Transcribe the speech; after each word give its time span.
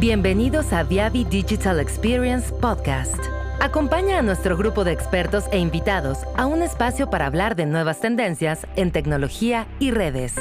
Bienvenidos 0.00 0.72
a 0.72 0.84
Viavi 0.84 1.24
Digital 1.24 1.80
Experience 1.80 2.52
Podcast. 2.52 3.18
Acompaña 3.60 4.20
a 4.20 4.22
nuestro 4.22 4.56
grupo 4.56 4.84
de 4.84 4.92
expertos 4.92 5.46
e 5.50 5.58
invitados 5.58 6.18
a 6.36 6.46
un 6.46 6.62
espacio 6.62 7.10
para 7.10 7.26
hablar 7.26 7.56
de 7.56 7.66
nuevas 7.66 8.00
tendencias 8.00 8.64
en 8.76 8.92
tecnología 8.92 9.66
y 9.80 9.90
redes. 9.90 10.36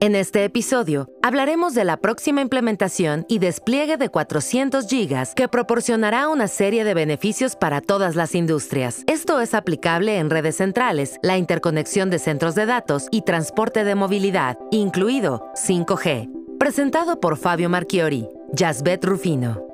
En 0.00 0.14
este 0.14 0.44
episodio 0.44 1.08
hablaremos 1.22 1.74
de 1.74 1.82
la 1.84 1.96
próxima 1.96 2.40
implementación 2.40 3.26
y 3.28 3.40
despliegue 3.40 3.96
de 3.96 4.10
400 4.10 4.86
GB 4.86 5.34
que 5.34 5.48
proporcionará 5.48 6.28
una 6.28 6.46
serie 6.46 6.84
de 6.84 6.94
beneficios 6.94 7.56
para 7.56 7.80
todas 7.80 8.14
las 8.14 8.36
industrias. 8.36 9.02
Esto 9.08 9.40
es 9.40 9.54
aplicable 9.54 10.18
en 10.18 10.30
redes 10.30 10.58
centrales, 10.58 11.18
la 11.24 11.36
interconexión 11.36 12.10
de 12.10 12.20
centros 12.20 12.54
de 12.54 12.66
datos 12.66 13.08
y 13.10 13.22
transporte 13.22 13.82
de 13.82 13.96
movilidad, 13.96 14.56
incluido 14.70 15.50
5G. 15.56 16.30
Presentado 16.60 17.18
por 17.18 17.36
Fabio 17.36 17.68
Marchiori, 17.68 18.28
Jasbet 18.56 19.04
Rufino. 19.04 19.67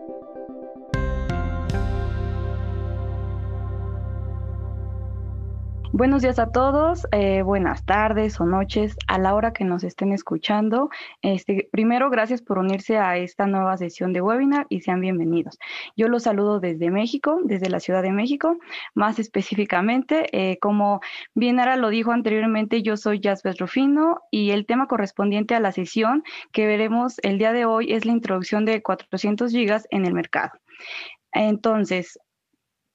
Buenos 5.97 6.23
días 6.23 6.41
a 6.41 6.51
todos, 6.51 7.07
eh, 7.13 7.43
buenas 7.43 7.87
tardes 7.87 8.41
o 8.41 8.45
noches 8.45 8.97
a 9.07 9.17
la 9.17 9.33
hora 9.33 9.53
que 9.53 9.63
nos 9.63 9.85
estén 9.85 10.11
escuchando. 10.11 10.91
Este, 11.23 11.69
primero, 11.71 12.11
gracias 12.11 12.43
por 12.43 12.59
unirse 12.59 12.99
a 12.99 13.17
esta 13.17 13.47
nueva 13.47 13.77
sesión 13.77 14.13
de 14.13 14.21
webinar 14.21 14.67
y 14.71 14.81
sean 14.81 15.01
bienvenidos. 15.01 15.57
Yo 15.97 16.09
los 16.09 16.25
saludo 16.25 16.59
desde 16.59 16.91
México, 16.91 17.39
desde 17.45 17.71
la 17.71 17.79
Ciudad 17.79 18.03
de 18.03 18.11
México, 18.11 18.59
más 18.95 19.21
específicamente, 19.21 20.27
eh, 20.33 20.59
como 20.59 21.01
bien 21.33 21.61
ahora 21.61 21.77
lo 21.77 21.91
dijo 21.91 22.11
anteriormente, 22.11 22.83
yo 22.83 22.97
soy 22.97 23.21
Jasper 23.23 23.55
Rufino 23.57 24.19
y 24.33 24.51
el 24.51 24.67
tema 24.67 24.89
correspondiente 24.89 25.55
a 25.55 25.61
la 25.61 25.71
sesión 25.71 26.25
que 26.51 26.67
veremos 26.67 27.21
el 27.23 27.39
día 27.39 27.53
de 27.53 27.67
hoy 27.67 27.93
es 27.93 28.05
la 28.05 28.11
introducción 28.11 28.65
de 28.65 28.83
400 28.83 29.53
gigas 29.53 29.87
en 29.91 30.07
el 30.07 30.13
mercado. 30.13 30.59
Entonces, 31.31 32.19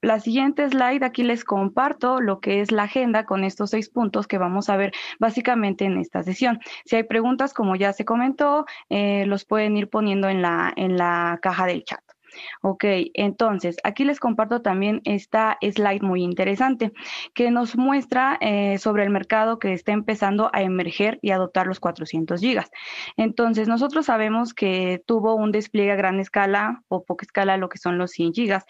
la 0.02 0.20
siguiente 0.20 0.68
slide, 0.70 1.04
aquí 1.04 1.24
les 1.24 1.44
comparto 1.44 2.22
lo 2.22 2.40
que 2.40 2.62
es 2.62 2.72
la 2.72 2.84
agenda 2.84 3.26
con 3.26 3.44
estos 3.44 3.72
seis 3.72 3.90
puntos 3.90 4.28
que 4.28 4.38
vamos 4.38 4.70
a 4.70 4.78
ver 4.78 4.94
básicamente 5.20 5.86
en 5.86 5.98
esta 5.98 6.24
sesión. 6.24 6.60
Si 6.86 6.96
hay 6.96 7.04
preguntas, 7.04 7.54
como 7.54 7.76
ya 7.76 7.94
se 7.94 8.06
comentó, 8.06 8.66
eh, 8.90 9.26
los 9.26 9.46
pueden 9.46 9.76
ir 9.78 9.90
poniendo 9.90 10.30
en 10.30 10.42
la, 10.42 10.72
en 10.76 10.98
la 10.98 11.40
caja 11.42 11.66
del 11.66 11.84
chat. 11.84 12.02
Ok, 12.62 12.84
entonces 13.14 13.78
aquí 13.84 14.04
les 14.06 14.20
comparto 14.20 14.62
también 14.62 15.02
esta 15.04 15.58
slide 15.62 16.02
muy 16.02 16.24
interesante 16.24 16.92
que 17.34 17.52
nos 17.52 17.76
muestra 17.76 18.38
eh, 18.42 18.78
sobre 18.78 19.04
el 19.04 19.10
mercado 19.10 19.60
que 19.60 19.74
está 19.74 19.92
empezando 19.92 20.50
a 20.54 20.62
emerger 20.62 21.20
y 21.22 21.32
adoptar 21.32 21.68
los 21.68 21.80
400 21.80 22.40
gigas. 22.40 22.70
Entonces 23.18 23.68
nosotros 23.68 24.06
sabemos 24.06 24.54
que 24.54 25.02
tuvo 25.06 25.36
un 25.36 25.52
despliegue 25.52 25.92
a 25.92 25.96
gran 25.96 26.20
escala 26.20 26.84
o 26.88 27.04
poca 27.04 27.26
escala 27.26 27.58
lo 27.58 27.70
que 27.70 27.78
son 27.78 27.98
los 27.98 28.12
100 28.12 28.34
gigas 28.34 28.66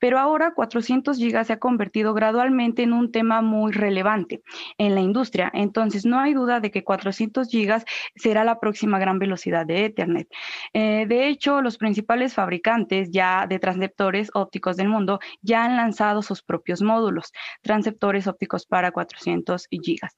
pero 0.00 0.18
ahora 0.18 0.54
400 0.54 1.16
gigas 1.16 1.46
se 1.46 1.54
ha 1.54 1.58
convertido 1.58 2.14
gradualmente 2.14 2.82
en 2.82 2.92
un 2.92 3.12
tema 3.12 3.42
muy 3.42 3.72
relevante 3.72 4.42
en 4.78 4.94
la 4.94 5.00
industria. 5.00 5.50
Entonces, 5.54 6.04
no 6.04 6.18
hay 6.18 6.34
duda 6.34 6.60
de 6.60 6.70
que 6.70 6.84
400 6.84 7.48
gigas 7.48 7.84
será 8.14 8.44
la 8.44 8.60
próxima 8.60 8.98
gran 8.98 9.18
velocidad 9.18 9.66
de 9.66 9.86
Ethernet. 9.86 10.28
Eh, 10.72 11.06
de 11.08 11.28
hecho, 11.28 11.62
los 11.62 11.78
principales 11.78 12.34
fabricantes 12.34 13.10
ya 13.10 13.46
de 13.46 13.58
transceptores 13.58 14.30
ópticos 14.34 14.76
del 14.76 14.88
mundo 14.88 15.20
ya 15.42 15.64
han 15.64 15.76
lanzado 15.76 16.22
sus 16.22 16.42
propios 16.42 16.82
módulos, 16.82 17.32
transceptores 17.62 18.26
ópticos 18.26 18.66
para 18.66 18.90
400 18.90 19.68
gigas. 19.70 20.16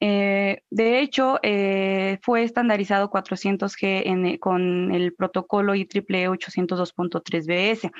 Eh, 0.00 0.62
de 0.70 1.00
hecho, 1.00 1.38
eh, 1.42 2.18
fue 2.22 2.42
estandarizado 2.42 3.10
400G 3.10 4.38
con 4.38 4.94
el 4.94 5.14
protocolo 5.14 5.74
IEEE 5.74 6.28
802.3BS, 6.28 7.90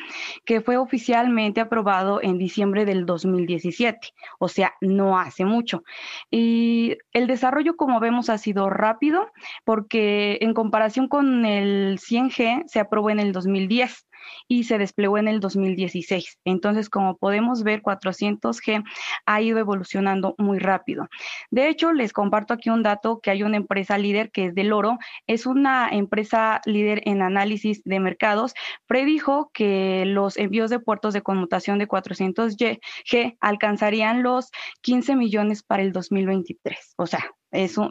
que 0.44 0.60
fue 0.60 0.76
oficial 0.76 1.19
aprobado 1.60 2.20
en 2.22 2.38
diciembre 2.38 2.84
del 2.84 3.06
2017, 3.06 4.08
o 4.38 4.48
sea, 4.48 4.74
no 4.80 5.18
hace 5.18 5.44
mucho. 5.44 5.82
Y 6.30 6.96
el 7.12 7.26
desarrollo, 7.26 7.76
como 7.76 8.00
vemos, 8.00 8.30
ha 8.30 8.38
sido 8.38 8.70
rápido 8.70 9.30
porque 9.64 10.38
en 10.40 10.54
comparación 10.54 11.08
con 11.08 11.44
el 11.44 11.98
100G 11.98 12.64
se 12.66 12.80
aprobó 12.80 13.10
en 13.10 13.20
el 13.20 13.32
2010 13.32 14.06
y 14.48 14.64
se 14.64 14.78
desplegó 14.78 15.18
en 15.18 15.28
el 15.28 15.40
2016. 15.40 16.38
Entonces, 16.44 16.88
como 16.88 17.16
podemos 17.16 17.62
ver, 17.62 17.82
400G 17.82 18.84
ha 19.26 19.40
ido 19.40 19.58
evolucionando 19.58 20.34
muy 20.38 20.58
rápido. 20.58 21.08
De 21.50 21.68
hecho, 21.68 21.92
les 21.92 22.12
comparto 22.12 22.54
aquí 22.54 22.70
un 22.70 22.82
dato 22.82 23.20
que 23.20 23.30
hay 23.30 23.42
una 23.42 23.56
empresa 23.56 23.98
líder 23.98 24.30
que 24.30 24.46
es 24.46 24.54
del 24.54 24.72
oro, 24.72 24.98
es 25.26 25.46
una 25.46 25.88
empresa 25.90 26.60
líder 26.64 27.02
en 27.04 27.22
análisis 27.22 27.82
de 27.84 28.00
mercados, 28.00 28.54
predijo 28.86 29.50
que 29.52 30.04
los 30.06 30.36
envíos 30.36 30.70
de 30.70 30.80
puertos 30.80 31.14
de 31.14 31.22
conmutación 31.22 31.78
de 31.78 31.88
400G 31.88 33.36
alcanzarían 33.40 34.22
los 34.22 34.50
15 34.82 35.16
millones 35.16 35.62
para 35.62 35.82
el 35.82 35.92
2023. 35.92 36.94
O 36.96 37.06
sea, 37.06 37.30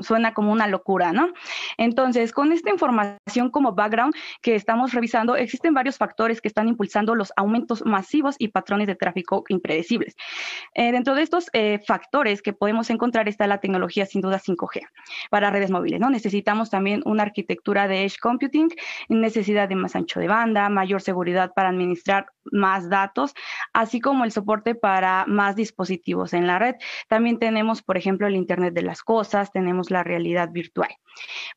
suena 0.01 0.33
como 0.33 0.51
una 0.51 0.67
locura, 0.67 1.11
¿no? 1.11 1.29
Entonces, 1.77 2.31
con 2.31 2.51
esta 2.51 2.69
información 2.69 3.49
como 3.51 3.73
background 3.73 4.13
que 4.41 4.55
estamos 4.55 4.93
revisando, 4.93 5.35
existen 5.35 5.73
varios 5.73 5.97
factores 5.97 6.41
que 6.41 6.47
están 6.47 6.67
impulsando 6.67 7.15
los 7.15 7.33
aumentos 7.35 7.85
masivos 7.85 8.35
y 8.39 8.49
patrones 8.49 8.87
de 8.87 8.95
tráfico 8.95 9.43
impredecibles. 9.49 10.15
Eh, 10.73 10.91
dentro 10.91 11.15
de 11.15 11.23
estos 11.23 11.49
eh, 11.53 11.79
factores 11.85 12.41
que 12.41 12.53
podemos 12.53 12.89
encontrar 12.89 13.27
está 13.27 13.47
la 13.47 13.59
tecnología 13.59 14.05
sin 14.05 14.21
duda 14.21 14.39
5G 14.39 14.81
para 15.29 15.49
redes 15.49 15.71
móviles, 15.71 15.99
¿no? 15.99 16.09
Necesitamos 16.09 16.69
también 16.69 17.01
una 17.05 17.23
arquitectura 17.23 17.87
de 17.87 18.05
edge 18.05 18.17
computing, 18.19 18.69
necesidad 19.09 19.67
de 19.67 19.75
más 19.75 19.95
ancho 19.95 20.19
de 20.19 20.27
banda, 20.27 20.69
mayor 20.69 21.01
seguridad 21.01 21.51
para 21.53 21.69
administrar 21.69 22.27
más 22.51 22.89
datos, 22.89 23.33
así 23.73 23.99
como 23.99 24.23
el 24.23 24.31
soporte 24.31 24.75
para 24.75 25.25
más 25.27 25.55
dispositivos 25.55 26.33
en 26.33 26.47
la 26.47 26.59
red. 26.59 26.75
También 27.07 27.39
tenemos, 27.39 27.81
por 27.81 27.97
ejemplo, 27.97 28.27
el 28.27 28.35
Internet 28.35 28.73
de 28.73 28.81
las 28.81 29.03
Cosas, 29.03 29.51
tenemos 29.51 29.91
la 29.91 30.03
realidad 30.03 30.49
virtual, 30.51 30.89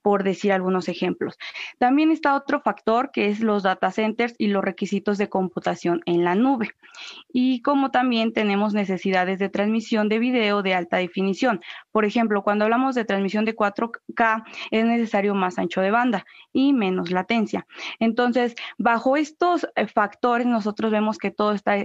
por 0.02 0.24
decir 0.24 0.52
algunos 0.52 0.88
ejemplos. 0.88 1.36
También 1.78 2.10
está 2.10 2.34
otro 2.34 2.60
factor 2.60 3.10
que 3.12 3.28
es 3.28 3.40
los 3.40 3.62
data 3.62 3.90
centers 3.90 4.34
y 4.38 4.48
los 4.48 4.64
requisitos 4.64 5.18
de 5.18 5.28
computación 5.28 6.00
en 6.06 6.24
la 6.24 6.34
nube. 6.34 6.70
Y 7.32 7.62
como 7.62 7.90
también 7.90 8.32
tenemos 8.32 8.74
necesidades 8.74 9.38
de 9.38 9.48
transmisión 9.48 10.08
de 10.08 10.18
video 10.18 10.62
de 10.62 10.74
alta 10.74 10.98
definición. 10.98 11.60
Por 11.90 12.04
ejemplo, 12.04 12.42
cuando 12.42 12.64
hablamos 12.64 12.94
de 12.94 13.04
transmisión 13.04 13.44
de 13.44 13.56
4K, 13.56 14.44
es 14.70 14.84
necesario 14.84 15.34
más 15.34 15.58
ancho 15.58 15.80
de 15.80 15.90
banda 15.90 16.24
y 16.52 16.72
menos 16.72 17.10
latencia. 17.10 17.66
Entonces, 17.98 18.54
bajo 18.78 19.16
estos 19.16 19.66
eh, 19.74 19.86
factores, 19.86 20.46
nosotros 20.46 20.81
vemos 20.90 21.18
que 21.18 21.30
todo 21.30 21.52
está 21.52 21.76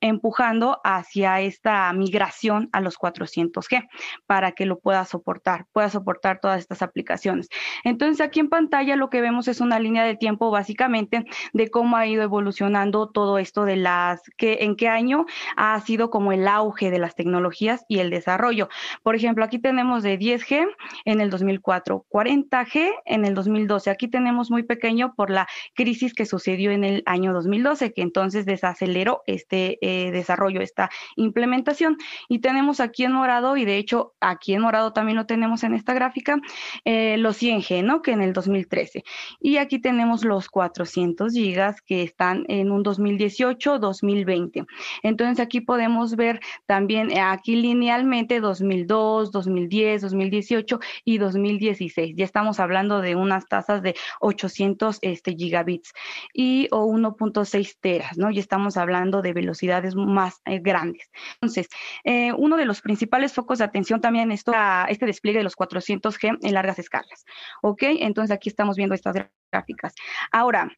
empujando 0.00 0.80
hacia 0.84 1.40
esta 1.40 1.92
migración 1.92 2.68
a 2.72 2.80
los 2.80 2.96
400G 2.98 3.88
para 4.26 4.52
que 4.52 4.66
lo 4.66 4.78
pueda 4.78 5.04
soportar, 5.04 5.66
pueda 5.72 5.90
soportar 5.90 6.40
todas 6.40 6.60
estas 6.60 6.82
aplicaciones. 6.82 7.48
Entonces 7.84 8.20
aquí 8.20 8.40
en 8.40 8.48
pantalla 8.48 8.96
lo 8.96 9.10
que 9.10 9.20
vemos 9.20 9.48
es 9.48 9.60
una 9.60 9.78
línea 9.78 10.04
de 10.04 10.16
tiempo 10.16 10.50
básicamente 10.50 11.24
de 11.52 11.70
cómo 11.70 11.96
ha 11.96 12.06
ido 12.06 12.22
evolucionando 12.22 13.08
todo 13.08 13.38
esto 13.38 13.64
de 13.64 13.76
las, 13.76 14.22
que 14.36 14.58
en 14.60 14.76
qué 14.76 14.88
año 14.88 15.26
ha 15.56 15.80
sido 15.80 16.10
como 16.10 16.32
el 16.32 16.46
auge 16.48 16.90
de 16.90 16.98
las 16.98 17.14
tecnologías 17.14 17.84
y 17.88 17.98
el 17.98 18.10
desarrollo. 18.10 18.68
Por 19.02 19.16
ejemplo, 19.16 19.44
aquí 19.44 19.58
tenemos 19.58 20.02
de 20.02 20.18
10G 20.18 20.66
en 21.04 21.20
el 21.20 21.30
2004, 21.30 22.06
40G 22.08 22.92
en 23.04 23.24
el 23.24 23.34
2012. 23.34 23.90
Aquí 23.90 24.08
tenemos 24.08 24.50
muy 24.50 24.62
pequeño 24.62 25.14
por 25.14 25.30
la 25.30 25.46
crisis 25.74 26.14
que 26.14 26.26
sucedió 26.26 26.70
en 26.70 26.84
el 26.84 27.02
año 27.06 27.32
2012, 27.32 27.92
que 27.92 28.02
entonces 28.02 28.19
entonces 28.20 28.44
desaceleró 28.44 29.22
este 29.26 29.78
eh, 29.80 30.10
desarrollo, 30.10 30.60
esta 30.60 30.90
implementación. 31.16 31.96
Y 32.28 32.40
tenemos 32.40 32.78
aquí 32.80 33.04
en 33.04 33.12
morado, 33.12 33.56
y 33.56 33.64
de 33.64 33.78
hecho 33.78 34.12
aquí 34.20 34.52
en 34.52 34.60
morado 34.60 34.92
también 34.92 35.16
lo 35.16 35.24
tenemos 35.24 35.64
en 35.64 35.72
esta 35.72 35.94
gráfica, 35.94 36.36
eh, 36.84 37.16
los 37.16 37.40
100G, 37.40 37.82
¿no? 37.82 38.02
Que 38.02 38.10
en 38.12 38.20
el 38.20 38.34
2013. 38.34 39.04
Y 39.40 39.56
aquí 39.56 39.78
tenemos 39.78 40.22
los 40.22 40.50
400 40.50 41.32
gigas 41.32 41.80
que 41.80 42.02
están 42.02 42.44
en 42.48 42.70
un 42.70 42.84
2018-2020. 42.84 44.66
Entonces 45.02 45.40
aquí 45.40 45.62
podemos 45.62 46.14
ver 46.14 46.40
también 46.66 47.10
eh, 47.10 47.20
aquí 47.20 47.56
linealmente 47.56 48.40
2002, 48.40 49.32
2010, 49.32 50.02
2018 50.02 50.78
y 51.06 51.16
2016. 51.16 52.16
Ya 52.16 52.24
estamos 52.26 52.60
hablando 52.60 53.00
de 53.00 53.14
unas 53.14 53.46
tasas 53.48 53.80
de 53.80 53.94
800 54.20 54.98
este, 55.00 55.34
gigabits 55.34 55.94
y 56.34 56.68
o 56.70 56.84
1.6 56.86 57.76
teras. 57.80 58.09
¿No? 58.18 58.30
Y 58.30 58.38
estamos 58.38 58.76
hablando 58.76 59.22
de 59.22 59.32
velocidades 59.32 59.94
más 59.94 60.40
eh, 60.44 60.58
grandes. 60.60 61.10
Entonces, 61.34 61.68
eh, 62.04 62.32
uno 62.32 62.56
de 62.56 62.64
los 62.64 62.80
principales 62.80 63.32
focos 63.32 63.58
de 63.58 63.64
atención 63.64 64.00
también 64.00 64.32
es 64.32 64.44
este 64.88 65.06
despliegue 65.06 65.38
de 65.38 65.44
los 65.44 65.56
400G 65.56 66.38
en 66.42 66.54
largas 66.54 66.78
escalas, 66.78 67.24
¿ok? 67.62 67.82
Entonces, 68.00 68.34
aquí 68.34 68.48
estamos 68.48 68.76
viendo 68.76 68.94
estas 68.94 69.16
gráficas. 69.52 69.94
Ahora, 70.32 70.70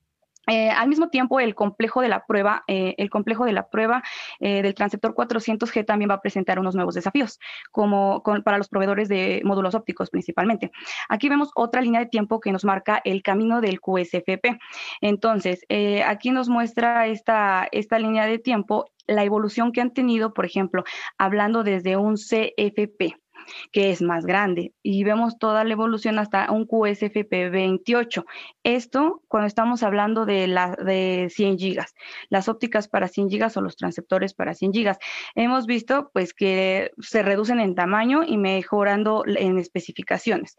Eh, 0.49 0.71
al 0.71 0.89
mismo 0.89 1.09
tiempo, 1.09 1.39
el 1.41 1.55
complejo 1.55 2.01
de 2.01 2.09
la 2.09 2.27
prueba, 2.27 2.65
eh, 2.67 2.95
el 2.99 3.11
complejo 3.11 3.45
de 3.45 3.53
la 3.53 3.69
prueba 3.69 4.03
eh, 4.41 4.63
del 4.63 4.75
transceptor 4.75 5.15
400G 5.15 5.87
también 5.87 6.11
va 6.11 6.15
a 6.15 6.21
presentar 6.21 6.59
unos 6.59 6.75
nuevos 6.75 6.95
desafíos, 6.95 7.39
como 7.71 8.23
para 8.45 8.59
los 8.59 8.69
proveedores 8.69 9.09
de 9.09 9.41
módulos 9.45 9.75
ópticos 9.75 10.11
principalmente. 10.11 10.73
Aquí 11.09 11.29
vemos 11.29 11.51
otra 11.55 11.81
línea 11.81 12.01
de 12.01 12.07
tiempo 12.07 12.41
que 12.41 12.53
nos 12.53 12.65
marca 12.65 13.01
el 13.05 13.23
camino 13.23 13.61
del 13.61 13.81
QSFP. 13.81 14.59
Entonces, 15.01 15.65
aquí 16.07 16.31
nos 16.31 16.49
muestra 16.49 17.07
esta, 17.07 17.69
esta 17.71 17.99
línea 17.99 18.27
de 18.27 18.39
tiempo 18.39 18.87
la 19.07 19.25
evolución 19.25 19.73
que 19.73 19.81
han 19.81 19.93
tenido, 19.93 20.33
por 20.33 20.45
ejemplo, 20.45 20.85
hablando 21.19 21.63
desde 21.63 21.97
un 21.97 22.15
CFP 22.15 23.22
que 23.71 23.91
es 23.91 24.03
más 24.03 24.27
grande. 24.27 24.73
Y 24.83 25.05
vemos 25.05 25.39
toda 25.39 25.65
la 25.65 25.73
evolución 25.73 26.19
hasta 26.19 26.51
un 26.51 26.67
QSFP 26.67 27.51
28. 27.51 28.25
Esto 28.63 29.23
cuando 29.29 29.47
estamos 29.47 29.83
hablando 29.83 30.27
de, 30.27 30.47
la, 30.47 30.77
de 30.77 31.29
100 31.31 31.59
gigas, 31.59 31.95
las 32.29 32.49
ópticas 32.49 32.89
para 32.89 33.09
100 33.09 33.31
gigas 33.31 33.57
o 33.57 33.61
los 33.61 33.77
transceptores 33.77 34.35
para 34.35 34.55
100 34.55 34.73
gigas. 34.73 34.99
Hemos 35.35 35.67
visto 35.67 36.11
pues 36.13 36.35
que 36.35 36.93
se 37.01 37.23
reducen 37.23 37.61
en 37.61 37.75
tamaño 37.75 38.23
y 38.25 38.37
mejorando 38.37 39.25
en 39.27 39.59
especificaciones. 39.59 40.57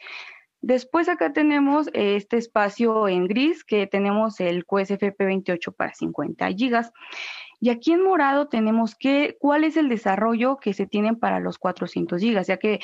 Después 0.63 1.09
acá 1.09 1.33
tenemos 1.33 1.89
este 1.91 2.37
espacio 2.37 3.09
en 3.09 3.27
gris 3.27 3.65
que 3.65 3.85
tenemos 3.85 4.39
el 4.39 4.63
QSFP 4.65 5.17
28 5.19 5.73
para 5.73 5.93
50 5.93 6.47
gigas. 6.53 6.93
Y 7.63 7.69
aquí 7.69 7.93
en 7.93 8.03
morado 8.03 8.49
tenemos 8.49 8.93
que, 8.93 9.37
cuál 9.39 9.63
es 9.63 9.77
el 9.77 9.87
desarrollo 9.87 10.57
que 10.57 10.73
se 10.73 10.85
tienen 10.85 11.15
para 11.15 11.39
los 11.39 11.57
400 11.57 12.19
gigas, 12.19 12.47
ya 12.47 12.57
que 12.57 12.81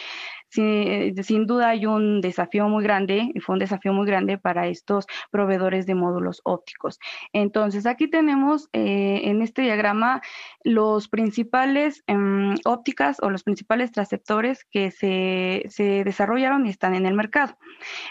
sin 0.50 1.46
duda 1.46 1.70
hay 1.70 1.86
un 1.86 2.22
desafío 2.22 2.70
muy 2.70 2.82
grande, 2.82 3.30
y 3.36 3.42
fue 3.42 3.54
un 3.54 3.60
desafío 3.60 3.92
muy 3.92 4.08
grande 4.08 4.38
para 4.38 4.68
estos 4.68 5.06
proveedores 5.32 5.86
de 5.86 5.96
módulos 5.96 6.40
ópticos. 6.46 6.98
Entonces, 7.34 7.86
aquí 7.86 8.08
tenemos 8.08 8.70
eh, 8.72 9.22
en 9.26 9.42
este 9.42 9.64
diagrama 9.64 10.22
los 10.64 11.10
principales 11.10 12.04
em, 12.08 12.56
ópticas 12.64 13.18
o 13.22 13.30
los 13.30 13.44
principales 13.44 13.92
transceptores 13.92 14.64
que 14.64 14.92
se, 14.92 15.66
se, 15.68 16.06
desarrollaron 16.06 16.66
y 16.66 16.70
están 16.70 16.96
en 16.96 17.06
el 17.06 17.16
mercado. 17.16 17.58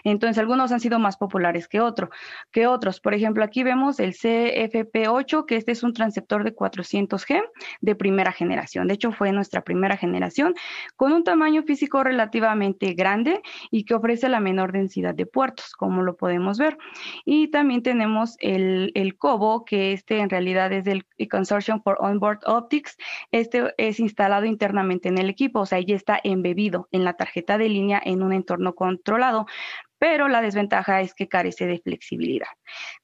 Entonces, 0.04 0.36
algunos 0.38 0.70
han 0.70 0.80
sido 0.80 0.98
más 0.98 1.16
populares 1.16 1.66
que, 1.66 1.80
otro, 1.80 2.10
que 2.52 2.66
otros. 2.66 3.00
Por 3.00 3.14
ejemplo, 3.14 3.42
aquí 3.42 3.62
vemos 3.62 3.98
el 4.00 4.12
CFP8, 4.12 5.46
que 5.46 5.56
este 5.56 5.72
es 5.72 5.82
un 5.82 5.94
transceptor 5.94 6.44
de 6.44 6.57
400G 6.58 7.42
de 7.80 7.94
primera 7.94 8.32
generación. 8.32 8.88
De 8.88 8.94
hecho, 8.94 9.12
fue 9.12 9.32
nuestra 9.32 9.62
primera 9.62 9.96
generación 9.96 10.54
con 10.96 11.12
un 11.12 11.24
tamaño 11.24 11.62
físico 11.62 12.02
relativamente 12.02 12.94
grande 12.94 13.40
y 13.70 13.84
que 13.84 13.94
ofrece 13.94 14.28
la 14.28 14.40
menor 14.40 14.72
densidad 14.72 15.14
de 15.14 15.26
puertos, 15.26 15.74
como 15.74 16.02
lo 16.02 16.16
podemos 16.16 16.58
ver. 16.58 16.76
Y 17.24 17.48
también 17.48 17.82
tenemos 17.82 18.36
el, 18.40 18.92
el 18.94 19.16
COBO, 19.16 19.64
que 19.64 19.92
este 19.92 20.18
en 20.18 20.30
realidad 20.30 20.72
es 20.72 20.86
el 20.86 21.04
Consortium 21.30 21.82
for 21.82 21.96
Onboard 22.00 22.40
Optics. 22.46 22.96
Este 23.30 23.74
es 23.76 24.00
instalado 24.00 24.44
internamente 24.44 25.08
en 25.08 25.18
el 25.18 25.30
equipo, 25.30 25.60
o 25.60 25.66
sea, 25.66 25.80
ya 25.80 25.94
está 25.94 26.18
embebido 26.22 26.88
en 26.92 27.04
la 27.04 27.14
tarjeta 27.14 27.58
de 27.58 27.68
línea 27.68 28.00
en 28.04 28.22
un 28.22 28.32
entorno 28.32 28.74
controlado, 28.74 29.46
pero 29.98 30.28
la 30.28 30.40
desventaja 30.40 31.00
es 31.00 31.14
que 31.14 31.28
carece 31.28 31.66
de 31.66 31.78
flexibilidad. 31.78 32.48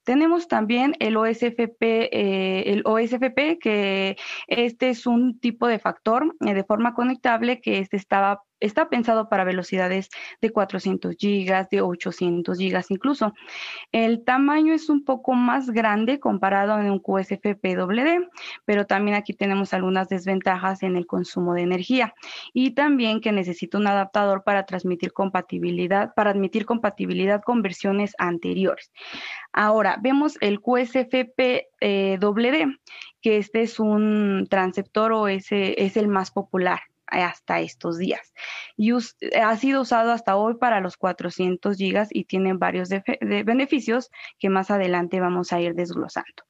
Tenemos 0.05 0.49
también 0.49 0.95
el 1.01 1.17
OSFP, 1.17 1.83
eh, 1.83 2.65
el 2.67 2.83
OSFP, 2.85 3.59
que 3.61 4.17
este 4.47 4.91
es 4.91 5.07
un 5.07 5.39
tipo 5.41 5.67
de 5.67 5.79
factor 5.79 6.35
eh, 6.47 6.55
de 6.55 6.65
forma 6.65 6.95
conectable 6.95 7.61
que 7.61 7.79
este 7.79 7.97
estaba 7.97 8.43
está 8.61 8.89
pensado 8.89 9.29
para 9.29 9.45
velocidades 9.45 10.09
de 10.41 10.51
400 10.51 11.17
gigas, 11.17 11.69
de 11.71 11.81
800 11.81 12.57
gigas 12.57 12.91
incluso. 12.91 13.35
El 13.93 14.25
tamaño 14.25 14.73
es 14.73 14.89
un 14.89 15.05
poco 15.05 15.35
más 15.35 15.71
grande 15.71 16.21
comparado 16.21 16.73
a 16.73 16.77
un 16.77 17.01
QSFP-WD, 17.01 18.29
pero 18.65 18.87
también 18.87 19.17
aquí 19.17 19.35
tenemos 19.35 19.75
algunas 19.75 20.09
desventajas 20.09 20.83
en 20.83 20.97
el 20.97 21.07
consumo 21.07 21.55
de 21.55 21.63
energía 21.63 22.15
y 22.53 22.73
también 22.73 23.21
que 23.21 23.33
necesita 23.33 23.79
un 23.79 23.87
adaptador 23.87 24.45
para 24.45 24.67
transmitir 24.67 25.13
compatibilidad, 25.13 26.15
para 26.15 26.31
admitir 26.31 26.65
compatibilidad 26.67 27.43
con 27.43 27.63
versiones 27.63 28.15
anteriores. 28.19 28.93
Ahora, 29.53 29.99
vemos 30.03 30.37
el 30.41 30.61
QSFP-WD, 30.61 31.65
eh, 31.81 32.67
que 33.21 33.39
este 33.39 33.63
es 33.63 33.79
un 33.79 34.47
transceptor 34.51 35.13
o 35.13 35.29
ese 35.29 35.83
es 35.85 35.97
el 35.97 36.09
más 36.09 36.31
popular 36.31 36.81
hasta 37.23 37.61
estos 37.61 37.99
días. 37.99 38.33
Y 38.77 38.93
ha 38.93 39.57
sido 39.57 39.83
usado 39.83 40.13
hasta 40.13 40.37
hoy 40.37 40.57
para 40.57 40.81
los 40.81 40.97
400 40.97 41.77
gigas 41.77 42.09
y 42.11 42.25
tiene 42.25 42.55
varios 42.55 42.89
beneficios 43.21 44.11
que 44.39 44.49
más 44.49 44.71
adelante 44.71 45.21
vamos 45.21 45.53
a 45.53 45.61
ir 45.61 45.75
desglosando. 45.75 46.45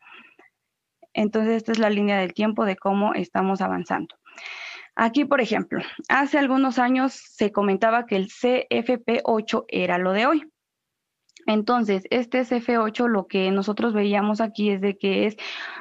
Entonces, 1.12 1.54
esta 1.54 1.72
es 1.72 1.78
la 1.78 1.90
línea 1.90 2.18
del 2.18 2.34
tiempo 2.34 2.64
de 2.64 2.76
cómo 2.76 3.14
estamos 3.14 3.60
avanzando. 3.60 4.16
Aquí, 4.96 5.24
por 5.24 5.40
ejemplo, 5.40 5.80
hace 6.08 6.38
algunos 6.38 6.78
años 6.78 7.14
se 7.14 7.50
comentaba 7.50 8.06
que 8.06 8.16
el 8.16 8.28
CFP8 8.28 9.64
era 9.68 9.98
lo 9.98 10.12
de 10.12 10.26
hoy. 10.26 10.52
Entonces, 11.46 12.04
este 12.10 12.42
CF8 12.42 13.08
lo 13.08 13.26
que 13.26 13.50
nosotros 13.50 13.92
veíamos 13.92 14.40
aquí 14.40 14.70
es 14.70 14.80
de 14.80 14.96
que 14.96 15.26
es 15.26 15.36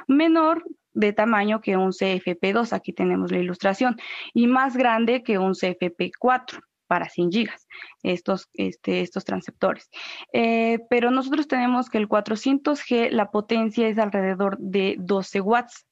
menor 0.08 0.64
de 0.94 1.12
tamaño 1.12 1.60
que 1.60 1.76
un 1.76 1.92
CFP2, 1.92 2.72
aquí 2.72 2.92
tenemos 2.92 3.30
la 3.30 3.38
ilustración, 3.38 3.96
y 4.32 4.46
más 4.46 4.76
grande 4.76 5.22
que 5.22 5.38
un 5.38 5.52
CFP4 5.52 6.60
para 6.86 7.08
100 7.08 7.32
gigas, 7.32 7.66
estos, 8.02 8.48
este, 8.54 9.00
estos 9.00 9.24
transceptores. 9.24 9.90
Eh, 10.32 10.78
pero 10.88 11.10
nosotros 11.10 11.48
tenemos 11.48 11.88
que 11.88 11.98
el 11.98 12.08
400G, 12.08 13.10
la 13.10 13.30
potencia 13.30 13.88
es 13.88 13.98
alrededor 13.98 14.56
de 14.58 14.96
12 14.98 15.40
watts 15.40 15.86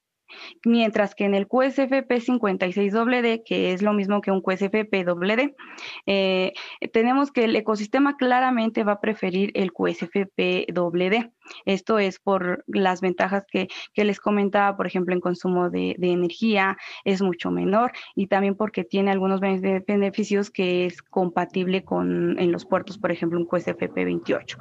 mientras 0.64 1.14
que 1.14 1.24
en 1.24 1.34
el 1.34 1.46
QSFP 1.46 2.10
56WD, 2.10 3.42
que 3.44 3.72
es 3.72 3.82
lo 3.82 3.92
mismo 3.92 4.20
que 4.20 4.30
un 4.30 4.40
QSFP 4.40 5.04
WD, 5.04 5.54
eh, 6.06 6.52
tenemos 6.92 7.30
que 7.30 7.44
el 7.44 7.56
ecosistema 7.56 8.16
claramente 8.16 8.84
va 8.84 8.92
a 8.92 9.00
preferir 9.00 9.50
el 9.54 9.72
QSFP 9.72 10.72
WD. 10.72 11.30
Esto 11.64 11.98
es 11.98 12.18
por 12.18 12.64
las 12.66 13.00
ventajas 13.00 13.44
que, 13.50 13.68
les 13.94 14.20
comentaba, 14.20 14.76
por 14.76 14.86
ejemplo, 14.86 15.14
en 15.14 15.20
consumo 15.20 15.70
de, 15.70 15.96
energía 15.98 16.76
es 17.04 17.22
mucho 17.22 17.50
menor 17.50 17.92
y 18.14 18.26
también 18.26 18.56
porque 18.56 18.84
tiene 18.84 19.10
algunos 19.10 19.40
beneficios 19.40 20.50
que 20.50 20.86
es 20.86 21.00
compatible 21.02 21.84
con 21.84 22.38
en 22.38 22.52
los 22.52 22.66
puertos, 22.66 22.98
por 22.98 23.12
ejemplo, 23.12 23.38
un 23.38 23.46
QSFP 23.46 23.94
28. 23.94 24.58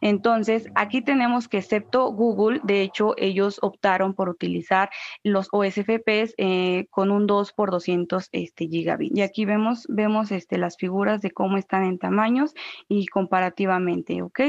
Entonces, 0.00 0.68
aquí 0.74 1.02
tenemos 1.02 1.48
que 1.48 1.58
excepto 1.58 2.12
Google, 2.12 2.60
de 2.62 2.82
hecho, 2.82 3.14
ellos 3.16 3.58
optaron 3.62 4.14
por 4.14 4.28
utilizar 4.28 4.88
los 5.22 5.48
OSFPs 5.52 6.34
eh, 6.38 6.86
con 6.90 7.10
un 7.10 7.26
2 7.26 7.52
por 7.52 7.70
200 7.70 8.28
este, 8.32 8.66
gigabit. 8.66 9.16
Y 9.16 9.22
aquí 9.22 9.44
vemos, 9.44 9.86
vemos 9.88 10.32
este, 10.32 10.58
las 10.58 10.76
figuras 10.76 11.20
de 11.20 11.30
cómo 11.30 11.56
están 11.56 11.84
en 11.84 11.98
tamaños 11.98 12.54
y 12.88 13.06
comparativamente, 13.06 14.22
¿ok? 14.22 14.40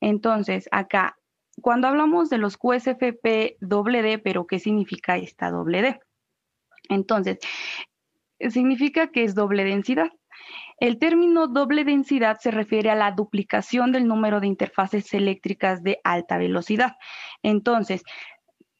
Entonces, 0.00 0.68
acá, 0.72 1.16
cuando 1.62 1.88
hablamos 1.88 2.28
de 2.30 2.38
los 2.38 2.56
QSFP 2.56 3.56
doble 3.60 4.02
D, 4.02 4.18
pero 4.18 4.46
¿qué 4.46 4.58
significa 4.58 5.16
esta 5.16 5.50
doble 5.50 5.82
D? 5.82 6.00
Entonces, 6.88 7.38
significa 8.38 9.08
que 9.08 9.24
es 9.24 9.34
doble 9.34 9.64
densidad. 9.64 10.10
El 10.78 10.98
término 10.98 11.46
doble 11.46 11.84
densidad 11.84 12.38
se 12.38 12.50
refiere 12.50 12.90
a 12.90 12.94
la 12.94 13.10
duplicación 13.10 13.92
del 13.92 14.06
número 14.06 14.40
de 14.40 14.46
interfaces 14.46 15.14
eléctricas 15.14 15.82
de 15.82 16.00
alta 16.04 16.36
velocidad. 16.36 16.96
Entonces, 17.42 18.02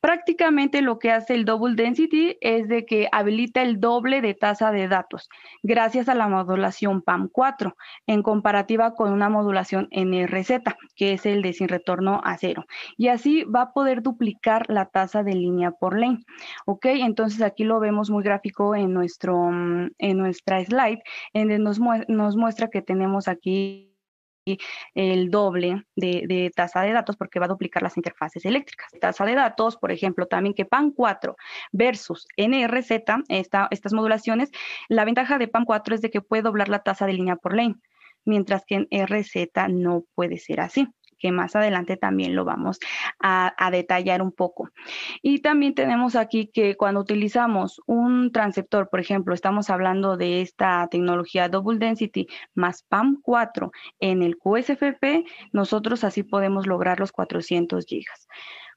Prácticamente 0.07 0.83
lo 0.83 1.01
que 1.01 1.11
hace 1.11 1.35
el 1.35 1.45
Double 1.45 1.75
Density 1.75 2.39
es 2.41 2.69
de 2.69 2.87
que 2.87 3.09
habilita 3.11 3.63
el 3.63 3.81
doble 3.81 4.21
de 4.21 4.35
tasa 4.35 4.71
de 4.71 4.87
datos 4.87 5.29
gracias 5.65 6.09
a 6.09 6.15
la 6.15 6.29
modulación 6.29 7.03
PAM4 7.03 7.75
en 8.07 8.23
comparativa 8.23 8.95
con 8.95 9.13
una 9.13 9.29
modulación 9.29 9.89
NRZ, 9.91 10.61
que 10.95 11.15
es 11.15 11.27
el 11.27 11.43
de 11.43 11.55
sin 11.55 11.67
retorno 11.67 12.21
a 12.23 12.39
cero. 12.39 12.67
Y 12.97 13.09
así 13.09 13.43
va 13.43 13.63
a 13.63 13.73
poder 13.73 14.01
duplicar 14.01 14.71
la 14.71 14.87
tasa 14.87 15.25
de 15.25 15.35
línea 15.35 15.73
por 15.73 15.99
lane. 15.99 16.21
¿Ok? 16.67 16.87
Entonces 16.87 17.43
aquí 17.43 17.65
lo 17.65 17.81
vemos 17.81 18.09
muy 18.09 18.23
gráfico 18.23 18.77
en, 18.77 18.93
nuestro, 18.95 19.51
en 19.51 20.19
nuestra 20.19 20.65
slide, 20.65 21.01
en 21.33 21.49
donde 21.49 21.59
nos 22.07 22.37
muestra 22.37 22.71
que 22.71 22.81
tenemos 22.81 23.27
aquí 23.27 23.96
el 24.95 25.31
doble 25.31 25.85
de, 25.97 26.53
tasa 26.55 26.83
de 26.83 26.93
datos 26.93 27.17
porque 27.17 27.41
va 27.41 27.47
a 27.47 27.49
duplicar 27.49 27.83
las 27.83 27.97
interfaces 27.97 28.45
eléctricas. 28.45 28.93
Tasa 29.01 29.25
de 29.25 29.35
datos, 29.35 29.77
por 29.77 29.91
ejemplo, 29.91 30.27
también 30.27 30.55
que 30.55 30.69
PAN4 30.69 31.35
versus 31.73 32.27
NRZ, 32.37 32.91
estas 33.29 33.93
modulaciones, 33.93 34.51
la 34.89 35.05
ventaja 35.05 35.39
de 35.39 35.51
PAN4 35.51 35.95
es 35.95 36.03
de 36.03 36.11
que 36.11 36.21
puede 36.21 36.43
doblar 36.43 36.69
la 36.69 36.81
tasa 36.81 37.07
de 37.07 37.15
línea 37.15 37.37
por 37.37 37.57
lane, 37.57 37.77
mientras 38.25 38.65
que 38.65 38.87
en 38.89 39.07
RZ 39.07 39.69
no 39.69 40.05
puede 40.15 40.39
ser 40.39 40.61
así. 40.61 40.89
Que 41.19 41.33
más 41.33 41.57
adelante 41.57 41.97
también 41.97 42.35
lo 42.35 42.45
vamos 42.45 42.79
a, 43.21 43.55
detallar 43.71 44.23
un 44.23 44.33
poco. 44.33 44.71
Y 45.23 45.41
también 45.41 45.75
tenemos 45.75 46.15
aquí 46.17 46.47
que 46.53 46.77
cuando 46.77 47.01
utilizamos 47.01 47.81
un 47.87 48.33
transceptor, 48.33 48.89
por 48.89 49.01
ejemplo, 49.01 49.35
estamos 49.35 49.71
hablando 49.71 50.17
de 50.17 50.41
esta 50.41 50.87
tecnología 50.91 51.49
Double 51.49 51.79
Density 51.79 52.27
más 52.55 52.87
PAM4 52.89 53.71
en 54.01 54.23
el 54.23 54.37
QSFP, 54.39 55.25
nosotros 55.53 56.05
así 56.05 56.23
podemos 56.23 56.67
lograr 56.67 57.01
los 57.01 57.13
400 57.13 57.85
gigas. 57.87 58.29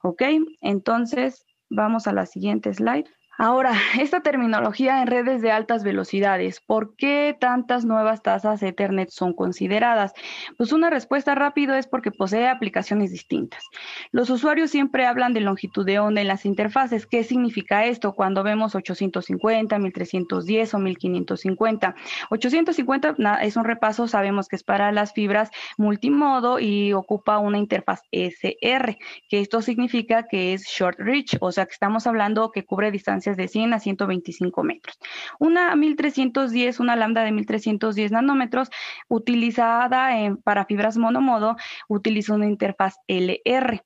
¿Ok? 0.01 0.23
Entonces, 0.61 1.45
vamos 1.69 2.07
a 2.07 2.13
la 2.13 2.25
siguiente 2.25 2.73
slide. 2.73 3.05
Ahora, 3.41 3.71
esta 3.97 4.19
terminología 4.19 5.01
en 5.01 5.07
redes 5.07 5.41
de 5.41 5.49
altas 5.49 5.85
velocidades, 5.85 6.59
¿por 6.59 6.97
qué 6.97 7.37
tantas 7.39 7.85
nuevas 7.85 8.21
tasas 8.21 8.61
Ethernet 8.61 9.11
son 9.11 9.31
consideradas? 9.31 10.11
Pues 10.57 10.73
una 10.73 10.89
respuesta 10.89 11.35
rápida 11.35 11.79
es 11.79 11.87
porque 11.87 12.11
posee 12.11 12.49
aplicaciones 12.49 13.11
distintas. 13.11 13.63
Los 14.11 14.29
usuarios 14.29 14.71
siempre 14.71 15.05
hablan 15.05 15.33
de 15.33 15.39
longitud 15.39 15.85
de 15.85 15.99
onda 15.99 16.19
en 16.19 16.27
las 16.27 16.45
interfaces. 16.45 17.07
¿Qué 17.07 17.23
significa 17.23 17.85
esto 17.85 18.13
cuando 18.13 18.43
vemos 18.43 18.75
850, 18.75 19.79
1310 19.79 20.73
o 20.73 20.79
1550? 20.79 21.95
850 22.31 23.35
es 23.41 23.55
un 23.55 23.63
repaso, 23.63 24.09
sabemos 24.09 24.49
que 24.49 24.57
es 24.57 24.63
para 24.63 24.91
las 24.91 25.13
fibras 25.13 25.49
multimodo 25.77 26.59
y 26.59 26.91
ocupa 26.91 27.37
una 27.37 27.57
interfaz 27.57 28.01
SR, 28.11 28.97
que 29.29 29.39
esto 29.39 29.61
significa 29.61 30.27
que 30.27 30.51
es 30.51 30.65
short 30.67 30.99
reach, 30.99 31.37
o 31.39 31.53
sea 31.53 31.65
que 31.67 31.71
estamos 31.71 32.05
hablando 32.05 32.51
que 32.51 32.65
cubre 32.65 32.91
distancias 32.91 33.28
de 33.37 33.47
100 33.47 33.73
a 33.73 33.79
125 33.79 34.63
metros. 34.63 34.97
Una 35.39 35.75
1310, 35.75 36.79
una 36.79 36.95
lambda 36.95 37.23
de 37.23 37.31
1310 37.31 38.11
nanómetros 38.11 38.69
utilizada 39.07 40.09
para 40.43 40.65
fibras 40.65 40.97
monomodo, 40.97 41.55
utiliza 41.87 42.33
una 42.33 42.47
interfaz 42.47 42.95
LR. 43.07 43.83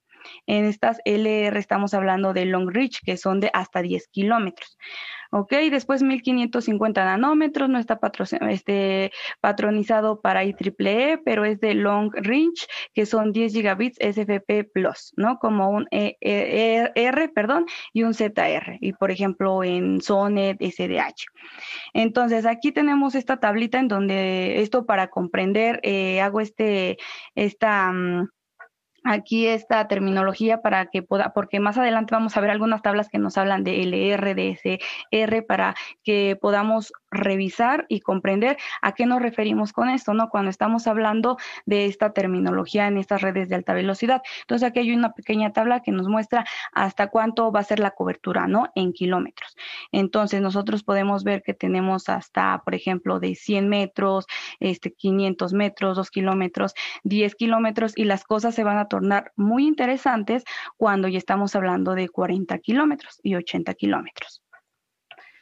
En 0.48 0.65
estas 0.65 1.00
LR 1.06 1.58
estamos 1.58 1.94
hablando 1.94 2.34
de 2.34 2.46
long 2.46 2.70
reach, 2.70 3.00
que 3.03 3.18
son 3.18 3.39
de 3.39 3.50
hasta 3.53 3.82
10 3.82 4.08
kilómetros. 4.10 4.77
Ok, 5.36 5.51
después 5.72 6.03
1550 6.03 7.06
nanómetros, 7.06 7.68
no 7.68 7.80
está 7.80 8.00
este, 8.50 9.12
patronizado 9.42 10.22
para 10.22 10.44
IEEE, 10.44 11.18
pero 11.25 11.44
es 11.44 11.60
de 11.60 11.74
long 11.74 12.12
range, 12.13 12.68
que 12.94 13.08
son 13.08 13.32
10 13.32 13.51
gigabits 13.51 13.98
SFP 14.00 14.65
Plus, 14.72 15.12
¿no? 15.18 15.39
Como 15.39 15.72
un 15.72 15.88
e, 15.89 16.18
e, 16.22 16.92
e, 16.94 17.03
R, 17.08 17.30
perdón, 17.30 17.65
y 17.94 18.03
un 18.03 18.13
ZR, 18.13 18.77
y 18.80 18.94
por 18.94 19.10
ejemplo 19.10 19.63
en 19.63 20.01
SONET, 20.01 20.62
SDH. 20.62 21.25
Entonces, 21.96 22.46
aquí 22.46 22.72
tenemos 22.72 23.15
esta 23.15 23.38
tablita 23.39 23.80
en 23.80 23.88
donde 23.88 24.62
esto 24.62 24.86
para 24.86 25.08
comprender, 25.08 25.80
eh, 25.82 26.22
hago 26.22 26.42
este, 26.42 26.98
esta... 27.34 27.92
Mm, 27.92 28.30
aquí 29.03 29.48
esta 29.48 29.88
terminología 29.88 30.62
para 30.62 30.88
que 30.88 31.03
pueda, 31.03 31.33
porque 31.33 31.60
más 31.60 31.77
adelante 31.77 32.15
vamos 32.15 32.36
a 32.36 32.41
ver 32.41 32.50
algunas 32.50 32.81
tablas 32.81 33.10
que 33.10 33.19
nos 33.19 33.38
hablan 33.38 33.63
de 33.63 33.81
LR, 33.83 34.33
R 35.12 35.41
para 35.43 35.75
que 36.03 36.38
podamos 36.41 36.93
revisar 37.13 37.86
y 37.89 38.01
comprender 38.01 38.58
a 38.82 38.93
qué 38.93 39.05
nos 39.05 39.22
referimos 39.22 39.74
con 39.74 39.89
esto, 39.89 40.13
¿no? 40.13 40.29
Cuando 40.29 40.50
estamos 40.50 40.88
hablando 40.88 41.38
de 41.65 41.86
esta 41.86 42.13
terminología 42.13 42.88
en 42.88 42.98
estas 42.98 43.22
redes 43.22 43.50
de 43.50 43.55
alta 43.55 43.74
velocidad. 43.74 44.22
Entonces 44.41 44.67
aquí 44.67 44.79
hay 44.79 44.91
una 44.91 45.13
pequeña 45.13 45.53
tabla 45.53 45.82
que 45.82 45.91
nos 45.91 46.08
muestra 46.08 46.46
hasta 46.72 47.08
cuánto 47.08 47.51
va 47.51 47.62
a 47.62 47.63
ser 47.63 47.79
la 47.79 47.91
cobertura, 47.91 48.48
¿no? 48.48 48.72
En 48.75 48.93
kilómetros. 48.93 49.55
Entonces 49.91 50.41
nosotros 50.41 50.84
podemos 50.84 51.24
ver 51.24 51.43
que 51.43 51.53
tenemos 51.53 52.10
hasta, 52.10 52.62
por 52.63 52.75
ejemplo, 52.75 53.20
de 53.20 53.36
100 53.36 53.70
metros, 53.70 54.25
este, 54.60 54.91
500 54.93 55.53
metros, 55.53 55.98
2 55.98 56.10
kilómetros, 56.12 56.74
10 57.03 57.36
kilómetros 57.36 57.93
y 57.96 58.05
las 58.05 58.24
cosas 58.24 58.55
se 58.55 58.63
van 58.63 58.77
a 58.77 58.88
tornar 58.88 59.32
muy 59.36 59.67
interesantes 59.67 60.43
cuando 60.77 61.08
ya 61.08 61.17
estamos 61.17 61.55
hablando 61.55 61.96
de 61.96 62.10
40 62.10 62.58
kilómetros 62.60 63.20
y 63.24 63.36
80 63.36 63.74
kilómetros. 63.75 64.42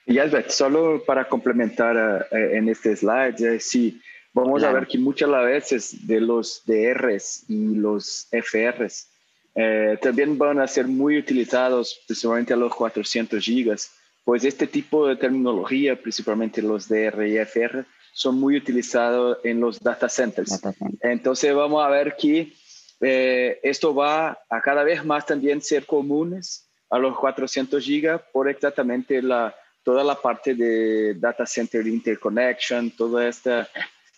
Y 0.06 0.18
Albert, 0.20 0.50
solo 0.50 1.04
para 1.06 1.28
complementar 1.28 2.28
eh, 2.32 2.58
en 2.58 2.70
este 2.70 2.96
slide, 2.96 3.60
sí, 3.60 4.02
vamos 4.34 4.64
a 4.64 4.72
ver 4.72 4.88
que 4.88 4.98
muchas 4.98 5.30
veces 5.30 6.08
de 6.08 6.20
los 6.22 6.64
DRs 6.66 7.46
y 7.50 7.76
los 7.76 8.28
FRs 8.32 9.10
eh, 9.56 9.98
también 10.02 10.38
van 10.38 10.60
a 10.60 10.68
ser 10.68 10.88
muy 10.88 11.18
utilizados, 11.18 12.02
principalmente 12.08 12.54
a 12.54 12.58
los 12.58 12.74
400 12.74 13.44
gigas, 13.44 13.92
pues 14.24 14.44
este 14.44 14.68
tipo 14.68 15.08
de 15.08 15.16
terminología, 15.16 16.00
principalmente 16.02 16.62
los 16.62 16.88
DR 16.88 17.28
y 17.28 17.38
FR, 17.38 17.86
son 18.14 18.40
muy 18.40 18.58
utilizados 18.58 19.38
en 19.44 19.60
los 19.60 19.80
data 19.80 20.10
centers. 20.10 20.60
Entonces 21.02 21.54
vamos 21.54 21.84
a 21.84 21.90
ver 21.90 22.16
que 22.18 22.54
eh, 23.00 23.60
esto 23.64 23.96
va 23.96 24.40
a 24.50 24.62
cada 24.62 24.84
vez 24.84 25.04
más 25.04 25.26
también 25.26 25.62
ser 25.62 25.86
comunes 25.86 26.70
a 26.90 27.00
los 27.00 27.18
400 27.18 27.84
gigas 27.84 28.22
por 28.32 28.50
exactamente 28.50 29.22
la 29.22 29.56
toda 29.84 30.04
la 30.04 30.16
parte 30.16 30.56
de 30.56 31.16
data 31.16 31.46
center 31.46 31.86
interconnection, 31.88 32.92
todo 32.92 33.22
este, 33.22 33.68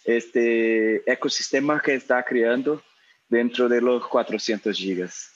este 0.04 1.12
ecosistema 1.12 1.82
que 1.82 1.96
está 1.96 2.24
creando 2.24 2.82
dentro 3.30 3.68
de 3.70 3.82
los 3.82 4.06
400 4.08 4.78
gigas. 4.78 5.30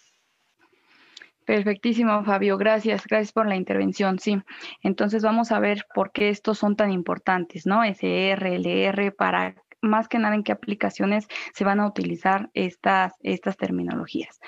Perfectísimo, 1.45 2.25
Fabio. 2.25 2.57
Gracias, 2.57 3.05
gracias 3.05 3.31
por 3.31 3.47
la 3.47 3.55
intervención. 3.55 4.19
Sí, 4.19 4.37
entonces 4.83 5.23
vamos 5.23 5.53
a 5.53 5.59
ver 5.59 5.85
por 5.95 6.11
qué 6.11 6.27
estos 6.27 6.57
son 6.57 6.75
tan 6.75 6.91
importantes, 6.91 7.65
¿no? 7.65 7.85
SR, 7.85 8.55
LR, 8.55 9.13
para 9.13 9.55
más 9.81 10.09
que 10.09 10.19
nada 10.19 10.35
en 10.35 10.43
qué 10.43 10.51
aplicaciones 10.51 11.25
se 11.53 11.63
van 11.63 11.79
a 11.79 11.87
utilizar 11.87 12.49
estas, 12.53 13.13
estas 13.21 13.55
terminologías. 13.55 14.39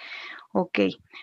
Ok, 0.51 0.79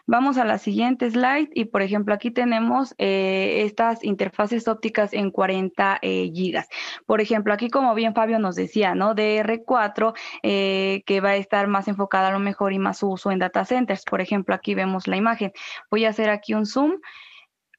vamos 0.06 0.38
a 0.38 0.44
la 0.44 0.56
siguiente 0.58 1.10
slide 1.10 1.50
y 1.52 1.64
por 1.64 1.82
ejemplo 1.82 2.14
aquí 2.14 2.30
tenemos 2.30 2.94
eh, 2.96 3.62
estas 3.64 4.04
interfaces 4.04 4.68
ópticas 4.68 5.12
en 5.12 5.32
40 5.32 5.98
eh, 6.00 6.30
gigas. 6.32 6.68
Por 7.06 7.20
ejemplo, 7.20 7.52
aquí 7.52 7.68
como 7.68 7.92
bien 7.96 8.14
Fabio 8.14 8.38
nos 8.38 8.54
decía, 8.54 8.94
¿no? 8.94 9.16
DR4 9.16 10.14
eh, 10.44 11.02
que 11.06 11.20
va 11.20 11.30
a 11.30 11.36
estar 11.36 11.66
más 11.66 11.88
enfocada 11.88 12.28
a 12.28 12.30
lo 12.30 12.38
mejor 12.38 12.72
y 12.72 12.78
más 12.78 13.02
uso 13.02 13.32
en 13.32 13.40
data 13.40 13.64
centers. 13.64 14.04
Por 14.04 14.20
ejemplo, 14.20 14.54
aquí 14.54 14.76
vemos 14.76 15.08
la 15.08 15.16
imagen. 15.16 15.52
Voy 15.90 16.04
a 16.04 16.10
hacer 16.10 16.30
aquí 16.30 16.54
un 16.54 16.64
zoom. 16.64 17.00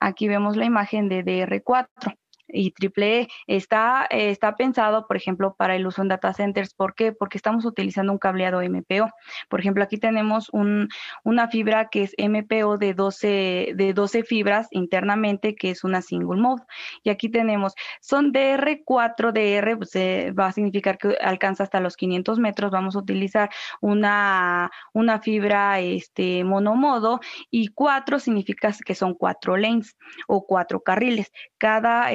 Aquí 0.02 0.28
vemos 0.28 0.58
la 0.58 0.66
imagen 0.66 1.08
de 1.08 1.24
DR4 1.24 2.18
y 2.48 2.72
triple 2.72 3.28
está, 3.48 4.08
está 4.10 4.56
pensado, 4.56 5.08
por 5.08 5.18
ejemplo, 5.18 5.56
para 5.58 5.76
el 5.76 5.86
uso 5.86 6.02
en 6.02 6.08
data 6.08 6.34
centers. 6.34 6.74
¿Por 6.74 6.96
qué? 6.96 7.12
Porque 7.12 7.38
estamos 7.38 7.66
utilizando 7.66 8.12
un 8.12 8.18
cableado 8.18 8.62
MPO. 8.62 9.10
Por 9.50 9.60
ejemplo, 9.60 9.84
aquí 9.84 9.98
tenemos 9.98 10.50
un, 10.52 10.90
una 11.24 11.48
fibra 11.48 11.90
que 11.90 12.04
es 12.04 12.16
MPO 12.18 12.78
de 12.78 12.94
12, 12.94 13.74
de 13.76 13.94
12 13.94 14.24
fibras 14.24 14.68
internamente, 14.72 15.56
que 15.56 15.72
es 15.72 15.84
una 15.84 16.02
single 16.02 16.40
mode. 16.42 16.64
Y 17.04 17.10
aquí 17.10 17.30
tenemos, 17.30 17.74
son 18.02 18.32
DR4, 18.32 19.32
DR, 19.32 19.78
pues, 19.78 19.96
eh, 19.96 20.34
va 20.38 20.48
a 20.48 20.52
significar 20.52 20.98
que 20.98 21.18
alcanza 21.22 21.64
hasta 21.64 21.80
los 21.80 21.96
500 21.98 22.40
metros. 22.40 22.72
Vamos 22.72 22.96
a 22.96 23.00
utilizar 23.00 23.50
una, 23.82 24.72
una 24.94 25.20
fibra 25.20 25.80
este, 25.80 26.44
monomodo 26.44 27.20
y 27.50 27.70
4 27.70 28.20
significa 28.20 28.74
que 28.86 28.96
son 28.96 29.14
cuatro 29.14 29.58
lanes 29.58 29.98
o 30.28 30.46
cuatro 30.46 30.82
carriles. 30.82 31.32
Cada, 31.58 32.12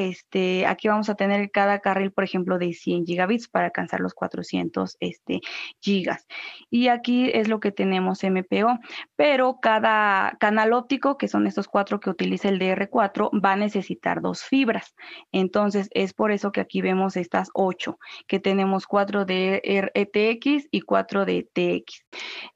aquí 0.66 0.88
vamos 0.88 1.08
a 1.08 1.14
tener 1.14 1.50
cada 1.50 1.80
carril, 1.80 2.12
por 2.12 2.24
ejemplo, 2.24 2.58
de 2.58 2.72
100 2.72 3.06
gigabits 3.06 3.48
para 3.48 3.66
alcanzar 3.66 4.00
los 4.00 4.14
400 4.14 4.96
este, 5.00 5.40
gigas. 5.80 6.26
Y 6.70 6.88
aquí 6.88 7.30
es 7.32 7.48
lo 7.48 7.60
que 7.60 7.72
tenemos 7.72 8.22
MPO, 8.22 8.78
pero 9.16 9.58
cada 9.60 10.36
canal 10.40 10.72
óptico, 10.72 11.18
que 11.18 11.28
son 11.28 11.46
estos 11.46 11.68
cuatro 11.68 12.00
que 12.00 12.10
utiliza 12.10 12.48
el 12.48 12.58
DR4, 12.58 13.30
va 13.44 13.52
a 13.52 13.56
necesitar 13.56 14.20
dos 14.22 14.42
fibras. 14.42 14.94
Entonces, 15.32 15.88
es 15.92 16.14
por 16.14 16.32
eso 16.32 16.52
que 16.52 16.60
aquí 16.60 16.80
vemos 16.82 17.16
estas 17.16 17.50
ocho, 17.54 17.98
que 18.26 18.40
tenemos 18.40 18.86
cuatro 18.86 19.24
de 19.24 19.60
ETX 19.94 20.68
y 20.70 20.80
cuatro 20.82 21.24
de 21.24 21.48
TX. 21.52 22.04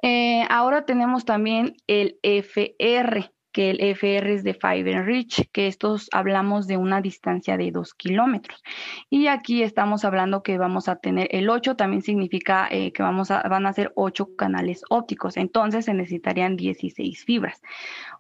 Eh, 0.02 0.44
ahora 0.48 0.84
tenemos 0.84 1.24
también 1.24 1.76
el 1.86 2.18
FR 2.22 3.35
que 3.56 3.70
el 3.70 3.80
FR 3.80 4.34
es 4.34 4.44
de 4.44 4.52
Fiber 4.52 5.06
Reach, 5.06 5.48
que 5.50 5.66
estos 5.66 6.10
hablamos 6.12 6.66
de 6.66 6.76
una 6.76 7.00
distancia 7.00 7.56
de 7.56 7.70
2 7.70 7.94
kilómetros. 7.94 8.62
Y 9.08 9.28
aquí 9.28 9.62
estamos 9.62 10.04
hablando 10.04 10.42
que 10.42 10.58
vamos 10.58 10.90
a 10.90 10.96
tener 10.96 11.28
el 11.30 11.48
8, 11.48 11.74
también 11.74 12.02
significa 12.02 12.68
eh, 12.70 12.92
que 12.92 13.02
vamos 13.02 13.30
a, 13.30 13.40
van 13.48 13.64
a 13.64 13.72
ser 13.72 13.92
8 13.94 14.36
canales 14.36 14.82
ópticos, 14.90 15.38
entonces 15.38 15.86
se 15.86 15.94
necesitarían 15.94 16.58
16 16.58 17.24
fibras. 17.24 17.62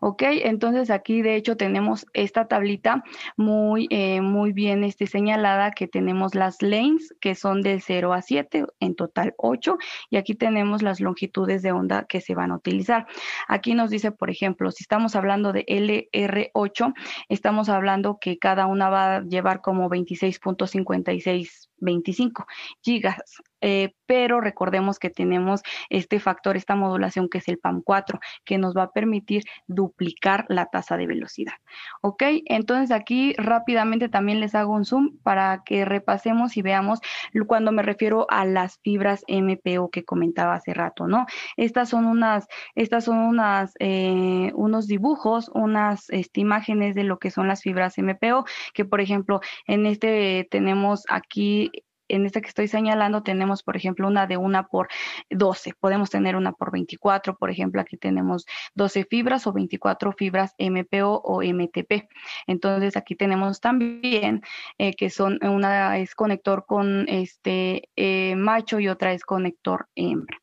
¿Ok? 0.00 0.22
Entonces 0.22 0.88
aquí 0.88 1.20
de 1.20 1.36
hecho 1.36 1.58
tenemos 1.58 2.06
esta 2.14 2.48
tablita 2.48 3.04
muy, 3.36 3.88
eh, 3.90 4.22
muy 4.22 4.54
bien 4.54 4.84
este, 4.84 5.06
señalada 5.06 5.72
que 5.72 5.86
tenemos 5.86 6.34
las 6.34 6.62
lanes 6.62 7.14
que 7.20 7.34
son 7.34 7.60
de 7.60 7.78
0 7.78 8.14
a 8.14 8.22
7, 8.22 8.64
en 8.80 8.94
total 8.94 9.34
8, 9.36 9.76
y 10.08 10.16
aquí 10.16 10.34
tenemos 10.34 10.80
las 10.80 10.98
longitudes 10.98 11.60
de 11.60 11.72
onda 11.72 12.06
que 12.06 12.22
se 12.22 12.34
van 12.34 12.52
a 12.52 12.56
utilizar. 12.56 13.06
Aquí 13.48 13.74
nos 13.74 13.90
dice, 13.90 14.12
por 14.12 14.30
ejemplo, 14.30 14.70
si 14.70 14.82
estamos 14.82 15.14
hablando 15.14 15.25
hablando 15.26 15.52
de 15.52 15.64
LR8, 15.66 16.94
estamos 17.28 17.68
hablando 17.68 18.18
que 18.20 18.38
cada 18.38 18.66
una 18.66 18.88
va 18.88 19.16
a 19.16 19.20
llevar 19.22 19.60
como 19.60 19.90
26.56 19.90 21.65
25 21.78 22.46
gigas. 22.82 23.42
Eh, 23.62 23.94
pero 24.04 24.40
recordemos 24.40 24.98
que 24.98 25.10
tenemos 25.10 25.62
este 25.88 26.20
factor, 26.20 26.56
esta 26.56 26.76
modulación 26.76 27.28
que 27.28 27.38
es 27.38 27.48
el 27.48 27.60
PAM4, 27.60 28.20
que 28.44 28.58
nos 28.58 28.76
va 28.76 28.84
a 28.84 28.90
permitir 28.92 29.44
duplicar 29.66 30.44
la 30.48 30.66
tasa 30.66 30.96
de 30.96 31.06
velocidad. 31.06 31.54
¿Ok? 32.02 32.22
Entonces 32.44 32.90
aquí 32.90 33.34
rápidamente 33.38 34.08
también 34.08 34.40
les 34.40 34.54
hago 34.54 34.72
un 34.72 34.84
zoom 34.84 35.18
para 35.22 35.62
que 35.64 35.84
repasemos 35.84 36.56
y 36.56 36.62
veamos 36.62 37.00
cuando 37.46 37.72
me 37.72 37.82
refiero 37.82 38.26
a 38.30 38.44
las 38.44 38.78
fibras 38.78 39.24
MPO 39.28 39.90
que 39.90 40.04
comentaba 40.04 40.54
hace 40.54 40.74
rato, 40.74 41.06
¿no? 41.06 41.26
Estas 41.56 41.88
son 41.88 42.06
unas, 42.06 42.46
estas 42.74 43.04
son 43.04 43.18
unas, 43.18 43.74
eh, 43.78 44.52
unos 44.54 44.86
dibujos, 44.86 45.50
unas 45.54 46.08
este, 46.10 46.40
imágenes 46.40 46.94
de 46.94 47.04
lo 47.04 47.18
que 47.18 47.30
son 47.30 47.48
las 47.48 47.62
fibras 47.62 47.98
MPO, 47.98 48.44
que 48.74 48.84
por 48.84 49.00
ejemplo 49.00 49.40
en 49.66 49.86
este 49.86 50.46
tenemos 50.50 51.04
aquí 51.08 51.65
en 52.08 52.26
esta 52.26 52.40
que 52.40 52.48
estoy 52.48 52.68
señalando 52.68 53.22
tenemos, 53.22 53.62
por 53.62 53.76
ejemplo, 53.76 54.06
una 54.06 54.26
de 54.26 54.36
una 54.36 54.66
por 54.66 54.88
12. 55.30 55.74
Podemos 55.80 56.10
tener 56.10 56.36
una 56.36 56.52
por 56.52 56.72
24, 56.72 57.36
por 57.36 57.50
ejemplo, 57.50 57.80
aquí 57.80 57.96
tenemos 57.96 58.46
12 58.74 59.04
fibras 59.04 59.46
o 59.46 59.52
24 59.52 60.12
fibras 60.12 60.54
MPO 60.58 61.22
o 61.24 61.42
MTP. 61.42 62.08
Entonces, 62.46 62.96
aquí 62.96 63.14
tenemos 63.16 63.60
también 63.60 64.42
eh, 64.78 64.94
que 64.94 65.10
son, 65.10 65.38
una 65.44 65.98
es 65.98 66.14
conector 66.14 66.64
con 66.66 67.08
este 67.08 67.88
eh, 67.96 68.36
macho 68.36 68.80
y 68.80 68.88
otra 68.88 69.12
es 69.12 69.24
conector 69.24 69.88
hembra. 69.94 70.38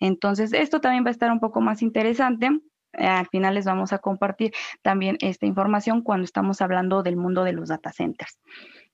Entonces, 0.00 0.52
esto 0.52 0.80
también 0.80 1.04
va 1.04 1.08
a 1.08 1.12
estar 1.12 1.30
un 1.30 1.40
poco 1.40 1.60
más 1.60 1.82
interesante 1.82 2.50
al 2.98 3.26
final 3.26 3.54
les 3.54 3.66
vamos 3.66 3.92
a 3.92 3.98
compartir 3.98 4.52
también 4.82 5.18
esta 5.20 5.44
información 5.44 6.00
cuando 6.00 6.24
estamos 6.24 6.62
hablando 6.62 7.02
del 7.02 7.16
mundo 7.16 7.44
de 7.44 7.52
los 7.52 7.68
data 7.68 7.92
centers 7.92 8.38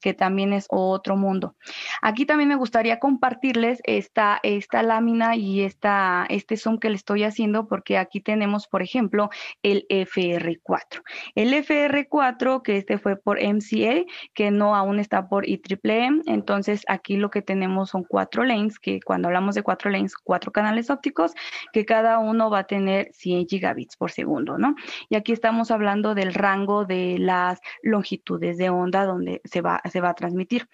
que 0.02 0.12
también 0.12 0.52
es 0.52 0.66
otro 0.68 1.16
mundo. 1.16 1.54
Aquí 2.02 2.26
también 2.26 2.48
me 2.48 2.56
gustaría 2.56 2.98
compartirles 2.98 3.80
esta, 3.84 4.40
esta 4.42 4.82
lámina 4.82 5.36
y 5.36 5.62
esta, 5.62 6.26
este 6.28 6.56
zoom 6.56 6.78
que 6.78 6.90
le 6.90 6.96
estoy 6.96 7.24
haciendo 7.24 7.68
porque 7.68 7.96
aquí 7.96 8.20
tenemos, 8.20 8.66
por 8.68 8.82
ejemplo, 8.82 9.30
el 9.62 9.86
FR4. 9.88 11.02
El 11.34 11.54
FR4, 11.54 12.62
que 12.62 12.76
este 12.76 12.98
fue 12.98 13.16
por 13.16 13.38
MCA, 13.38 14.04
que 14.34 14.50
no 14.50 14.74
aún 14.74 14.98
está 14.98 15.28
por 15.28 15.48
IEEE, 15.48 16.22
entonces 16.26 16.82
aquí 16.88 17.16
lo 17.16 17.30
que 17.30 17.42
tenemos 17.42 17.90
son 17.90 18.04
cuatro 18.04 18.44
lanes, 18.44 18.78
que 18.78 19.00
cuando 19.00 19.28
hablamos 19.28 19.54
de 19.54 19.62
cuatro 19.62 19.90
lanes, 19.90 20.16
cuatro 20.16 20.50
canales 20.50 20.90
ópticos, 20.90 21.32
que 21.72 21.84
cada 21.84 22.18
uno 22.18 22.50
va 22.50 22.60
a 22.60 22.64
tener 22.64 23.10
100 23.12 23.46
gigabits 23.46 23.96
por 23.96 24.10
segundo, 24.10 24.58
¿no? 24.58 24.74
Y 25.08 25.16
aquí 25.16 25.32
estamos 25.32 25.70
hablando 25.70 26.14
del 26.14 26.34
rango 26.34 26.84
de 26.84 27.18
las 27.18 27.60
longitudes 27.82 28.58
de 28.58 28.70
onda 28.70 29.04
donde 29.04 29.40
se 29.44 29.60
va, 29.60 29.80
se 29.92 30.00
va 30.00 30.10
a 30.10 30.14
transmitir. 30.14 30.68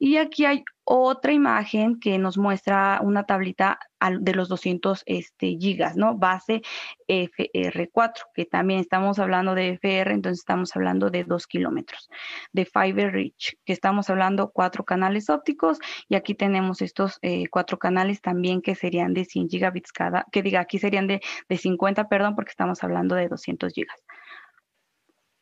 Y 0.00 0.16
aquí 0.16 0.44
hay 0.44 0.64
otra 0.84 1.32
imagen 1.32 1.98
que 1.98 2.18
nos 2.18 2.38
muestra 2.38 3.00
una 3.02 3.24
tablita 3.24 3.80
de 4.20 4.32
los 4.32 4.48
200 4.48 5.02
este, 5.06 5.56
gigas, 5.58 5.96
¿no? 5.96 6.16
Base 6.16 6.62
FR4, 7.08 8.22
que 8.32 8.44
también 8.44 8.78
estamos 8.78 9.18
hablando 9.18 9.56
de 9.56 9.70
FR, 9.70 10.12
entonces 10.12 10.38
estamos 10.38 10.74
hablando 10.76 11.10
de 11.10 11.24
2 11.24 11.46
kilómetros. 11.48 12.08
De 12.52 12.64
Fiber 12.64 13.12
Reach, 13.12 13.56
que 13.64 13.72
estamos 13.72 14.08
hablando 14.08 14.52
cuatro 14.52 14.84
canales 14.84 15.28
ópticos, 15.30 15.78
y 16.08 16.14
aquí 16.14 16.34
tenemos 16.34 16.80
estos 16.80 17.18
eh, 17.22 17.48
cuatro 17.50 17.78
canales 17.78 18.20
también 18.20 18.62
que 18.62 18.76
serían 18.76 19.14
de 19.14 19.24
100 19.24 19.48
gigabits 19.48 19.92
cada, 19.92 20.26
que 20.30 20.42
diga, 20.42 20.60
aquí 20.60 20.78
serían 20.78 21.08
de, 21.08 21.20
de 21.48 21.56
50, 21.58 22.08
perdón, 22.08 22.36
porque 22.36 22.50
estamos 22.50 22.84
hablando 22.84 23.16
de 23.16 23.28
200 23.28 23.72
gigas. 23.72 23.96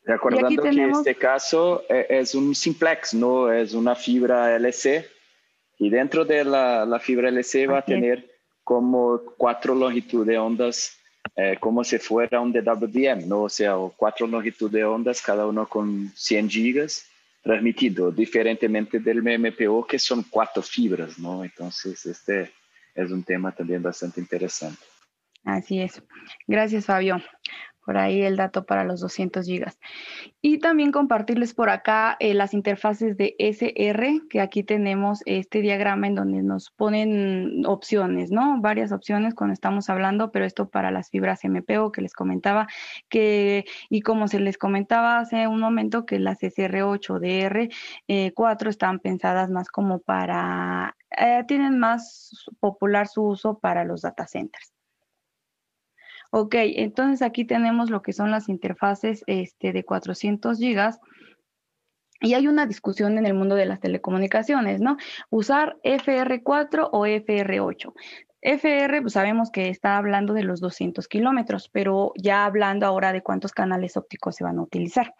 Recordando 0.07 0.63
que 0.63 0.89
este 0.89 1.17
caso 1.17 1.83
eh, 1.89 2.07
es 2.09 2.37
un 2.37 2.55
simplex, 2.55 3.13
no 3.13 3.53
es 3.53 3.75
una 3.75 3.97
fibra 3.97 4.55
LC. 4.55 5.05
Y 5.79 5.91
dentro 5.91 6.25
de 6.25 6.45
la, 6.45 6.99
fibra 7.03 7.29
LC 7.29 7.67
va 7.67 7.79
a 7.79 7.85
tener 7.85 8.25
como 8.63 9.21
cuatro 9.37 9.75
longitudes 9.75 10.29
de 10.29 10.39
ondas, 10.39 10.97
eh, 11.35 11.57
como 11.59 11.83
si 11.83 11.99
fuera 11.99 12.41
un 12.41 12.53
DWDM, 12.53 13.29
¿no? 13.29 13.43
O 13.43 13.49
sea, 13.49 13.75
cuatro 13.97 14.29
longitudes 14.29 14.73
de 14.73 14.85
ondas, 14.85 15.21
cada 15.21 15.45
uno 15.45 15.69
con 15.69 16.13
100 16.15 16.51
gigas 16.51 17.07
transmitido, 17.43 18.11
diferentemente 18.11 19.01
del 19.01 19.23
MPO, 19.23 19.87
que 19.87 19.99
son 19.99 20.25
cuatro 20.31 20.63
fibras, 20.63 21.19
¿no? 21.19 21.45
Entonces, 21.45 22.07
este 22.07 22.53
es 22.95 23.11
un 23.11 23.25
tema 23.25 23.53
también 23.53 23.83
bastante 23.83 24.21
interesante. 24.21 24.83
Así 25.45 25.81
es. 25.81 26.03
Gracias, 26.47 26.87
Fabio 26.87 27.21
por 27.87 27.97
ahí 27.97 28.21
el 28.23 28.37
dato 28.37 28.67
para 28.67 28.85
los 28.85 29.01
200 29.01 29.47
gigas. 29.47 29.79
Y 30.43 30.59
también 30.59 30.91
compartirles 30.91 31.55
por 31.55 31.71
acá 31.71 32.17
eh, 32.19 32.35
las 32.35 32.53
interfaces 32.53 33.17
de 33.17 33.37
SR, 33.39 34.23
que 34.29 34.41
aquí 34.41 34.65
tenemos 34.65 35.23
este 35.25 35.61
diagrama 35.61 36.09
en 36.09 36.17
donde 36.17 36.43
nos 36.43 36.71
ponen 36.71 37.65
opciones, 37.65 38.33
¿no? 38.33 38.61
Varias 38.61 38.91
opciones 38.91 39.35
cuando 39.35 39.55
estamos 39.55 39.89
hablando, 39.89 40.33
pero 40.33 40.45
esto 40.45 40.69
para 40.69 40.91
las 40.91 41.11
fibras 41.11 41.45
MPO 41.45 41.93
que 41.93 42.03
les 42.03 42.13
comentaba, 42.13 42.67
que, 43.09 43.65
y 43.89 44.01
como 44.01 44.27
se 44.27 44.41
les 44.41 44.59
comentaba 44.59 45.19
hace 45.19 45.47
un 45.47 45.61
momento, 45.61 46.05
que 46.07 46.19
las 46.19 46.43
SR8 46.43 47.21
DR4 47.21 48.67
eh, 48.67 48.69
están 48.69 48.99
pensadas 48.99 49.49
más 49.51 49.69
como 49.69 50.01
para, 50.01 50.97
eh, 51.17 51.45
tienen 51.47 51.79
más 51.79 52.47
popular 52.59 53.07
su 53.07 53.23
uso 53.23 53.59
para 53.61 53.85
los 53.85 54.03
data 54.03 54.27
centers. 54.27 54.76
Ok, 56.31 56.55
entonces 56.59 57.23
aquí 57.23 57.45
tenemos 57.45 57.91
lo 57.91 58.03
que 58.03 58.13
son 58.13 58.31
las 58.31 58.49
interfaces 58.49 59.23
este, 59.27 59.73
de 59.73 59.85
400 59.85 60.59
gigas. 60.59 61.01
Y 62.21 62.33
hay 62.33 62.49
una 62.49 62.67
discusión 62.67 63.19
en 63.19 63.27
el 63.27 63.35
mundo 63.35 63.57
de 63.57 63.67
las 63.67 63.81
telecomunicaciones, 63.81 64.81
¿no? 64.81 64.97
Usar 65.29 65.77
FR4 65.85 66.89
o 66.91 67.07
FR8. 67.07 67.93
FR, 68.41 69.03
pues 69.03 69.15
sabemos 69.15 69.51
que 69.51 69.69
está 69.69 69.97
hablando 69.97 70.33
de 70.33 70.45
los 70.45 70.61
200 70.61 71.09
kilómetros, 71.09 71.69
pero 71.69 72.13
ya 72.17 72.45
hablando 72.45 72.87
ahora 72.87 73.13
de 73.13 73.23
cuántos 73.23 73.53
canales 73.53 73.97
ópticos 73.97 74.37
se 74.37 74.45
van 74.45 74.59
a 74.59 74.63
utilizar. 74.63 75.15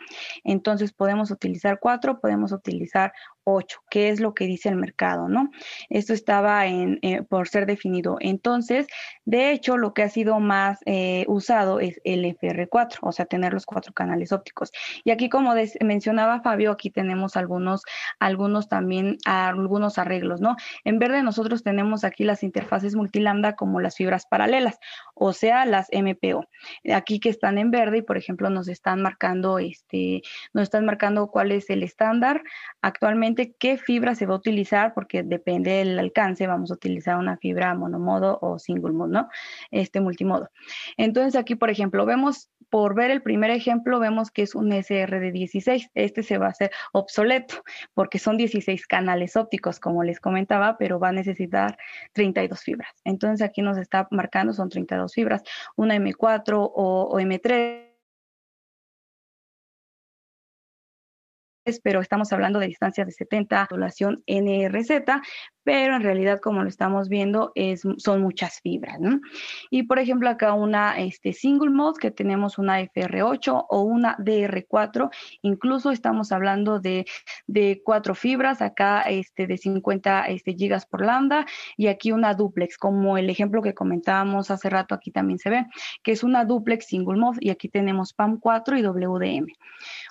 Entonces, 0.45 0.93
podemos 0.93 1.33
utilizar 1.33 1.79
cuatro, 1.81 2.21
podemos 2.21 2.53
utilizar 2.53 3.13
8, 3.47 3.81
que 3.89 4.11
es 4.11 4.21
lo 4.21 4.35
que 4.35 4.45
dice 4.45 4.69
el 4.69 4.77
mercado, 4.77 5.29
¿no? 5.29 5.51
Esto 5.89 6.13
estaba 6.13 6.67
en, 6.67 6.99
eh, 7.03 7.23
por 7.23 7.47
ser 7.47 7.65
definido. 7.65 8.17
Entonces, 8.21 8.89
de 9.25 9.53
hecho, 9.53 9.77
lo 9.77 9.95
que 9.95 10.03
ha 10.03 10.09
sido 10.09 10.41
más 10.41 10.81
eh, 10.85 11.25
usado 11.29 11.79
es 11.79 12.01
el 12.05 12.25
FR4, 12.25 12.99
o 13.03 13.13
sea, 13.13 13.27
tener 13.27 13.53
los 13.53 13.65
cuatro 13.65 13.93
canales 13.93 14.33
ópticos. 14.33 14.73
Y 15.05 15.13
aquí, 15.13 15.29
como 15.29 15.55
mencionaba 15.81 16.41
Fabio, 16.41 16.73
aquí 16.73 16.91
tenemos 16.91 17.37
algunos, 17.37 17.83
algunos 18.19 18.69
también, 18.69 19.17
algunos 19.25 19.99
arreglos, 19.99 20.41
¿no? 20.41 20.57
En 20.85 20.99
verde 20.99 21.23
nosotros 21.23 21.63
tenemos 21.63 22.03
aquí 22.03 22.25
las 22.25 22.43
interfaces 22.43 22.97
multilambda 22.97 23.55
como 23.55 23.81
las 23.81 23.97
fibras 23.97 24.27
paralelas, 24.27 24.79
o 25.15 25.33
sea, 25.33 25.67
las 25.67 25.89
MPO. 25.93 26.47
Aquí 26.93 27.21
que 27.21 27.29
están 27.29 27.59
en 27.59 27.71
verde 27.71 27.99
y, 27.99 28.03
por 28.03 28.17
ejemplo, 28.17 28.51
nos 28.51 28.67
están 28.67 29.03
marcando, 29.03 29.61
este, 29.61 30.23
nos 30.53 30.65
están 30.65 30.85
marcando 30.85 31.29
cuál 31.29 31.53
es 31.53 31.71
el 31.71 31.85
estándar 31.85 32.43
actualmente 32.83 33.36
qué 33.59 33.77
fibra 33.79 34.15
se 34.15 34.27
va 34.27 34.35
a 34.35 34.39
utilizar, 34.39 34.95
porque 34.95 35.23
depende 35.23 35.71
del 35.71 35.99
alcance, 35.99 36.47
vamos 36.47 36.71
a 36.71 36.75
utilizar 36.75 37.17
una 37.19 37.37
fibra 37.37 37.75
monomodo 37.75 38.39
o 38.43 38.59
single 38.59 38.93
mode, 38.93 39.13
¿no? 39.13 39.29
Este 39.71 40.01
multimodo. 40.01 40.51
Entonces 40.97 41.37
aquí, 41.37 41.55
por 41.55 41.71
ejemplo, 41.71 42.07
vemos, 42.07 42.51
por 42.71 42.95
ver 42.95 43.11
el 43.11 43.23
primer 43.23 43.51
ejemplo, 43.51 44.01
vemos 44.01 44.31
que 44.31 44.43
es 44.43 44.55
un 44.55 44.73
SR 44.73 45.21
de 45.21 45.33
16. 45.33 45.91
Este 45.95 46.23
se 46.23 46.39
va 46.39 46.47
a 46.47 46.51
hacer 46.51 46.71
obsoleto 46.93 47.63
porque 47.95 48.19
son 48.19 48.37
16 48.37 48.87
canales 48.87 49.37
ópticos, 49.37 49.79
como 49.79 50.03
les 50.03 50.21
comentaba, 50.21 50.77
pero 50.79 50.99
va 50.99 51.11
a 51.11 51.13
necesitar 51.13 51.79
32 52.13 52.61
fibras. 52.61 52.91
Entonces 53.05 53.47
aquí 53.47 53.63
nos 53.63 53.79
está 53.79 54.09
marcando, 54.11 54.53
son 54.53 54.69
32 54.69 55.13
fibras, 55.13 55.43
una 55.77 55.97
M4 55.97 56.55
o, 56.57 57.09
o 57.11 57.21
M3 57.21 57.86
pero 61.83 62.01
estamos 62.01 62.33
hablando 62.33 62.59
de 62.59 62.69
distancias 62.69 63.07
de 63.07 63.13
70, 63.13 63.67
población 63.67 64.23
NRZ, 64.27 65.03
pero 65.67 65.97
en 65.97 66.03
realidad 66.03 66.39
como 66.39 66.63
lo 66.63 66.69
estamos 66.69 67.09
viendo 67.09 67.53
son 67.97 68.23
muchas 68.23 68.61
fibras. 68.61 69.01
¿no? 69.01 69.21
Y 69.69 69.83
por 69.83 69.99
ejemplo 69.99 70.29
acá 70.31 70.53
una 70.53 70.97
este, 70.97 71.33
single 71.33 71.71
mode 71.71 71.99
que 72.01 72.13
tenemos 72.13 72.57
una 72.57 72.81
FR8 72.81 73.67
o 73.69 73.81
una 73.83 74.17
DR4, 74.19 75.11
incluso 75.43 75.91
estamos 75.91 76.31
hablando 76.31 76.79
de, 76.79 77.05
cuatro 77.85 78.15
fibras, 78.15 78.63
acá 78.63 79.03
este, 79.03 79.49
de 79.49 79.59
50 79.59 80.27
este, 80.27 80.55
gigas 80.55 80.87
por 80.87 81.05
lambda 81.05 81.47
y 81.77 81.89
aquí 81.89 82.13
una 82.13 82.35
duplex, 82.35 82.79
como 82.79 83.19
el 83.19 83.29
ejemplo 83.29 83.61
que 83.61 83.75
comentábamos 83.75 84.53
hace 84.53 84.71
rato 84.71 84.95
aquí 84.95 85.11
también 85.11 85.41
se 85.41 85.51
ve, 85.51 85.67
que 86.05 86.13
es 86.13 86.23
una 86.23 86.45
duplex 86.45 86.87
single 86.87 87.19
mode 87.19 87.39
y 87.41 87.51
aquí 87.51 87.69
tenemos 87.69 88.17
PAM4 88.17 88.79
y 88.79 88.83
WDM. 88.83 89.49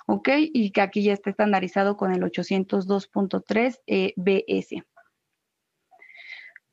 ¿Ok? 0.04 0.28
Y 0.52 0.70
que 0.70 0.82
aquí 0.82 1.02
ya 1.02 1.14
está 1.14 1.30
estandarizado 1.30 1.96
con 1.96 2.12
el 2.12 2.20
802.3 2.20 4.12
BS. 4.16 4.84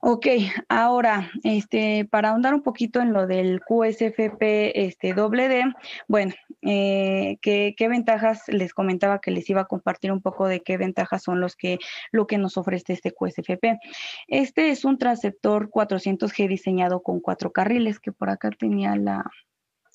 Ok, 0.06 0.28
ahora, 0.68 1.32
este, 1.46 2.04
para 2.04 2.32
ahondar 2.32 2.54
un 2.54 2.62
poquito 2.62 3.00
en 3.00 3.14
lo 3.14 3.26
del 3.26 3.62
QSFP 3.62 4.42
este, 4.76 5.14
doble 5.14 5.48
D, 5.48 5.64
bueno, 6.10 6.34
eh, 6.62 7.38
¿qué, 7.42 7.74
ventajas 7.88 8.44
les 8.50 8.74
comentaba 8.74 9.22
que 9.22 9.32
les 9.32 9.50
iba 9.50 9.62
a 9.62 9.66
compartir 9.66 10.12
un 10.12 10.22
poco 10.22 10.46
de 10.48 10.62
qué 10.62 10.76
ventajas 10.76 11.24
son 11.24 11.40
los 11.40 11.56
que, 11.56 11.78
lo 12.12 12.28
que 12.28 12.38
nos 12.38 12.58
ofrece 12.58 12.92
este 12.92 13.14
QSFP? 13.14 13.80
Este 14.28 14.72
es 14.72 14.84
un 14.84 14.98
transceptor 14.98 15.70
400G 15.70 16.50
diseñado 16.50 17.02
con 17.02 17.22
cuatro 17.22 17.54
carriles, 17.54 18.02
que 18.02 18.12
por 18.12 18.30
acá 18.30 18.50
tenía 18.50 18.98
la, 18.98 19.24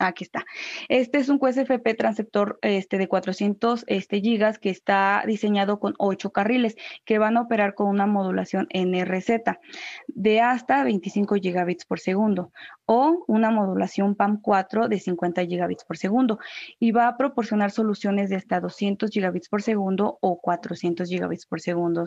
Aquí 0.00 0.22
está. 0.22 0.44
Este 0.88 1.18
es 1.18 1.28
un 1.28 1.38
QSFP 1.38 1.96
transceptor 1.96 2.58
este, 2.62 2.98
de 2.98 3.08
400 3.08 3.84
este, 3.88 4.20
gigas 4.20 4.60
que 4.60 4.70
está 4.70 5.24
diseñado 5.26 5.80
con 5.80 5.94
8 5.98 6.30
carriles 6.30 6.76
que 7.04 7.18
van 7.18 7.36
a 7.36 7.42
operar 7.42 7.74
con 7.74 7.88
una 7.88 8.06
modulación 8.06 8.68
NRZ 8.72 9.58
de 10.06 10.40
hasta 10.40 10.84
25 10.84 11.34
gigabits 11.36 11.84
por 11.84 11.98
segundo 11.98 12.52
o 12.86 13.24
una 13.26 13.50
modulación 13.50 14.16
PAM4 14.16 14.86
de 14.86 15.00
50 15.00 15.44
gigabits 15.46 15.84
por 15.84 15.96
segundo 15.96 16.38
y 16.78 16.92
va 16.92 17.08
a 17.08 17.16
proporcionar 17.16 17.72
soluciones 17.72 18.30
de 18.30 18.36
hasta 18.36 18.60
200 18.60 19.10
gigabits 19.10 19.48
por 19.48 19.62
segundo 19.62 20.18
o 20.20 20.40
400 20.40 21.08
gigabits 21.08 21.44
por 21.44 21.60
segundo. 21.60 22.04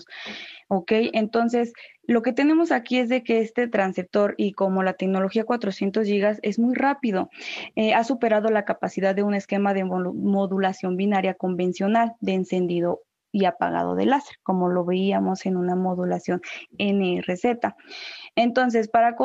Ok, 0.70 0.92
entonces 1.14 1.74
lo 2.12 2.22
que 2.22 2.34
tenemos 2.34 2.72
aquí 2.72 2.98
es 2.98 3.08
de 3.08 3.24
que 3.24 3.40
este 3.40 3.70
transceptor 3.70 4.36
y 4.38 4.52
como 4.52 4.84
la 4.84 4.94
tecnología 4.94 5.46
400 5.46 6.06
gigas 6.06 6.40
es 6.42 6.60
muy 6.60 6.76
rápido, 6.76 7.30
eh, 7.76 7.94
ha 7.94 8.04
superado 8.04 8.50
la 8.50 8.66
capacidad 8.66 9.16
de 9.16 9.24
un 9.24 9.34
esquema 9.34 9.74
de 9.74 9.86
modulación 9.86 10.98
binaria 10.98 11.36
convencional 11.36 12.14
de 12.20 12.34
encendido 12.34 13.02
y 13.32 13.46
apagado 13.46 13.96
de 13.96 14.06
láser, 14.06 14.36
como 14.44 14.68
lo 14.68 14.84
veíamos 14.84 15.46
en 15.46 15.56
una 15.56 15.78
modulación 15.78 16.42
NRZ. 16.78 17.74
Entonces, 18.36 18.90
para, 18.90 19.16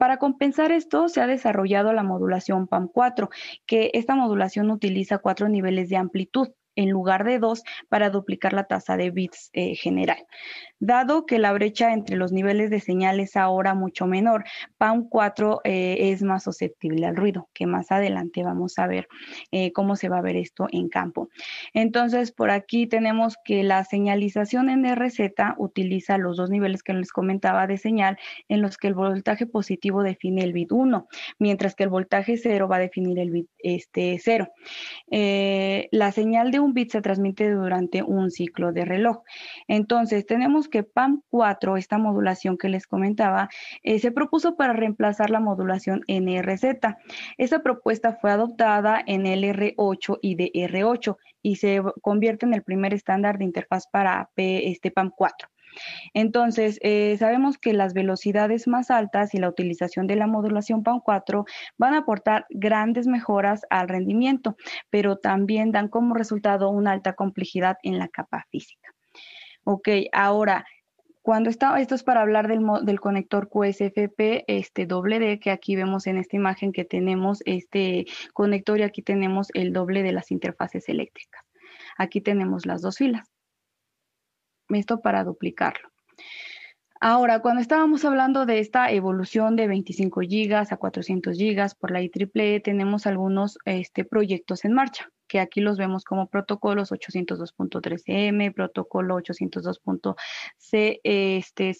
para 0.00 0.16
compensar 0.16 0.72
esto, 0.72 1.08
se 1.08 1.20
ha 1.20 1.28
desarrollado 1.28 1.92
la 1.92 2.02
modulación 2.02 2.66
PAM4, 2.66 3.28
que 3.66 3.92
esta 3.94 4.16
modulación 4.16 4.72
utiliza 4.72 5.18
cuatro 5.18 5.48
niveles 5.48 5.88
de 5.90 5.96
amplitud 5.96 6.48
en 6.76 6.90
lugar 6.90 7.24
de 7.24 7.38
dos 7.38 7.64
para 7.88 8.10
duplicar 8.10 8.52
la 8.52 8.64
tasa 8.64 8.96
de 8.96 9.10
bits 9.10 9.50
eh, 9.52 9.74
general. 9.74 10.24
Dado 10.78 11.24
que 11.24 11.38
la 11.38 11.52
brecha 11.52 11.94
entre 11.94 12.16
los 12.16 12.32
niveles 12.32 12.68
de 12.70 12.80
señal 12.80 13.18
es 13.18 13.36
ahora 13.36 13.74
mucho 13.74 14.06
menor, 14.06 14.44
PAM4 14.78 15.60
eh, 15.64 16.10
es 16.12 16.22
más 16.22 16.44
susceptible 16.44 17.06
al 17.06 17.16
ruido, 17.16 17.48
que 17.54 17.66
más 17.66 17.90
adelante 17.90 18.44
vamos 18.44 18.78
a 18.78 18.86
ver 18.86 19.08
eh, 19.52 19.72
cómo 19.72 19.96
se 19.96 20.10
va 20.10 20.18
a 20.18 20.22
ver 20.22 20.36
esto 20.36 20.68
en 20.70 20.88
campo. 20.90 21.30
Entonces, 21.72 22.30
por 22.30 22.50
aquí 22.50 22.86
tenemos 22.86 23.36
que 23.42 23.62
la 23.62 23.84
señalización 23.84 24.68
en 24.68 24.84
RZ 24.84 25.32
utiliza 25.56 26.18
los 26.18 26.36
dos 26.36 26.50
niveles 26.50 26.82
que 26.82 26.92
les 26.92 27.10
comentaba 27.10 27.66
de 27.66 27.78
señal, 27.78 28.18
en 28.48 28.60
los 28.60 28.76
que 28.76 28.88
el 28.88 28.94
voltaje 28.94 29.46
positivo 29.46 30.02
define 30.02 30.44
el 30.44 30.52
bit 30.52 30.72
1, 30.72 31.08
mientras 31.38 31.74
que 31.74 31.84
el 31.84 31.88
voltaje 31.88 32.36
0 32.36 32.68
va 32.68 32.76
a 32.76 32.80
definir 32.80 33.18
el 33.18 33.30
bit 33.30 33.48
este, 33.58 34.18
0. 34.22 34.48
la 35.90 36.12
señal 36.12 36.50
de 36.50 36.65
un 36.66 36.74
bit 36.74 36.90
se 36.90 37.00
transmite 37.00 37.50
durante 37.50 38.02
un 38.02 38.30
ciclo 38.30 38.72
de 38.72 38.84
reloj. 38.84 39.22
Entonces, 39.68 40.26
tenemos 40.26 40.68
que 40.68 40.84
PAM4, 40.84 41.78
esta 41.78 41.98
modulación 41.98 42.58
que 42.58 42.68
les 42.68 42.86
comentaba, 42.86 43.48
eh, 43.82 43.98
se 43.98 44.10
propuso 44.10 44.56
para 44.56 44.72
reemplazar 44.72 45.30
la 45.30 45.40
modulación 45.40 46.02
NRZ. 46.08 46.96
Esa 47.38 47.62
propuesta 47.62 48.18
fue 48.20 48.30
adoptada 48.30 49.02
en 49.06 49.24
LR8 49.24 50.18
y 50.20 50.36
DR8 50.36 51.16
y 51.42 51.56
se 51.56 51.80
convierte 52.02 52.44
en 52.44 52.54
el 52.54 52.62
primer 52.62 52.92
estándar 52.92 53.38
de 53.38 53.44
interfaz 53.44 53.86
para 53.86 54.30
este 54.36 54.92
PAM4. 54.92 55.48
Entonces, 56.14 56.78
eh, 56.82 57.16
sabemos 57.18 57.58
que 57.58 57.72
las 57.72 57.94
velocidades 57.94 58.66
más 58.68 58.90
altas 58.90 59.34
y 59.34 59.38
la 59.38 59.48
utilización 59.48 60.06
de 60.06 60.16
la 60.16 60.26
modulación 60.26 60.82
PAM4 60.82 61.44
van 61.78 61.94
a 61.94 61.98
aportar 61.98 62.46
grandes 62.50 63.06
mejoras 63.06 63.62
al 63.70 63.88
rendimiento, 63.88 64.56
pero 64.90 65.16
también 65.16 65.72
dan 65.72 65.88
como 65.88 66.14
resultado 66.14 66.70
una 66.70 66.92
alta 66.92 67.14
complejidad 67.14 67.76
en 67.82 67.98
la 67.98 68.08
capa 68.08 68.46
física. 68.50 68.92
Ok, 69.64 69.88
ahora, 70.12 70.64
cuando 71.22 71.50
está, 71.50 71.80
esto 71.80 71.96
es 71.96 72.04
para 72.04 72.22
hablar 72.22 72.46
del, 72.46 73.00
conector 73.00 73.48
QSFP 73.48 74.44
este 74.46 74.86
doble 74.86 75.18
D, 75.18 75.40
que 75.40 75.50
aquí 75.50 75.74
vemos 75.74 76.06
en 76.06 76.18
esta 76.18 76.36
imagen 76.36 76.70
que 76.70 76.84
tenemos 76.84 77.42
este 77.46 78.06
conector 78.32 78.78
y 78.78 78.84
aquí 78.84 79.02
tenemos 79.02 79.48
el 79.54 79.72
doble 79.72 80.04
de 80.04 80.12
las 80.12 80.30
interfaces 80.30 80.88
eléctricas. 80.88 81.42
Aquí 81.98 82.20
tenemos 82.20 82.64
las 82.64 82.80
dos 82.80 82.98
filas 82.98 83.35
esto 84.70 85.00
para 85.00 85.24
duplicarlo. 85.24 85.88
Ahora, 87.00 87.40
cuando 87.40 87.60
estábamos 87.60 88.06
hablando 88.06 88.46
de 88.46 88.58
esta 88.58 88.90
evolución 88.90 89.54
de 89.54 89.66
25 89.66 90.22
gigas 90.22 90.72
a 90.72 90.78
400 90.78 91.36
gigas 91.36 91.74
por 91.74 91.90
la 91.90 92.00
IEEE, 92.00 92.60
tenemos 92.60 93.06
algunos 93.06 93.58
este, 93.66 94.06
proyectos 94.06 94.64
en 94.64 94.72
marcha, 94.72 95.10
que 95.28 95.38
aquí 95.38 95.60
los 95.60 95.76
vemos 95.76 96.04
como 96.04 96.28
protocolos 96.28 96.92
802.13m, 96.92 98.54
protocolo 98.54 99.16
802.cnct. 99.16 100.16
Este, 101.04 101.74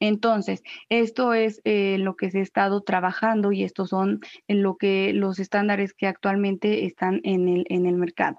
Entonces, 0.00 0.62
esto 0.88 1.34
es 1.34 1.60
eh, 1.64 1.98
lo 1.98 2.16
que 2.16 2.30
se 2.30 2.38
ha 2.38 2.42
estado 2.42 2.82
trabajando 2.82 3.52
y 3.52 3.62
estos 3.62 3.90
son 3.90 4.20
lo 4.48 4.76
que 4.76 5.12
los 5.12 5.38
estándares 5.38 5.92
que 5.92 6.06
actualmente 6.06 6.86
están 6.86 7.20
en 7.24 7.48
el, 7.48 7.66
en 7.68 7.84
el 7.84 7.96
mercado. 7.96 8.38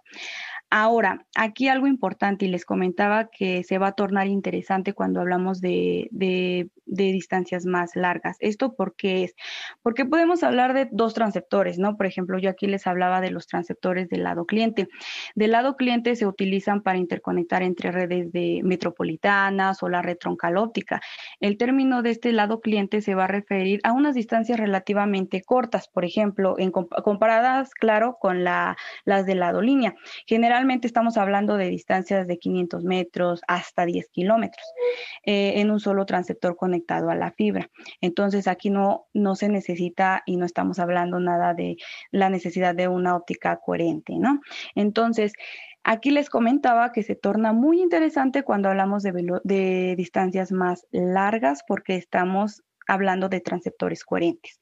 Ahora, 0.78 1.26
aquí 1.38 1.70
algo 1.70 1.88
importante 1.88 2.44
y 2.44 2.50
les 2.50 2.66
comentaba 2.66 3.30
que 3.30 3.64
se 3.64 3.78
va 3.78 3.88
a 3.88 3.92
tornar 3.94 4.28
interesante 4.28 4.92
cuando 4.92 5.22
hablamos 5.22 5.62
de, 5.62 6.10
distancias 6.86 7.66
más 7.66 7.96
largas. 7.96 8.36
¿Esto 8.42 8.76
por 8.76 8.94
qué 8.98 9.24
es? 9.24 9.36
Porque 9.82 10.04
podemos 10.04 10.44
hablar 10.44 10.74
de 10.74 10.90
dos 10.92 11.14
transceptores, 11.14 11.80
¿no? 11.80 11.96
Por 11.96 12.08
ejemplo, 12.08 12.40
yo 12.40 12.50
aquí 12.50 12.68
les 12.68 12.88
hablaba 12.88 13.22
de 13.22 13.32
los 13.32 13.48
transceptores 13.48 14.10
del 14.10 14.24
lado 14.24 14.46
cliente. 14.46 14.90
Del 15.34 15.52
lado 15.52 15.78
cliente 15.78 16.14
se 16.18 16.28
utilizan 16.28 16.82
para 16.82 16.98
interconectar 16.98 17.64
entre 17.64 17.94
redes 17.94 18.34
de 18.34 18.60
metropolitanas 18.64 19.82
o 19.82 19.88
la 19.88 20.02
red 20.02 20.18
troncal 20.18 20.58
óptica. 20.58 21.00
El 21.40 21.58
término 21.58 22.02
de 22.02 22.10
este 22.10 22.34
lado 22.34 22.60
cliente 22.60 23.00
se 23.00 23.16
va 23.16 23.24
a 23.24 23.28
referir 23.28 23.80
a 23.84 23.94
unas 23.94 24.14
distancias 24.14 24.60
relativamente 24.60 25.42
cortas, 25.42 25.88
por 25.88 26.04
ejemplo, 26.04 26.56
en 26.60 26.72
comparadas, 26.72 27.74
claro, 27.74 28.18
con 28.20 28.44
las 28.44 29.26
del 29.26 29.40
lado 29.40 29.62
línea. 29.62 29.96
Generalmente 30.28 30.65
Estamos 30.66 31.18
hablando 31.18 31.58
de 31.58 31.70
distancias 31.70 32.26
de 32.26 32.40
500 32.40 32.84
metros 32.84 33.42
hasta 33.48 33.86
10 33.86 34.10
kilómetros 34.10 34.66
eh, 35.24 35.54
en 35.58 35.70
un 35.70 35.80
solo 35.80 36.08
transceptor 36.08 36.56
conectado 36.56 37.12
a 37.12 37.16
la 37.16 37.32
fibra. 37.32 37.70
Entonces 38.02 38.48
aquí 38.48 38.72
no, 38.72 39.06
no 39.14 39.36
se 39.36 39.48
necesita 39.48 40.24
y 40.26 40.38
no 40.38 40.46
estamos 40.46 40.80
hablando 40.80 41.20
nada 41.20 41.54
de 41.54 41.78
la 42.12 42.32
necesidad 42.32 42.74
de 42.74 42.88
una 42.88 43.16
óptica 43.16 43.58
coherente, 43.58 44.14
¿no? 44.18 44.42
Entonces, 44.76 45.34
Aquí 45.88 46.10
les 46.10 46.32
comentaba 46.32 46.92
que 46.92 47.04
se 47.04 47.14
torna 47.14 47.54
muy 47.54 47.80
interesante 47.80 48.42
cuando 48.42 48.70
hablamos 48.70 49.04
de, 49.04 49.12
de, 49.44 49.94
distancias 49.96 50.52
más 50.52 50.88
largas 50.90 51.62
porque 51.68 51.96
estamos 51.96 52.64
hablando 52.88 53.30
de 53.30 53.40
transceptores 53.40 54.04
coherentes. 54.04 54.60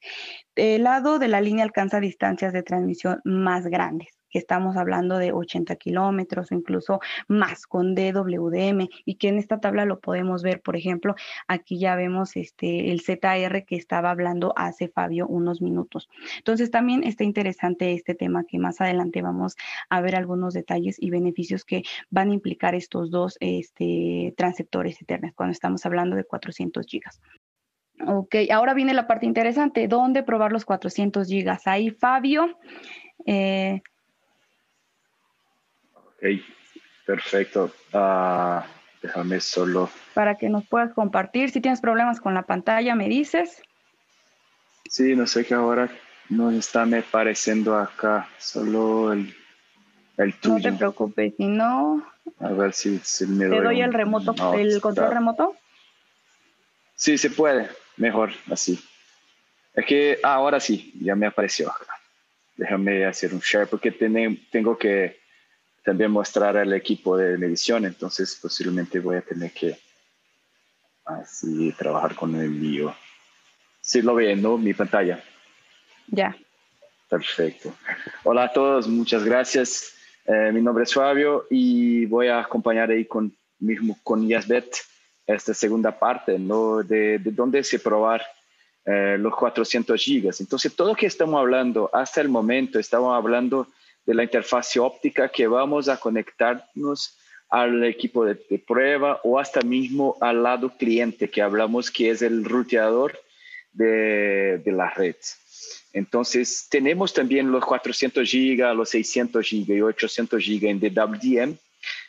El 0.54 0.82
lado 0.82 1.18
de 1.18 1.28
la 1.28 1.40
línea 1.40 1.64
alcanza 1.64 1.98
distancias 1.98 2.52
de 2.52 2.62
transmisión 2.62 3.22
más 3.24 3.64
grandes 3.68 4.10
que 4.34 4.40
estamos 4.40 4.76
hablando 4.76 5.18
de 5.18 5.30
80 5.30 5.76
kilómetros 5.76 6.50
o 6.50 6.56
incluso 6.56 6.98
más 7.28 7.68
con 7.68 7.94
DWDM 7.94 8.88
y 9.04 9.14
que 9.14 9.28
en 9.28 9.38
esta 9.38 9.60
tabla 9.60 9.84
lo 9.84 10.00
podemos 10.00 10.42
ver, 10.42 10.60
por 10.60 10.74
ejemplo, 10.74 11.14
aquí 11.46 11.78
ya 11.78 11.94
vemos 11.94 12.34
este, 12.34 12.90
el 12.90 13.00
ZR 13.00 13.64
que 13.64 13.76
estaba 13.76 14.10
hablando 14.10 14.52
hace 14.56 14.88
Fabio 14.88 15.28
unos 15.28 15.62
minutos. 15.62 16.08
Entonces 16.38 16.72
también 16.72 17.04
está 17.04 17.22
interesante 17.22 17.92
este 17.92 18.16
tema 18.16 18.42
que 18.42 18.58
más 18.58 18.80
adelante 18.80 19.22
vamos 19.22 19.54
a 19.88 20.00
ver 20.00 20.16
algunos 20.16 20.52
detalles 20.52 20.96
y 20.98 21.10
beneficios 21.10 21.64
que 21.64 21.84
van 22.10 22.30
a 22.32 22.34
implicar 22.34 22.74
estos 22.74 23.12
dos 23.12 23.36
este, 23.38 24.34
transceptores 24.36 25.00
eternos 25.00 25.30
cuando 25.36 25.52
estamos 25.52 25.86
hablando 25.86 26.16
de 26.16 26.24
400 26.24 26.84
gigas. 26.86 27.20
Ok, 28.04 28.34
ahora 28.50 28.74
viene 28.74 28.94
la 28.94 29.06
parte 29.06 29.26
interesante, 29.26 29.86
¿dónde 29.86 30.24
probar 30.24 30.50
los 30.50 30.64
400 30.64 31.28
gigas? 31.28 31.68
Ahí 31.68 31.90
Fabio, 31.90 32.58
eh, 33.26 33.82
perfecto. 37.06 37.72
Ah, 37.92 38.66
déjame 39.02 39.40
solo. 39.40 39.90
Para 40.14 40.36
que 40.36 40.48
nos 40.48 40.66
puedas 40.66 40.92
compartir. 40.92 41.50
Si 41.50 41.60
tienes 41.60 41.80
problemas 41.80 42.20
con 42.20 42.34
la 42.34 42.42
pantalla, 42.42 42.94
me 42.94 43.08
dices. 43.08 43.62
Sí, 44.88 45.16
no 45.16 45.26
sé 45.26 45.44
qué 45.44 45.54
ahora 45.54 45.90
no 46.28 46.50
está 46.50 46.86
me 46.86 47.02
pareciendo 47.02 47.76
acá, 47.76 48.28
solo 48.38 49.12
el, 49.12 49.34
el 50.16 50.34
tuyo. 50.34 50.56
No 50.56 50.62
te 50.62 50.72
preocupes, 50.72 51.34
si 51.36 51.46
no. 51.46 52.04
A 52.40 52.48
ver 52.48 52.72
si, 52.72 53.00
me 53.26 53.46
doy. 53.46 53.58
¿Te 53.58 53.64
doy 53.64 53.80
el 53.80 53.92
remoto, 53.92 54.54
el 54.54 54.80
control 54.80 55.10
remoto? 55.10 55.56
Sí, 56.94 57.18
se 57.18 57.30
puede. 57.30 57.68
Mejor 57.96 58.32
así. 58.50 58.82
Es 59.74 59.84
que 59.86 60.18
ahora 60.22 60.60
sí, 60.60 60.92
ya 61.00 61.14
me 61.14 61.26
apareció 61.26 61.70
acá. 61.70 61.98
Déjame 62.56 63.04
hacer 63.04 63.34
un 63.34 63.40
share 63.40 63.66
porque 63.66 63.90
tengo 63.90 64.78
que 64.78 65.18
también 65.84 66.10
mostrar 66.10 66.56
al 66.56 66.72
equipo 66.72 67.16
de 67.16 67.36
medición, 67.38 67.84
entonces 67.84 68.38
posiblemente 68.40 69.00
voy 69.00 69.16
a 69.16 69.22
tener 69.22 69.52
que 69.52 69.78
Así, 71.04 71.70
trabajar 71.72 72.14
con 72.14 72.34
el 72.34 72.46
envío. 72.46 72.94
Sí 73.80 74.00
lo 74.00 74.14
ven, 74.14 74.40
¿no? 74.40 74.56
Mi 74.56 74.72
pantalla. 74.72 75.22
Ya. 76.06 76.34
Perfecto. 77.10 77.74
Hola 78.22 78.44
a 78.44 78.52
todos, 78.52 78.88
muchas 78.88 79.22
gracias. 79.22 79.94
Eh, 80.24 80.50
mi 80.52 80.62
nombre 80.62 80.84
es 80.84 80.94
Fabio 80.94 81.46
y 81.50 82.06
voy 82.06 82.28
a 82.28 82.40
acompañar 82.40 82.90
ahí 82.90 83.04
con, 83.04 83.36
mismo 83.58 83.98
con 84.02 84.26
Yasbet 84.26 84.74
esta 85.26 85.52
segunda 85.52 85.98
parte, 85.98 86.38
¿no? 86.38 86.82
De, 86.82 87.18
de 87.18 87.30
dónde 87.30 87.62
se 87.62 87.78
probar 87.78 88.22
eh, 88.86 89.16
los 89.18 89.34
400 89.36 90.00
gigas. 90.00 90.40
Entonces, 90.40 90.74
todo 90.74 90.88
lo 90.88 90.94
que 90.94 91.06
estamos 91.06 91.38
hablando 91.38 91.90
hasta 91.92 92.22
el 92.22 92.30
momento, 92.30 92.78
estamos 92.78 93.14
hablando 93.14 93.68
de 94.06 94.14
la 94.14 94.24
interfaz 94.24 94.76
óptica 94.76 95.28
que 95.28 95.46
vamos 95.46 95.88
a 95.88 95.98
conectarnos 95.98 97.18
al 97.48 97.84
equipo 97.84 98.24
de, 98.24 98.36
prueba 98.66 99.20
o 99.22 99.38
hasta 99.38 99.60
mismo 99.60 100.16
al 100.20 100.42
lado 100.42 100.70
cliente 100.76 101.30
que 101.30 101.42
hablamos 101.42 101.90
que 101.90 102.10
es 102.10 102.22
el 102.22 102.44
ruteador 102.44 103.18
de, 103.72 104.58
de 104.64 104.72
la 104.72 104.90
red. 104.90 105.16
Entonces, 105.92 106.66
tenemos 106.68 107.14
también 107.14 107.52
los 107.52 107.64
400 107.64 108.28
GB, 108.28 108.74
los 108.74 108.90
600 108.90 109.48
GB 109.48 109.76
y 109.76 109.82
800 109.82 110.44
GB 110.44 110.68
en 110.68 110.80
DWDM, 110.80 111.56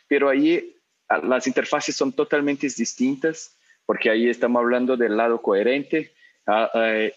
pero 0.08 0.28
ahí 0.28 0.76
las 1.22 1.46
interfaces 1.46 1.94
son 1.94 2.12
totalmente 2.12 2.66
distintas 2.66 3.56
porque 3.84 4.10
ahí 4.10 4.28
estamos 4.28 4.60
hablando 4.60 4.96
del 4.96 5.16
lado 5.16 5.40
coherente 5.40 6.12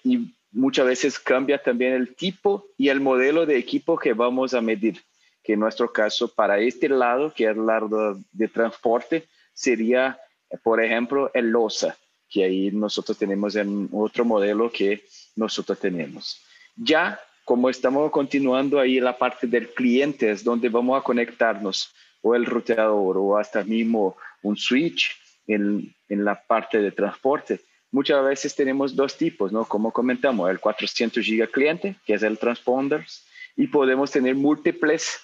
y 0.04 0.34
muchas 0.52 0.86
veces 0.86 1.20
cambia 1.20 1.62
también 1.62 1.94
el 1.94 2.16
tipo 2.16 2.66
y 2.78 2.90
el 2.90 3.00
modelo 3.00 3.46
de 3.46 3.58
equipo 3.58 3.98
que 3.98 4.14
vamos 4.14 4.54
a 4.54 4.62
medir 4.62 5.02
que 5.44 5.54
en 5.54 5.60
nuestro 5.60 5.92
caso 5.92 6.34
para 6.34 6.60
este 6.60 6.90
lado, 6.90 7.34
que 7.34 7.46
es 7.46 7.52
el 7.52 7.66
lado 7.66 8.20
de 8.32 8.48
transporte, 8.48 9.28
sería, 9.54 10.20
por 10.64 10.84
ejemplo, 10.84 11.32
el 11.34 11.50
LOSA, 11.50 11.98
que 12.30 12.44
ahí 12.44 12.72
nosotros 12.72 13.18
tenemos 13.18 13.56
en 13.56 13.90
otro 13.92 14.26
modelo 14.26 14.72
que 14.72 15.04
nosotros 15.36 15.80
tenemos. 15.80 16.42
Ya 16.76 17.20
como 17.46 17.70
estamos 17.70 18.12
continuando 18.12 18.80
ahí 18.80 19.00
la 19.00 19.18
parte 19.18 19.48
del 19.48 19.70
cliente, 19.70 20.30
es 20.30 20.44
donde 20.44 20.70
vamos 20.70 21.00
a 21.00 21.04
conectarnos 21.04 21.92
o 22.22 22.36
el 22.36 22.46
ruteador 22.46 23.18
o 23.18 23.38
hasta 23.38 23.64
mismo 23.64 24.16
un 24.44 24.56
switch 24.56 25.18
en, 25.48 25.96
en 26.10 26.26
la 26.26 26.40
parte 26.40 26.80
de 26.80 26.92
transporte. 26.92 27.60
Muchas 27.92 28.24
veces 28.24 28.56
tenemos 28.56 28.96
dos 28.96 29.18
tipos, 29.18 29.52
¿no? 29.52 29.66
Como 29.66 29.92
comentamos, 29.92 30.50
el 30.50 30.60
400 30.60 31.24
giga 31.26 31.48
cliente, 31.48 31.96
que 32.06 32.14
es 32.14 32.24
el 32.24 32.38
transponders, 32.38 33.26
y 33.56 33.68
podemos 33.68 34.12
tener 34.12 34.36
múltiples 34.36 35.20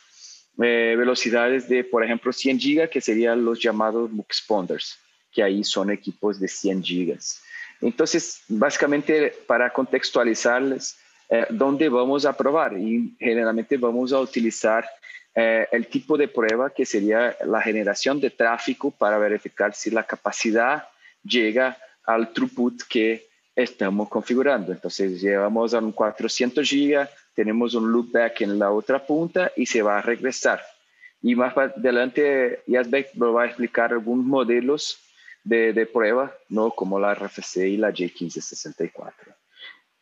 eh, 0.62 0.96
velocidades 0.98 1.70
de, 1.70 1.84
por 1.84 2.04
ejemplo, 2.04 2.34
100 2.34 2.60
gigas, 2.60 2.90
que 2.90 3.02
serían 3.02 3.46
los 3.46 3.62
llamados 3.62 4.10
muxponders, 4.12 4.98
que 5.32 5.44
ahí 5.44 5.64
son 5.64 5.92
equipos 5.92 6.40
de 6.40 6.48
100 6.48 6.84
gigas. 6.84 7.42
Entonces, 7.82 8.42
básicamente, 8.48 9.34
para 9.46 9.72
contextualizarles, 9.72 10.98
eh, 11.30 11.46
¿dónde 11.50 11.88
vamos 11.90 12.26
a 12.26 12.36
probar? 12.36 12.78
Y 12.78 13.16
generalmente 13.20 13.78
vamos 13.78 14.12
a 14.12 14.20
utilizar 14.20 14.88
eh, 15.36 15.68
el 15.72 15.88
tipo 15.88 16.18
de 16.18 16.28
prueba 16.28 16.70
que 16.70 16.86
sería 16.86 17.36
la 17.46 17.62
generación 17.62 18.20
de 18.20 18.30
tráfico 18.30 18.92
para 18.92 19.18
verificar 19.18 19.74
si 19.76 19.92
la 19.92 20.04
capacidad 20.04 20.88
llega 21.24 21.78
al 22.06 22.32
throughput 22.34 22.84
que 22.90 23.28
estamos 23.56 24.10
configurando. 24.10 24.72
Entonces, 24.72 25.22
llevamos 25.22 25.74
a 25.74 25.80
un 25.80 25.92
400 25.92 26.68
gigas 26.68 27.10
tenemos 27.36 27.76
un 27.76 27.92
loopback 27.92 28.42
en 28.42 28.58
la 28.58 28.72
otra 28.72 29.06
punta 29.06 29.52
y 29.56 29.66
se 29.66 29.82
va 29.82 29.98
a 29.98 30.02
regresar. 30.02 30.64
Y 31.22 31.36
más 31.36 31.56
adelante, 31.56 32.64
Yasbeck 32.66 33.14
nos 33.16 33.36
va 33.36 33.44
a 33.44 33.46
explicar 33.48 33.92
algunos 33.92 34.26
modelos 34.26 35.00
de, 35.44 35.74
de, 35.74 35.86
prueba, 35.86 36.34
¿no? 36.50 36.72
como 36.72 37.00
la 37.00 37.14
RFC 37.14 37.58
y 37.68 37.78
la 37.78 37.92
J1564. 37.92 39.14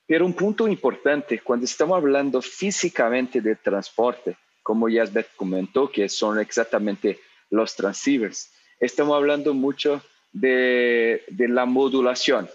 Pero 0.06 0.26
un 0.26 0.34
punto 0.34 0.68
importante, 0.68 1.39
cuando 1.39 1.66
estamos 1.66 1.98
hablando 1.98 2.42
físicamente 2.42 3.42
de 3.42 3.56
transporte, 3.56 4.38
como 4.62 4.88
Yasbeck 4.88 5.36
comentó, 5.36 5.89
que 5.89 6.08
son 6.08 6.39
exactamente 6.39 7.20
los 7.50 7.76
transceivers, 7.76 8.52
estamos 8.80 9.16
hablando 9.16 9.54
mucho 9.54 10.02
de, 10.34 11.24
de 11.30 11.48
la 11.48 11.65
modulación. 11.65 12.50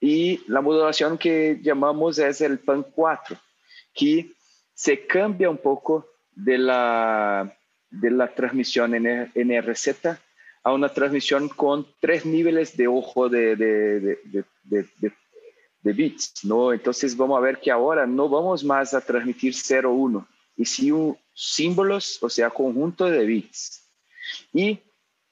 Y 0.00 0.42
la 0.48 0.60
modulación 0.60 1.16
que 1.16 1.58
llamamos 1.62 2.18
es 2.18 2.42
el 2.42 2.58
PAN 2.58 2.84
4 2.94 3.38
que 3.96 4.30
se 4.74 5.06
cambia 5.06 5.48
un 5.48 5.56
poco 5.56 6.06
de 6.32 6.58
la, 6.58 7.56
de 7.90 8.10
la 8.10 8.32
transmisión 8.34 8.94
en 8.94 9.32
NRZ 9.34 10.06
a 10.62 10.72
una 10.72 10.92
transmisión 10.92 11.48
con 11.48 11.86
tres 11.98 12.26
niveles 12.26 12.76
de 12.76 12.86
ojo 12.86 13.28
de, 13.28 13.56
de, 13.56 14.18
de, 14.64 15.92
bits, 15.92 16.44
¿no? 16.44 16.72
Entonces 16.72 17.16
vamos 17.16 17.38
a 17.38 17.40
ver 17.40 17.58
que 17.58 17.70
ahora 17.70 18.06
no 18.06 18.28
vamos 18.28 18.64
más 18.64 18.92
a 18.92 19.00
transmitir 19.00 19.54
0, 19.54 19.92
1, 19.92 20.28
y 20.56 20.64
sí 20.64 20.92
símbolos, 21.32 22.20
o 22.22 22.28
sea, 22.28 22.50
conjunto 22.50 23.04
de 23.04 23.24
bits. 23.24 23.88
Y 24.52 24.80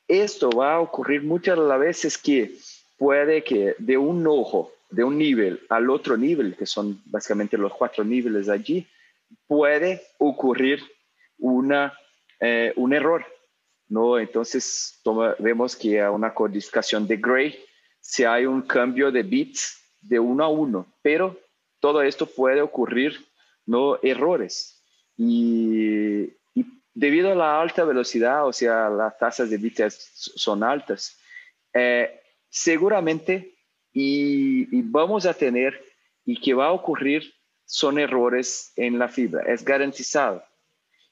esto 0.08 0.50
va 0.50 0.74
a 0.74 0.80
ocurrir 0.80 1.22
muchas 1.22 1.58
las 1.58 1.80
veces 1.80 2.18
que 2.18 2.54
puede 2.98 3.42
que 3.42 3.74
de 3.78 3.96
un 3.96 4.26
ojo 4.26 4.72
de 4.90 5.02
un 5.02 5.18
nivel 5.18 5.60
al 5.68 5.90
otro 5.90 6.16
nivel, 6.16 6.56
que 6.56 6.66
son 6.66 7.02
básicamente 7.06 7.58
los 7.58 7.72
cuatro 7.74 8.04
niveles 8.04 8.48
allí, 8.48 8.86
puede 9.46 10.02
ocurrir 10.18 10.80
una, 11.38 11.92
eh, 12.40 12.72
un 12.76 12.92
error. 12.92 13.24
¿no? 13.88 14.18
Entonces 14.18 15.00
vemos 15.38 15.76
que 15.76 16.00
a 16.00 16.10
una 16.10 16.32
codificación 16.32 17.06
de 17.06 17.16
Gray 17.16 17.58
si 18.04 18.24
hay 18.24 18.44
un 18.44 18.62
cambio 18.62 19.10
de 19.10 19.22
bits 19.22 19.80
de 20.02 20.20
uno 20.20 20.44
a 20.44 20.48
uno, 20.48 20.86
pero 21.00 21.40
todo 21.80 22.02
esto 22.02 22.26
puede 22.26 22.60
ocurrir, 22.60 23.18
no 23.64 23.98
errores. 24.02 24.82
Y, 25.16 26.30
debido 26.94 27.32
a 27.32 27.34
la 27.34 27.60
alta 27.60 27.84
velocidad, 27.84 28.46
o 28.46 28.52
sea, 28.52 28.88
las 28.88 29.18
tasas 29.18 29.50
de 29.50 29.58
bits 29.58 30.32
son 30.36 30.62
altas, 30.62 31.18
eh, 31.74 32.20
seguramente 32.48 33.56
y, 33.92 34.82
vamos 34.82 35.26
a 35.26 35.34
tener 35.34 35.84
y 36.24 36.40
que 36.40 36.54
va 36.54 36.66
a 36.66 36.72
ocurrir 36.72 37.34
son 37.66 37.98
errores 37.98 38.72
en 38.76 38.98
la 38.98 39.08
fibra, 39.08 39.42
es 39.52 39.64
garantizado. 39.64 40.44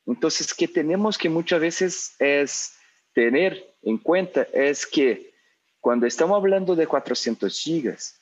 Entonces, 0.07 0.55
que 0.55 0.69
tenemos 0.69 1.19
que 1.19 1.29
muchas 1.29 1.61
veces 1.61 2.15
es 2.19 2.77
tener 3.13 3.75
en 3.83 3.99
cuenta 3.99 4.47
es 4.53 4.87
que 4.87 5.33
cuando 5.81 6.07
estamos 6.07 6.37
hablando 6.37 6.77
de 6.77 6.87
400 6.87 7.59
gigas, 7.59 8.21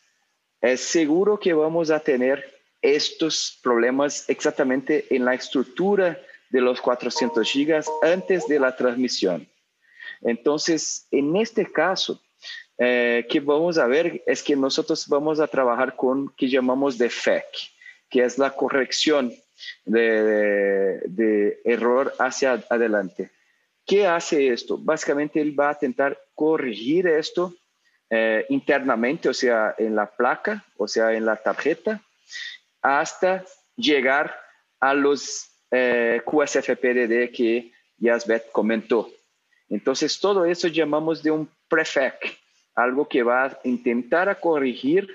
es 0.60 0.80
seguro 0.80 1.38
que 1.38 1.52
vamos 1.52 1.90
a 1.90 2.00
tener 2.00 2.58
estos 2.80 3.58
problemas 3.62 4.28
exactamente 4.28 5.06
en 5.14 5.24
la 5.24 5.34
estructura 5.34 6.18
de 6.50 6.60
los 6.60 6.80
400 6.80 7.48
gigas 7.50 7.90
antes 8.02 8.46
de 8.46 8.58
la 8.58 8.76
transmisión. 8.76 9.48
Entonces, 10.20 11.06
en 11.10 11.36
este 11.36 11.70
caso, 11.70 12.20
eh, 12.78 13.26
que 13.28 13.40
vamos 13.40 13.78
a 13.78 13.86
ver 13.86 14.22
es 14.26 14.42
que 14.42 14.56
nosotros 14.56 15.06
vamos 15.08 15.38
a 15.40 15.46
trabajar 15.46 15.96
con 15.96 16.30
que 16.34 16.48
llamamos 16.48 16.98
de 16.98 17.10
FEC, 17.10 17.44
que 18.08 18.24
es 18.24 18.38
la 18.38 18.50
corrección 18.50 19.32
de, 19.84 21.60
error 21.64 22.14
hacia 22.18 22.64
adelante. 22.70 23.30
¿Qué 23.86 24.06
hace 24.06 24.48
esto? 24.48 24.78
Básicamente 24.78 25.40
él 25.40 25.58
va 25.58 25.70
a 25.70 25.72
intentar 25.72 26.18
corregir 26.34 27.06
esto 27.06 27.54
eh, 28.08 28.46
internamente, 28.48 29.28
o 29.28 29.34
sea, 29.34 29.74
en 29.78 29.94
la 29.94 30.06
placa, 30.06 30.64
o 30.76 30.88
sea, 30.88 31.12
en 31.12 31.26
la 31.26 31.36
tarjeta, 31.36 32.02
hasta 32.82 33.44
llegar 33.76 34.34
a 34.80 34.94
los 34.94 35.49
eh, 35.70 36.22
QSFPDD 36.24 37.30
que 37.34 37.72
Yasbet 37.98 38.50
comentó. 38.50 39.10
Entonces, 39.68 40.18
todo 40.18 40.44
eso 40.44 40.68
llamamos 40.68 41.22
de 41.22 41.30
un 41.30 41.48
prefec 41.68 42.38
algo 42.74 43.06
que 43.08 43.22
va 43.22 43.46
a 43.46 43.58
intentar 43.64 44.28
a 44.28 44.34
corregir 44.34 45.08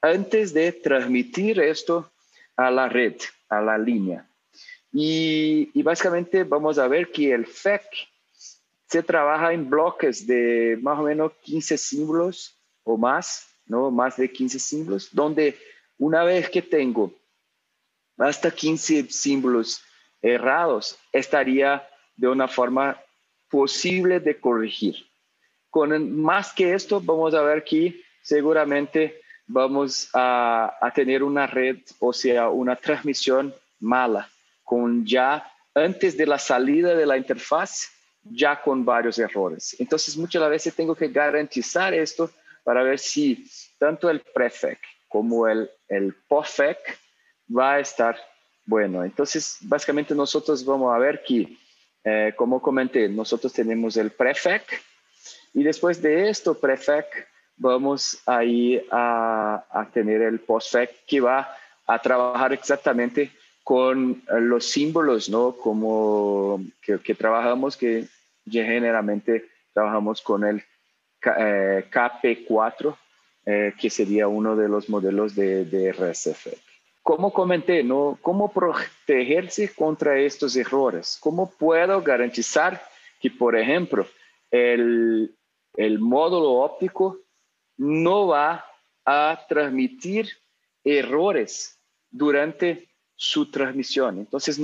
antes 0.00 0.52
de 0.52 0.72
transmitir 0.72 1.60
esto 1.60 2.10
a 2.56 2.70
la 2.70 2.88
red, 2.88 3.14
a 3.48 3.60
la 3.60 3.78
línea. 3.78 4.26
Y, 4.92 5.70
y, 5.74 5.82
básicamente 5.82 6.44
vamos 6.44 6.78
a 6.78 6.86
ver 6.86 7.10
que 7.10 7.32
el 7.32 7.46
FEC 7.46 7.82
se 8.86 9.02
trabaja 9.02 9.52
en 9.52 9.68
bloques 9.68 10.26
de 10.26 10.78
más 10.80 10.98
o 10.98 11.02
menos 11.02 11.32
15 11.42 11.78
símbolos 11.78 12.56
o 12.84 12.96
más, 12.96 13.48
¿no? 13.66 13.90
Más 13.90 14.16
de 14.16 14.30
15 14.30 14.58
símbolos, 14.58 15.08
donde 15.10 15.56
una 15.98 16.22
vez 16.22 16.48
que 16.48 16.62
tengo 16.62 17.12
hasta 18.18 18.50
15 18.50 19.10
símbolos 19.10 19.82
errados, 20.24 20.98
estaría 21.12 21.86
de 22.16 22.28
una 22.28 22.48
forma 22.48 22.98
posible 23.50 24.20
de 24.20 24.40
corregir. 24.40 24.96
Con 25.68 26.20
más 26.20 26.52
que 26.52 26.72
esto, 26.72 27.00
vamos 27.00 27.34
a 27.34 27.42
ver 27.42 27.62
que 27.62 28.00
seguramente 28.22 29.20
vamos 29.46 30.08
a, 30.14 30.78
tener 30.94 31.22
una 31.22 31.46
red, 31.46 31.76
o 31.98 32.12
sea, 32.12 32.48
una 32.48 32.74
transmisión 32.76 33.54
mala, 33.80 34.30
con 34.62 35.04
ya 35.04 35.46
antes 35.74 36.16
de 36.16 36.26
la 36.26 36.38
salida 36.38 36.94
de 36.94 37.04
la 37.04 37.18
interfaz, 37.18 37.90
ya 38.22 38.62
con 38.62 38.84
varios 38.84 39.18
errores. 39.18 39.76
Entonces, 39.78 40.16
muchas 40.16 40.48
veces 40.48 40.74
tengo 40.74 40.94
que 40.94 41.08
garantizar 41.08 41.92
esto 41.92 42.30
para 42.62 42.82
ver 42.82 42.98
si 42.98 43.46
tanto 43.78 44.08
el 44.08 44.20
prefec 44.20 44.78
como 45.06 45.46
el, 45.46 45.70
el 45.88 46.14
postfec 46.26 46.78
va 47.54 47.74
a 47.74 47.80
estar 47.80 48.16
bueno. 48.66 49.04
Entonces, 49.04 49.58
básicamente 49.60 50.14
nosotros 50.14 50.64
vamos 50.64 50.94
a 50.94 50.98
ver 50.98 51.22
que, 51.22 51.56
eh, 52.04 52.32
como 52.36 52.60
comenté, 52.60 53.08
nosotros 53.08 53.52
tenemos 53.52 53.96
el 53.96 54.10
prefec 54.10 54.82
y 55.52 55.62
después 55.62 56.02
de 56.02 56.28
esto, 56.28 56.58
prefec, 56.58 57.06
vamos 57.56 58.20
a 58.26 58.42
ir 58.44 58.84
a, 58.90 59.64
a 59.70 59.88
tener 59.90 60.22
el 60.22 60.40
postfec 60.40 60.90
que 61.06 61.20
va 61.20 61.48
a 61.86 61.98
trabajar 62.00 62.52
exactamente 62.52 63.30
con 63.62 64.22
los 64.28 64.66
símbolos, 64.66 65.28
¿no? 65.28 65.52
Como 65.52 66.60
que, 66.82 66.98
que 66.98 67.14
trabajamos, 67.14 67.76
que 67.76 68.06
generalmente 68.50 69.48
trabajamos 69.72 70.20
con 70.20 70.44
el 70.44 70.62
KP4, 71.22 72.92
eh, 72.92 72.96
eh, 73.46 73.74
que 73.80 73.90
sería 73.90 74.28
uno 74.28 74.56
de 74.56 74.68
los 74.68 74.88
modelos 74.88 75.34
de, 75.34 75.64
de 75.64 75.92
RSF. 75.92 76.48
Como 77.04 77.32
comenté, 77.32 77.84
¿no? 77.84 78.18
¿cómo 78.22 78.50
protegerse 78.50 79.72
contra 79.74 80.18
estos 80.18 80.56
errores? 80.56 81.18
¿Cómo 81.20 81.50
puedo 81.50 82.02
garantizar 82.02 82.82
que, 83.20 83.30
por 83.30 83.56
ejemplo, 83.56 84.06
el, 84.50 85.36
el 85.76 85.98
módulo 85.98 86.54
óptico 86.54 87.20
no 87.76 88.28
va 88.28 88.64
a 89.04 89.44
transmitir 89.48 90.30
errores 90.82 91.78
durante 92.10 92.88
su 93.16 93.50
transmisión. 93.50 94.18
Entonces, 94.18 94.60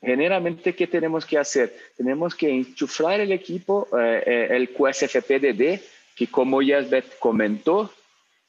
generalmente, 0.00 0.74
¿qué 0.74 0.86
tenemos 0.86 1.26
que 1.26 1.38
hacer? 1.38 1.76
Tenemos 1.96 2.34
que 2.34 2.48
enchufar 2.48 3.20
el 3.20 3.32
equipo, 3.32 3.88
eh, 3.98 4.22
eh, 4.24 4.48
el 4.50 4.74
QSFP-DD, 4.74 5.80
que 6.14 6.26
como 6.28 6.62
ya 6.62 6.86
comentó, 7.18 7.92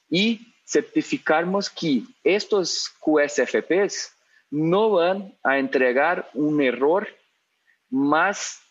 y 0.09 0.52
certificarnos 0.65 1.69
que 1.69 2.03
estos 2.23 2.89
QSFPs 2.99 4.13
no 4.49 4.91
van 4.91 5.33
a 5.43 5.57
entregar 5.57 6.29
un 6.33 6.61
error 6.61 7.07
más 7.89 8.61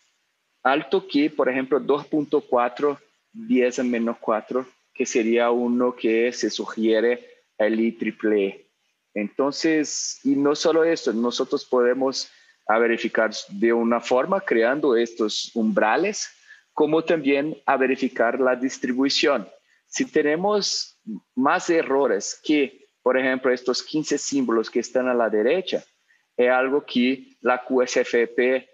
alto 0.63 1.07
que, 1.07 1.29
por 1.29 1.49
ejemplo, 1.49 1.79
2.4, 1.79 2.97
10 3.33 3.79
a 3.79 3.83
menos 3.83 4.17
4, 4.19 4.65
que 4.93 5.05
sería 5.05 5.51
uno 5.51 5.95
que 5.95 6.31
se 6.31 6.49
sugiere 6.49 7.27
el 7.57 7.79
IEEE. 7.79 8.65
Entonces, 9.13 10.19
y 10.23 10.35
no 10.35 10.55
solo 10.55 10.83
esto, 10.83 11.13
nosotros 11.13 11.65
podemos 11.65 12.29
verificar 12.67 13.31
de 13.49 13.73
una 13.73 13.99
forma 13.99 14.41
creando 14.41 14.95
estos 14.95 15.51
umbrales, 15.53 16.29
como 16.73 17.03
también 17.03 17.61
a 17.65 17.77
verificar 17.77 18.39
la 18.39 18.55
distribución. 18.55 19.47
Si 19.85 20.05
tenemos 20.05 20.92
más 21.35 21.69
errores 21.69 22.39
que, 22.43 22.87
por 23.01 23.17
ejemplo, 23.17 23.51
estos 23.51 23.83
15 23.83 24.17
símbolos 24.17 24.69
que 24.69 24.79
están 24.79 25.07
a 25.07 25.13
la 25.13 25.29
derecha, 25.29 25.83
es 26.37 26.49
algo 26.49 26.85
que 26.85 27.35
la 27.41 27.63
QSFP 27.63 28.67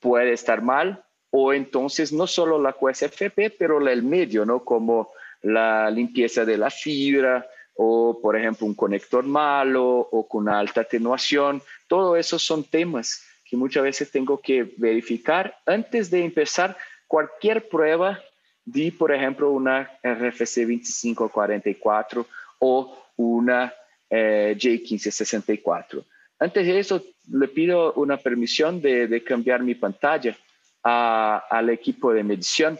puede 0.00 0.32
estar 0.32 0.62
mal, 0.62 1.04
o 1.30 1.52
entonces 1.52 2.12
no 2.12 2.26
solo 2.26 2.60
la 2.60 2.72
QSFP, 2.72 3.56
pero 3.58 3.86
el 3.86 4.02
medio, 4.02 4.44
¿no? 4.44 4.64
Como 4.64 5.10
la 5.42 5.90
limpieza 5.90 6.44
de 6.44 6.56
la 6.56 6.70
fibra, 6.70 7.46
o 7.76 8.18
por 8.20 8.36
ejemplo 8.36 8.66
un 8.66 8.74
conector 8.74 9.24
malo 9.24 9.98
o 9.98 10.26
con 10.26 10.48
alta 10.48 10.82
atenuación. 10.82 11.62
Todo 11.86 12.16
eso 12.16 12.38
son 12.38 12.64
temas 12.64 13.22
que 13.44 13.56
muchas 13.56 13.82
veces 13.82 14.10
tengo 14.10 14.40
que 14.40 14.74
verificar 14.76 15.58
antes 15.66 16.10
de 16.10 16.24
empezar 16.24 16.76
cualquier 17.06 17.68
prueba 17.68 18.20
de, 18.66 18.92
por 18.92 19.12
ejemplo, 19.12 19.50
una 19.52 19.82
RFC 20.02 20.66
2544 20.66 22.26
o 22.58 22.98
una 23.16 23.72
eh, 24.10 24.54
J1564. 24.58 26.04
Antes 26.38 26.66
de 26.66 26.78
eso, 26.78 27.02
le 27.32 27.48
pido 27.48 27.94
una 27.94 28.18
permisión 28.18 28.82
de, 28.82 29.22
cambiar 29.24 29.62
mi 29.62 29.74
pantalla 29.74 30.36
al 30.82 31.70
equipo 31.70 32.12
de 32.12 32.22
medición 32.22 32.78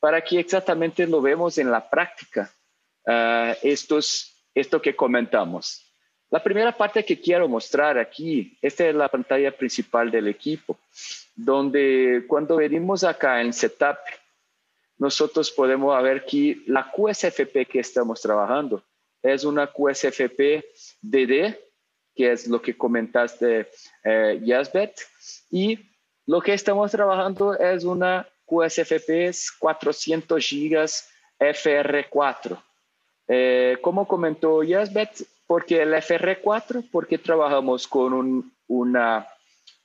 para 0.00 0.22
que 0.22 0.38
exactamente 0.38 1.06
lo 1.06 1.20
vemos 1.20 1.58
en 1.58 1.70
la 1.70 1.88
práctica 1.90 2.50
uh, 3.06 3.54
estos, 3.62 4.46
esto 4.54 4.80
que 4.80 4.96
comentamos. 4.96 5.84
La 6.30 6.42
primera 6.42 6.72
parte 6.72 7.04
que 7.04 7.20
quiero 7.20 7.48
mostrar 7.48 7.98
aquí, 7.98 8.56
esta 8.62 8.88
es 8.88 8.94
la 8.94 9.08
pantalla 9.08 9.50
principal 9.50 10.10
del 10.10 10.28
equipo, 10.28 10.78
donde 11.34 12.24
cuando 12.26 12.56
venimos 12.56 13.04
acá 13.04 13.40
en 13.42 13.52
Setup, 13.52 13.98
nosotros 14.98 15.50
podemos 15.50 16.00
ver 16.02 16.24
que 16.24 16.62
la 16.66 16.90
QSFP 16.90 17.66
que 17.70 17.80
estamos 17.80 18.20
trabajando. 18.20 18.82
Es 19.22 19.44
una 19.44 19.66
QSFP 19.66 20.64
DD, 21.00 21.56
que 22.14 22.32
es 22.32 22.46
lo 22.46 22.60
que 22.60 22.76
comentaste, 22.76 23.68
eh, 24.04 24.40
Yasbet, 24.42 24.94
y 25.50 25.78
lo 26.26 26.40
que 26.40 26.54
estamos 26.54 26.90
trabajando 26.90 27.58
es 27.58 27.84
una 27.84 28.28
QSFP 28.46 29.34
400 29.58 30.46
gigas 30.46 31.10
FR4. 31.38 32.62
Eh, 33.28 33.78
como 33.80 34.06
comentó 34.06 34.62
Yasbet, 34.62 35.26
porque 35.46 35.82
el 35.82 35.94
FR4, 35.94 36.88
porque 36.90 37.18
trabajamos 37.18 37.88
con 37.88 38.52
una, 38.66 39.28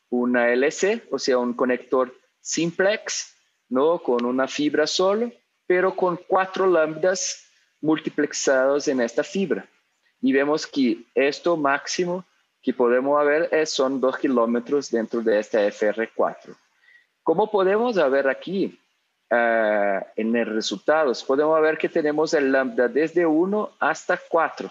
una 0.09 0.51
LC, 0.51 1.03
o 1.11 1.19
sea, 1.19 1.37
un 1.37 1.53
conector 1.53 2.13
simplex, 2.41 3.35
¿no? 3.69 3.99
Con 3.99 4.25
una 4.25 4.47
fibra 4.47 4.87
solo, 4.87 5.31
pero 5.65 5.95
con 5.95 6.19
cuatro 6.27 6.67
lambdas 6.67 7.45
multiplexados 7.81 8.87
en 8.87 9.01
esta 9.01 9.23
fibra. 9.23 9.65
Y 10.21 10.33
vemos 10.33 10.67
que 10.67 11.03
esto 11.15 11.55
máximo 11.55 12.25
que 12.61 12.73
podemos 12.73 13.25
ver 13.25 13.49
es, 13.51 13.69
son 13.69 14.01
dos 14.01 14.17
kilómetros 14.17 14.91
dentro 14.91 15.21
de 15.21 15.39
esta 15.39 15.65
FR4. 15.65 16.55
Como 17.23 17.49
podemos 17.49 17.95
ver 18.11 18.27
aquí, 18.27 18.77
uh, 19.31 20.03
en 20.15 20.35
el 20.35 20.45
resultados, 20.47 21.23
podemos 21.23 21.61
ver 21.61 21.77
que 21.77 21.87
tenemos 21.87 22.33
el 22.33 22.51
lambda 22.51 22.87
desde 22.87 23.25
1 23.25 23.71
hasta 23.79 24.19
4, 24.29 24.69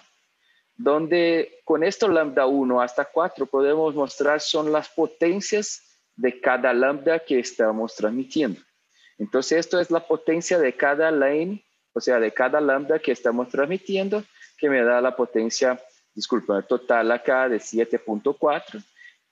donde 0.76 1.60
con 1.64 1.82
esto 1.82 2.08
lambda 2.08 2.46
1 2.46 2.80
hasta 2.80 3.04
4 3.06 3.46
podemos 3.46 3.94
mostrar 3.94 4.40
son 4.40 4.70
las 4.70 4.88
potencias 4.88 5.82
de 6.14 6.40
cada 6.40 6.74
lambda 6.74 7.20
que 7.20 7.38
estamos 7.38 7.94
transmitiendo. 7.94 8.60
Entonces, 9.18 9.58
esto 9.58 9.80
es 9.80 9.90
la 9.90 10.06
potencia 10.06 10.58
de 10.58 10.72
cada 10.74 11.10
lane, 11.10 11.64
o 11.92 12.00
sea, 12.00 12.20
de 12.20 12.32
cada 12.32 12.60
lambda 12.60 12.98
que 12.98 13.12
estamos 13.12 13.48
transmitiendo, 13.48 14.22
que 14.56 14.70
me 14.70 14.82
da 14.82 15.00
la 15.00 15.16
potencia, 15.16 15.80
disculpa, 16.14 16.62
total 16.62 17.10
acá 17.10 17.48
de 17.48 17.58
7.4 17.58 18.82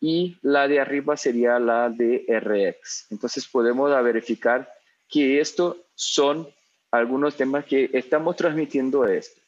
y 0.00 0.36
la 0.42 0.68
de 0.68 0.80
arriba 0.80 1.16
sería 1.16 1.58
la 1.58 1.88
de 1.88 2.24
RX. 2.28 3.06
Entonces, 3.10 3.46
podemos 3.46 3.90
verificar 4.02 4.68
que 5.08 5.40
esto 5.40 5.76
son 5.94 6.48
algunos 6.90 7.36
temas 7.36 7.64
que 7.64 7.90
estamos 7.92 8.36
transmitiendo 8.36 9.06
esto. 9.06 9.40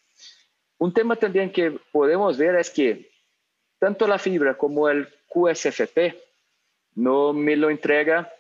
Un 0.78 0.92
tema 0.94 1.16
también 1.16 1.50
que 1.50 1.72
podemos 1.92 2.38
ver 2.38 2.54
es 2.54 2.70
que 2.70 3.10
tanto 3.78 4.06
la 4.06 4.18
fibra 4.18 4.56
como 4.56 4.88
el 4.88 5.08
QSFP 5.28 6.14
no 6.94 7.32
me 7.32 7.56
lo 7.56 7.70
entrega 7.70 8.30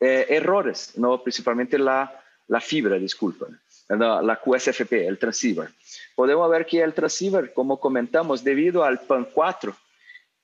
eh, 0.00 0.26
errores, 0.30 0.96
no 0.96 1.22
principalmente 1.22 1.78
la, 1.78 2.24
la 2.48 2.60
fibra, 2.60 2.98
disculpa, 2.98 3.46
la, 3.88 4.22
la 4.22 4.40
QSFP, 4.40 4.92
el 5.06 5.18
transceiver. 5.18 5.68
Podemos 6.14 6.50
ver 6.50 6.66
que 6.66 6.82
el 6.82 6.94
transceiver, 6.94 7.52
como 7.52 7.78
comentamos, 7.78 8.42
debido 8.42 8.82
al 8.82 9.00
PAN 9.00 9.28
4, 9.32 9.76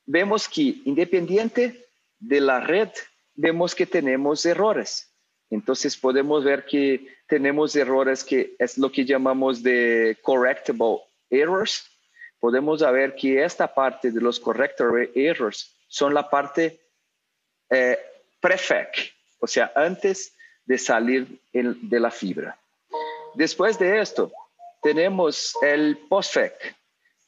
vemos 0.06 0.48
que 0.48 0.82
independiente 0.84 1.86
de 2.18 2.40
la 2.40 2.60
red, 2.60 2.90
vemos 3.34 3.74
que 3.74 3.86
tenemos 3.86 4.44
errores. 4.46 5.10
Entonces 5.50 5.96
podemos 5.96 6.44
ver 6.44 6.64
que 6.64 7.16
tenemos 7.28 7.76
errores 7.76 8.24
que 8.24 8.56
es 8.58 8.78
lo 8.78 8.90
que 8.90 9.04
llamamos 9.04 9.62
de 9.62 10.18
correctable 10.22 11.00
errors. 11.30 11.88
Podemos 12.38 12.80
ver 12.80 13.14
que 13.14 13.44
esta 13.44 13.72
parte 13.72 14.10
de 14.10 14.20
los 14.20 14.40
correctable 14.40 15.10
errors 15.14 15.74
son 15.88 16.14
la 16.14 16.28
parte 16.28 16.80
eh, 17.70 17.98
prefec, 18.40 19.15
o 19.38 19.46
sea, 19.46 19.72
antes 19.74 20.34
de 20.64 20.78
salir 20.78 21.40
de 21.52 22.00
la 22.00 22.10
fibra. 22.10 22.58
Después 23.34 23.78
de 23.78 24.00
esto, 24.00 24.32
tenemos 24.82 25.54
el 25.62 25.98
postfec, 26.08 26.54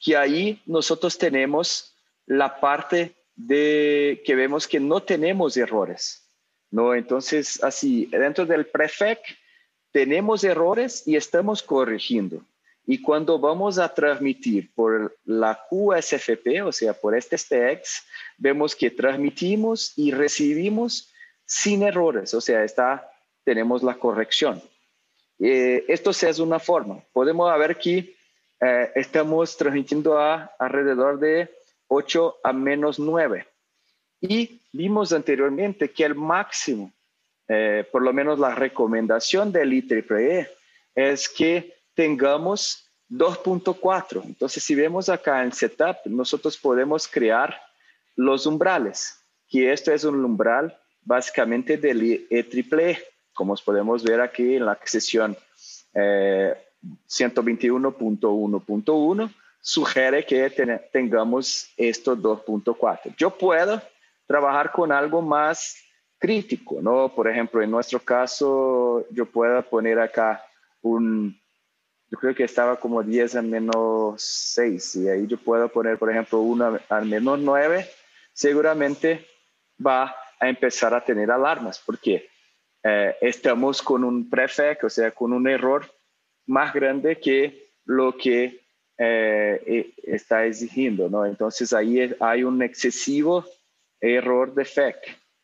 que 0.00 0.16
ahí 0.16 0.60
nosotros 0.66 1.18
tenemos 1.18 1.94
la 2.26 2.60
parte 2.60 3.14
de 3.36 4.22
que 4.24 4.34
vemos 4.34 4.66
que 4.66 4.80
no 4.80 5.02
tenemos 5.02 5.56
errores. 5.56 6.22
¿no? 6.70 6.94
Entonces, 6.94 7.62
así, 7.62 8.06
dentro 8.06 8.46
del 8.46 8.66
prefec 8.66 9.20
tenemos 9.92 10.44
errores 10.44 11.06
y 11.06 11.16
estamos 11.16 11.62
corrigiendo. 11.62 12.42
Y 12.86 13.02
cuando 13.02 13.38
vamos 13.38 13.78
a 13.78 13.92
transmitir 13.92 14.70
por 14.74 15.16
la 15.24 15.60
QSFP, 15.68 16.62
o 16.64 16.72
sea, 16.72 16.94
por 16.94 17.14
este 17.14 17.36
STX, 17.36 18.04
vemos 18.38 18.74
que 18.74 18.90
transmitimos 18.90 19.92
y 19.96 20.10
recibimos 20.10 21.12
sin 21.48 21.82
errores, 21.82 22.34
o 22.34 22.42
sea, 22.42 22.62
está, 22.62 23.10
tenemos 23.42 23.82
la 23.82 23.94
corrección. 23.94 24.62
eh, 25.40 25.84
esto 25.88 26.10
es 26.10 26.38
una 26.38 26.58
forma. 26.58 27.02
Podemos 27.12 27.58
ver 27.58 27.78
que 27.78 28.14
eh, 28.60 28.92
estamos 28.94 29.56
transmitiendo 29.56 30.18
a 30.18 30.52
alrededor 30.58 31.18
de 31.18 31.48
8 31.86 32.36
a 32.44 32.52
menos 32.52 32.98
9. 32.98 33.46
Y 34.20 34.60
vimos 34.72 35.12
anteriormente 35.14 35.90
que 35.90 36.04
el 36.04 36.14
máximo, 36.14 36.92
eh, 37.48 37.88
por 37.90 38.02
lo 38.02 38.12
menos 38.12 38.38
la 38.38 38.54
recomendación 38.54 39.50
del 39.50 39.72
IEEE, 39.72 40.50
es 40.94 41.30
que 41.30 41.76
tengamos 41.94 42.90
2.4. 43.08 44.22
Entonces, 44.22 44.62
si 44.62 44.74
vemos 44.74 45.08
acá 45.08 45.42
en 45.44 45.52
Setup, 45.52 45.96
nosotros 46.04 46.58
podemos 46.58 47.08
crear 47.08 47.58
los 48.16 48.44
umbrales, 48.44 49.24
que 49.48 49.72
esto 49.72 49.92
es 49.92 50.04
un 50.04 50.22
umbral 50.22 50.78
básicamente 51.08 51.76
del 51.78 52.02
IEEE, 52.02 52.98
como 53.32 53.54
podemos 53.64 54.04
ver 54.04 54.20
aquí 54.20 54.56
en 54.56 54.66
la 54.66 54.78
sesión 54.84 55.34
eh, 55.94 56.54
121.1.1, 57.08 59.34
sugiere 59.58 60.26
que 60.26 60.50
tengamos 60.92 61.72
esto 61.78 62.14
2.4. 62.14 63.16
Yo 63.16 63.30
puedo 63.30 63.80
trabajar 64.26 64.70
con 64.70 64.92
algo 64.92 65.22
más 65.22 65.78
crítico, 66.18 66.82
¿no? 66.82 67.08
Por 67.08 67.26
ejemplo, 67.26 67.62
en 67.62 67.70
nuestro 67.70 68.00
caso, 68.00 69.06
yo 69.10 69.24
puedo 69.24 69.62
poner 69.62 69.98
acá 69.98 70.44
un, 70.82 71.40
yo 72.10 72.18
creo 72.18 72.34
que 72.34 72.44
estaba 72.44 72.76
como 72.76 73.02
10 73.02 73.36
a 73.36 73.42
menos 73.42 74.20
6, 74.20 74.96
y 74.96 75.08
ahí 75.08 75.26
yo 75.26 75.38
puedo 75.38 75.70
poner, 75.70 75.98
por 75.98 76.10
ejemplo, 76.10 76.40
1 76.40 76.80
al 76.90 77.06
menos 77.06 77.38
9, 77.38 77.88
seguramente 78.34 79.26
va 79.84 80.14
a 80.40 80.48
empezar 80.48 80.94
a 80.94 81.04
tener 81.04 81.30
alarmas, 81.30 81.82
porque 81.84 82.28
eh, 82.82 83.16
estamos 83.20 83.82
con 83.82 84.04
un 84.04 84.30
prefect, 84.30 84.84
o 84.84 84.90
sea, 84.90 85.10
con 85.10 85.32
un 85.32 85.48
error 85.48 85.86
más 86.46 86.72
grande 86.72 87.18
que 87.18 87.72
lo 87.84 88.16
que 88.16 88.60
eh, 88.96 89.62
e, 89.66 89.94
está 90.04 90.46
exigiendo, 90.46 91.08
¿no? 91.08 91.24
Entonces 91.24 91.72
ahí 91.72 92.14
hay 92.20 92.42
un 92.42 92.62
excesivo 92.62 93.44
error 94.00 94.54
de 94.54 94.64
FEC, 94.64 94.96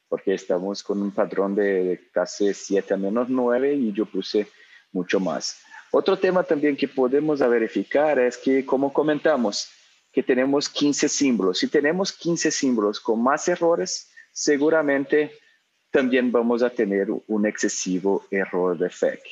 porque 0.09 0.35
estamos 0.35 0.83
con 0.83 1.03
un 1.03 1.11
patrón 1.11 1.55
de, 1.55 2.09
casi 2.13 2.55
7 2.55 2.95
a 2.95 2.97
menos 2.97 3.29
9 3.29 3.75
y 3.75 3.93
yo 3.93 4.07
puse 4.07 4.47
mucho 4.93 5.19
más. 5.19 5.61
Otro 5.91 6.19
tema 6.19 6.43
también 6.43 6.77
que 6.77 6.89
podemos 6.89 7.41
verificar 7.41 8.19
es 8.19 8.37
que, 8.37 8.65
como 8.65 8.93
comentamos, 8.93 9.69
que 10.13 10.23
tenemos 10.23 10.69
15 10.69 11.09
símbolos. 11.09 11.59
Si 11.59 11.69
tenemos 11.69 12.13
15 12.13 12.51
símbolos 12.51 13.01
con 13.01 13.23
más 13.23 13.49
errores, 13.49 14.11
seguramente 14.35 15.31
también 15.91 16.33
vamos 16.33 16.63
a 16.63 16.71
tener 16.71 17.07
un 17.29 17.47
excesivo 17.47 18.27
error 18.31 18.77
de 18.77 18.91
FEC. 18.91 19.23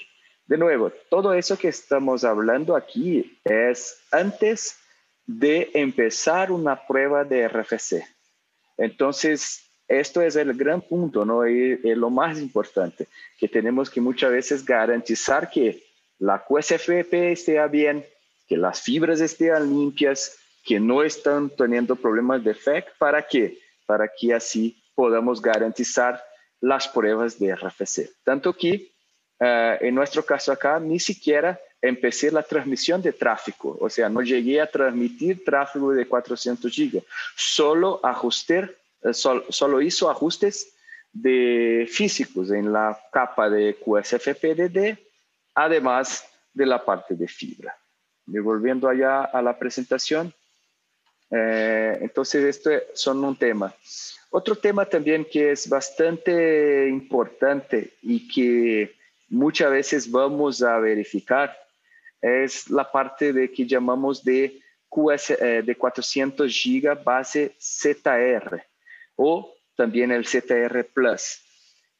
De 0.47 0.57
nuevo, 0.57 0.93
todo 1.11 1.35
eso 1.35 1.59
que 1.59 1.69
estamos 1.69 2.25
hablando 2.25 2.77
aquí 2.77 3.39
es 3.45 4.01
antes 4.13 4.79
de 5.27 5.71
empezar 5.75 6.53
una 6.53 6.87
prueba 6.87 7.25
de 7.25 7.49
RFC. 7.49 8.05
Entonces, 8.79 9.65
esto 9.89 10.23
es 10.23 10.37
el 10.37 10.55
gran 10.55 10.81
punto, 10.81 11.25
¿no? 11.25 11.47
Y, 11.49 11.77
lo 11.97 12.11
más 12.11 12.39
importante, 12.39 13.09
que 13.39 13.49
tenemos 13.49 13.91
que 13.91 14.01
muchas 14.01 14.31
veces 14.31 14.65
garantizar 14.65 15.51
que 15.51 15.83
la 16.19 16.45
QSFP 16.45 17.33
esté 17.33 17.67
bien, 17.69 18.05
que 18.47 18.57
las 18.57 18.81
fibras 18.81 19.21
estén 19.21 19.69
limpias, 19.69 20.39
que 20.65 20.79
no 20.79 21.03
están 21.03 21.51
teniendo 21.51 21.97
problemas 21.97 22.45
de 22.45 22.55
FEC, 22.55 22.97
¿para 22.99 23.27
qué? 23.27 23.59
Para 23.85 24.09
que 24.09 24.33
así 24.33 24.82
podamos 24.95 25.41
garantizar 25.41 26.23
las 26.61 26.89
pruebas 26.89 27.39
de 27.39 27.55
RFC. 27.55 28.11
Tanto 28.25 28.53
que 28.53 28.93
Uh, 29.43 29.75
en 29.81 29.93
nuestro 29.97 30.25
caso 30.25 30.53
acá, 30.53 30.79
ni 30.79 31.01
siquiera 31.01 31.59
empecé 31.81 32.31
la 32.31 32.45
transmisión 32.45 33.03
de 33.03 33.13
tráfico, 33.13 33.77
o 33.81 33.91
sea, 33.91 34.09
no 34.09 34.23
llegué 34.23 34.61
a 34.61 34.71
transmitir 34.71 35.45
tráfico 35.45 35.91
de 35.91 36.07
400 36.07 36.73
gigas, 36.73 37.03
solo 37.35 37.99
ajusté, 38.05 38.71
uh, 39.01 39.13
sol, 39.13 39.45
solo 39.49 39.83
hizo 39.83 40.09
ajustes 40.09 40.77
de 41.13 41.89
físicos 41.91 42.53
en 42.53 42.73
la 42.73 42.97
capa 43.11 43.51
de 43.51 43.77
QSFPDD, 43.85 44.97
además 45.57 46.25
de 46.55 46.67
la 46.67 46.85
parte 46.85 47.17
de 47.17 47.27
fibra. 47.27 47.77
Volviendo 48.27 48.89
allá 48.89 49.25
a 49.25 49.43
la 49.43 49.59
presentación, 49.59 50.33
eh, 51.33 51.99
entonces 52.03 52.45
esto 52.45 52.71
son 52.93 53.25
un 53.25 53.37
tema. 53.37 53.75
Otro 54.31 54.55
tema 54.55 54.85
también 54.85 55.25
que 55.25 55.53
es 55.53 55.69
bastante 55.69 56.89
importante 56.89 57.95
y 58.03 58.29
que 58.29 58.95
muchas 59.29 59.71
veces 59.71 60.11
vamos 60.11 60.63
a 60.63 60.79
verificar 60.79 61.57
es 62.21 62.69
la 62.71 62.91
parte 62.91 63.33
de 63.33 63.51
que 63.51 63.67
llamamos 63.67 64.23
de 64.23 64.61
QS 64.89 65.31
eh, 65.31 65.63
de 65.65 65.75
400 65.75 66.53
GB 66.53 67.03
base 67.03 67.57
ZR 67.59 68.63
o 69.17 69.55
también 69.75 70.13
el 70.13 70.27
ZR 70.27 70.85
Plus, 70.93 71.41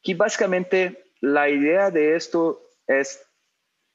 que 0.01 0.13
básicamente 0.13 1.05
la 1.21 1.49
idea 1.49 1.89
de 1.89 2.15
esto 2.15 2.61
es 2.85 3.19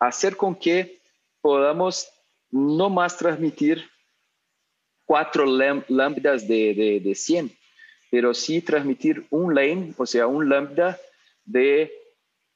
hacer 0.00 0.36
con 0.36 0.56
que 0.56 1.00
podamos 1.40 2.08
no 2.50 2.90
más 2.90 3.16
transmitir 3.16 3.88
cuatro 5.08 5.46
lambdas 5.46 6.46
de, 6.46 6.74
de, 6.74 7.00
de 7.00 7.14
100, 7.14 7.50
pero 8.10 8.34
sí 8.34 8.60
transmitir 8.60 9.24
un 9.30 9.54
lane, 9.54 9.94
o 9.96 10.04
sea, 10.04 10.26
un 10.26 10.50
lambda 10.50 10.98
de 11.46 11.90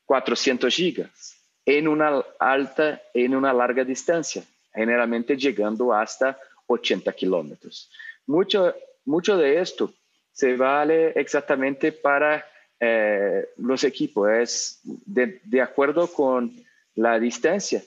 400 0.05 0.75
gigas 0.75 1.35
en 1.65 1.89
una 1.89 2.23
alta, 2.39 3.01
en 3.15 3.35
una 3.35 3.55
larga 3.55 3.85
distancia, 3.85 4.45
generalmente 4.75 5.35
llegando 5.35 5.95
hasta 5.95 6.39
80 6.67 7.11
kilómetros. 7.15 7.91
Mucho, 8.27 8.75
mucho 9.07 9.39
de 9.39 9.59
esto 9.59 9.91
se 10.31 10.55
vale 10.55 11.13
exactamente 11.17 11.91
para 11.91 12.45
eh, 12.79 13.49
los 13.57 13.83
equipos, 13.83 14.29
es 14.31 14.81
de, 14.85 15.41
de, 15.45 15.63
acuerdo 15.63 16.07
con 16.07 16.53
la 16.97 17.19
distancia, 17.19 17.83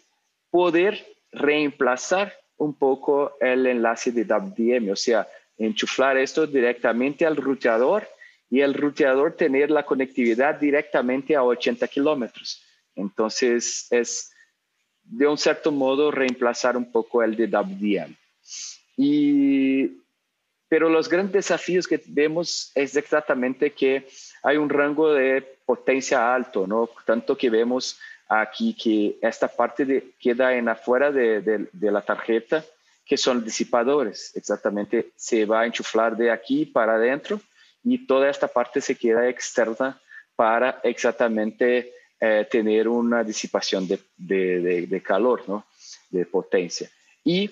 poder 0.49 1.05
reemplazar 1.31 2.33
un 2.57 2.73
poco 2.77 3.37
el 3.39 3.65
enlace 3.67 4.11
de 4.11 4.23
WDM, 4.23 4.91
o 4.91 4.95
sea, 4.95 5.27
enchuflar 5.57 6.17
esto 6.17 6.47
directamente 6.47 7.25
al 7.25 7.35
ruteador 7.35 8.07
y 8.49 8.61
el 8.61 8.73
ruteador 8.73 9.35
tener 9.35 9.71
la 9.71 9.85
conectividad 9.85 10.55
directamente 10.55 11.35
a 11.35 11.43
80 11.43 11.87
kilómetros. 11.87 12.63
Entonces, 12.95 13.87
es 13.91 14.31
de 15.03 15.27
un 15.27 15.37
cierto 15.37 15.71
modo 15.71 16.11
reemplazar 16.11 16.77
un 16.77 16.91
poco 16.91 17.23
el 17.23 17.35
de 17.35 17.47
WDM. 17.47 18.15
Y, 18.97 20.03
pero 20.67 20.89
los 20.89 21.09
grandes 21.09 21.33
desafíos 21.33 21.87
que 21.87 22.01
vemos 22.05 22.71
es 22.75 22.95
exactamente 22.95 23.71
que 23.71 24.07
hay 24.43 24.57
un 24.57 24.69
rango 24.69 25.13
de 25.13 25.41
potencia 25.65 26.33
alto, 26.33 26.65
¿no? 26.65 26.89
Tanto 27.05 27.37
que 27.37 27.49
vemos 27.49 27.99
aquí 28.27 28.73
que 28.73 29.17
esta 29.21 29.47
parte 29.47 29.85
de, 29.85 30.13
queda 30.19 30.55
en 30.55 30.69
afuera 30.69 31.11
de, 31.11 31.41
de, 31.41 31.67
de 31.71 31.91
la 31.91 32.01
tarjeta, 32.01 32.63
que 33.05 33.17
son 33.17 33.43
disipadores. 33.43 34.35
Exactamente, 34.35 35.11
se 35.15 35.45
va 35.45 35.61
a 35.61 35.65
enchuflar 35.65 36.17
de 36.17 36.31
aquí 36.31 36.65
para 36.65 36.95
adentro 36.95 37.39
y 37.83 38.07
toda 38.07 38.29
esta 38.29 38.47
parte 38.47 38.81
se 38.81 38.95
queda 38.95 39.29
externa 39.29 39.99
para 40.35 40.81
exactamente 40.83 41.93
eh, 42.19 42.47
tener 42.49 42.87
una 42.87 43.23
disipación 43.23 43.87
de, 43.87 45.01
calor, 45.03 45.43
¿no? 45.47 45.65
de 46.09 46.25
potencia. 46.25 46.89
Y 47.23 47.51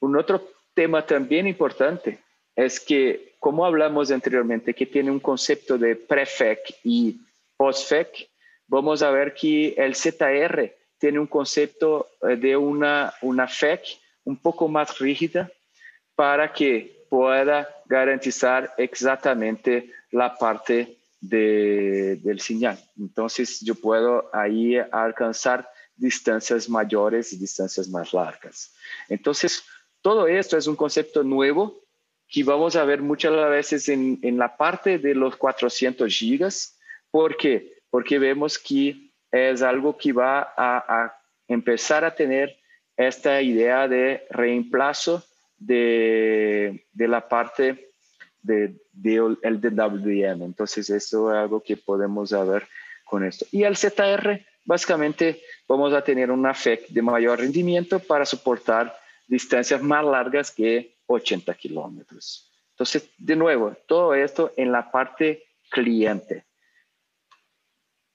un 0.00 0.16
otro 0.16 0.48
tema 0.74 1.04
también 1.04 1.46
importante 1.46 2.18
es 2.54 2.80
que, 2.80 3.34
como 3.38 3.66
hablamos 3.66 4.10
anteriormente, 4.10 4.74
que 4.74 4.86
tiene 4.86 5.10
un 5.10 5.20
concepto 5.20 5.76
de 5.76 5.96
prefec 5.96 6.60
y 6.84 7.20
postfec, 7.56 8.28
vamos 8.66 9.02
a 9.02 9.10
ver 9.10 9.34
que 9.34 9.74
el 9.76 9.94
ZR 9.94 10.74
tiene 10.98 11.18
un 11.18 11.26
concepto 11.26 12.08
eh, 12.22 12.36
de 12.36 12.56
una, 12.56 13.14
una 13.22 13.46
FEC 13.46 13.82
un 14.24 14.36
poco 14.36 14.68
más 14.68 14.98
rígida 14.98 15.50
para 16.14 16.52
que 16.52 17.06
pueda 17.08 17.68
garantizar 17.86 18.74
exactamente 18.78 19.92
la 20.10 20.34
parte 20.36 20.96
de, 21.20 22.16
del 22.16 22.40
señal. 22.40 22.78
Entonces 22.98 23.60
yo 23.60 23.74
puedo 23.74 24.28
ahí 24.34 24.76
alcanzar 24.76 25.68
distancias 25.94 26.68
mayores 26.68 27.32
y 27.32 27.38
distancias 27.38 27.88
más 27.88 28.12
largas. 28.12 28.74
Entonces, 29.08 29.64
todo 30.02 30.26
esto 30.26 30.56
es 30.56 30.66
un 30.66 30.76
concepto 30.76 31.22
nuevo 31.22 31.80
que 32.28 32.44
vamos 32.44 32.76
a 32.76 32.84
ver 32.84 33.02
muchas 33.02 33.32
veces 33.50 33.88
en, 33.88 34.18
en 34.22 34.36
la 34.36 34.56
parte 34.56 34.98
de 34.98 35.14
los 35.14 35.36
400 35.36 36.12
gigas. 36.12 36.78
¿Por 37.10 37.36
qué? 37.36 37.75
Porque 37.96 38.18
vemos 38.18 38.58
que 38.58 39.10
es 39.32 39.62
algo 39.62 39.96
que 39.96 40.12
va 40.12 40.52
a, 40.54 40.84
a 40.86 41.18
empezar 41.48 42.04
a 42.04 42.14
tener 42.14 42.54
esta 42.94 43.40
idea 43.40 43.88
de 43.88 44.26
reemplazo 44.28 45.24
de, 45.56 46.84
de 46.92 47.08
la 47.08 47.26
parte 47.26 47.88
de, 48.42 48.74
de, 48.92 49.36
el 49.40 49.60
DWM. 49.62 50.42
Entonces, 50.42 50.90
eso 50.90 51.32
es 51.32 51.38
algo 51.38 51.62
que 51.62 51.78
podemos 51.78 52.32
ver 52.32 52.68
con 53.06 53.24
esto. 53.24 53.46
Y 53.50 53.62
el 53.62 53.78
ZR 53.78 54.44
básicamente 54.66 55.40
vamos 55.66 55.94
a 55.94 56.04
tener 56.04 56.30
una 56.30 56.52
FEC 56.52 56.88
de 56.88 57.00
mayor 57.00 57.38
rendimiento 57.38 57.98
para 57.98 58.26
soportar 58.26 58.94
distancias 59.26 59.80
más 59.80 60.04
largas 60.04 60.50
que 60.50 60.98
80 61.06 61.54
kilómetros. 61.54 62.52
Entonces, 62.72 63.08
de 63.16 63.36
nuevo, 63.36 63.74
todo 63.88 64.14
esto 64.14 64.52
en 64.58 64.70
la 64.70 64.90
parte 64.90 65.44
cliente. 65.70 66.44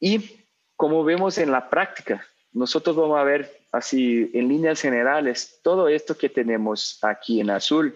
Y 0.02 0.48
como 0.76 1.04
vemos 1.04 1.38
en 1.38 1.52
la 1.52 1.70
práctica, 1.70 2.26
nosotros 2.52 2.96
vamos 2.96 3.20
a 3.20 3.24
ver 3.24 3.50
así 3.72 4.30
en 4.34 4.50
líneas 4.50 4.82
generales, 4.82 5.60
todo 5.64 5.88
esto 5.88 6.18
que 6.18 6.28
tenemos 6.28 7.00
aquí 7.04 7.40
en 7.40 7.52
azul 7.52 7.96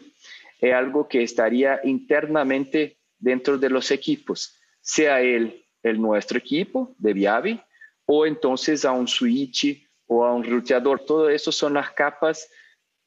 es 0.61 0.73
algo 0.73 1.07
que 1.07 1.23
estaría 1.23 1.81
internamente 1.83 2.99
dentro 3.17 3.57
de 3.57 3.69
los 3.69 3.91
equipos, 3.91 4.55
sea 4.81 5.19
el, 5.19 5.65
el 5.83 5.99
nuestro 5.99 6.37
equipo 6.37 6.95
de 6.97 7.13
Viavi 7.13 7.61
o 8.05 8.25
entonces 8.25 8.85
a 8.85 8.91
un 8.91 9.07
switch 9.07 9.85
o 10.05 10.23
a 10.23 10.33
un 10.33 10.43
ruteador. 10.43 10.99
Todo 10.99 11.29
eso 11.29 11.51
son 11.51 11.73
las 11.73 11.91
capas 11.91 12.47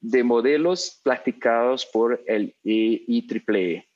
de 0.01 0.22
modelos 0.24 1.01
platicados 1.05 1.86
por 1.86 2.22
el 2.26 2.55
IEEE. 2.64 3.88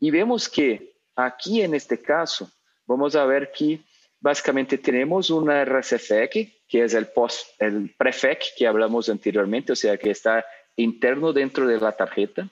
Y 0.00 0.10
vemos 0.10 0.48
que 0.48 0.96
aquí 1.16 1.62
en 1.62 1.74
este 1.74 2.00
caso, 2.00 2.50
vamos 2.86 3.16
a 3.16 3.24
ver 3.24 3.50
que 3.50 3.80
básicamente 4.24 4.78
tenemos 4.78 5.28
una 5.28 5.66
RSFEC, 5.66 6.64
que 6.66 6.82
es 6.82 6.94
el, 6.94 7.94
prefec 7.98 8.54
que 8.56 8.66
hablamos 8.66 9.10
anteriormente, 9.10 9.72
o 9.72 9.76
sea, 9.76 9.98
que 9.98 10.10
está 10.12 10.42
interno 10.76 11.30
dentro 11.34 11.66
de 11.66 11.78
la 11.78 11.92
tarjeta. 11.92 12.48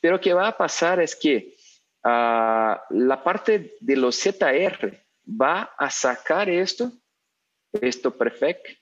Pero 0.00 0.20
que 0.20 0.32
va 0.32 0.46
a 0.46 0.56
pasar 0.56 1.00
es 1.00 1.16
que 1.16 1.56
uh, 2.04 2.78
la 2.90 3.20
parte 3.24 3.74
de 3.80 3.96
los 3.96 4.14
ZR 4.14 4.96
va 5.26 5.74
a 5.76 5.90
sacar 5.90 6.48
esto, 6.48 6.92
esto 7.72 8.16
prefec, 8.16 8.78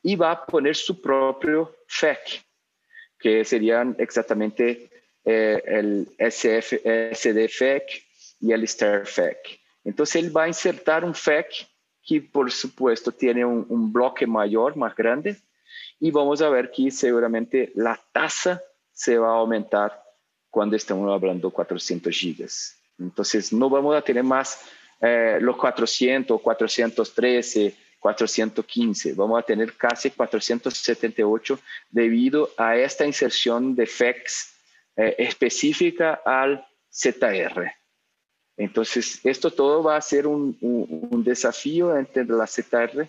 y 0.00 0.14
va 0.14 0.30
a 0.30 0.46
poner 0.46 0.76
su 0.76 1.02
propio 1.02 1.74
FEC 1.88 2.40
que 3.18 3.44
serían 3.44 3.96
exactamente 3.98 4.90
eh, 5.24 5.60
el 5.66 6.06
SF, 6.18 6.82
SDFEC 7.14 8.04
y 8.40 8.52
el 8.52 8.68
STARFEC. 8.68 9.63
Entonces 9.84 10.24
él 10.24 10.36
va 10.36 10.44
a 10.44 10.48
insertar 10.48 11.04
un 11.04 11.14
FEC 11.14 11.68
que 12.04 12.20
por 12.20 12.50
supuesto 12.50 13.12
tiene 13.12 13.44
un, 13.44 13.92
bloque 13.92 14.26
mayor, 14.26 14.76
más 14.76 14.94
grande, 14.94 15.36
y 15.98 16.10
vamos 16.10 16.42
a 16.42 16.50
ver 16.50 16.70
que 16.70 16.90
seguramente 16.90 17.72
la 17.74 17.98
tasa 18.12 18.62
se 18.92 19.16
va 19.18 19.28
a 19.28 19.38
aumentar 19.38 20.02
cuando 20.50 20.76
estamos 20.76 21.10
hablando 21.12 21.50
400 21.50 22.14
gigas. 22.14 22.78
Entonces 22.98 23.52
no 23.52 23.70
vamos 23.70 23.96
a 23.96 24.02
tener 24.02 24.22
más 24.22 24.68
eh, 25.00 25.38
los 25.40 25.56
400, 25.56 26.40
413, 26.40 27.74
415, 27.98 29.14
vamos 29.14 29.38
a 29.38 29.42
tener 29.42 29.72
casi 29.76 30.10
478 30.10 31.58
debido 31.90 32.50
a 32.58 32.76
esta 32.76 33.06
inserción 33.06 33.74
de 33.74 33.86
FEX 33.86 34.54
eh, 34.96 35.14
específica 35.18 36.20
al 36.24 36.66
ZR. 36.92 37.83
Entonces, 38.56 39.20
esto 39.24 39.50
todo 39.50 39.82
va 39.82 39.96
a 39.96 40.00
ser 40.00 40.26
un, 40.26 40.56
desafío 41.24 41.96
entre 41.96 42.24
la 42.24 42.46
ZR 42.46 43.08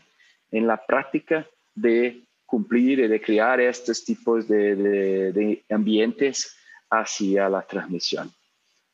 en 0.52 0.68
la 0.68 0.84
práctica 0.86 1.48
de 1.76 2.24
cumplir 2.46 3.00
y 3.00 3.08
de 3.08 3.22
crear 3.22 3.60
estos 3.60 4.04
tipos 4.04 4.48
de, 4.48 5.64
ambientes 5.70 6.56
hacia 6.90 7.50
la 7.50 7.62
transmisión. 7.62 8.32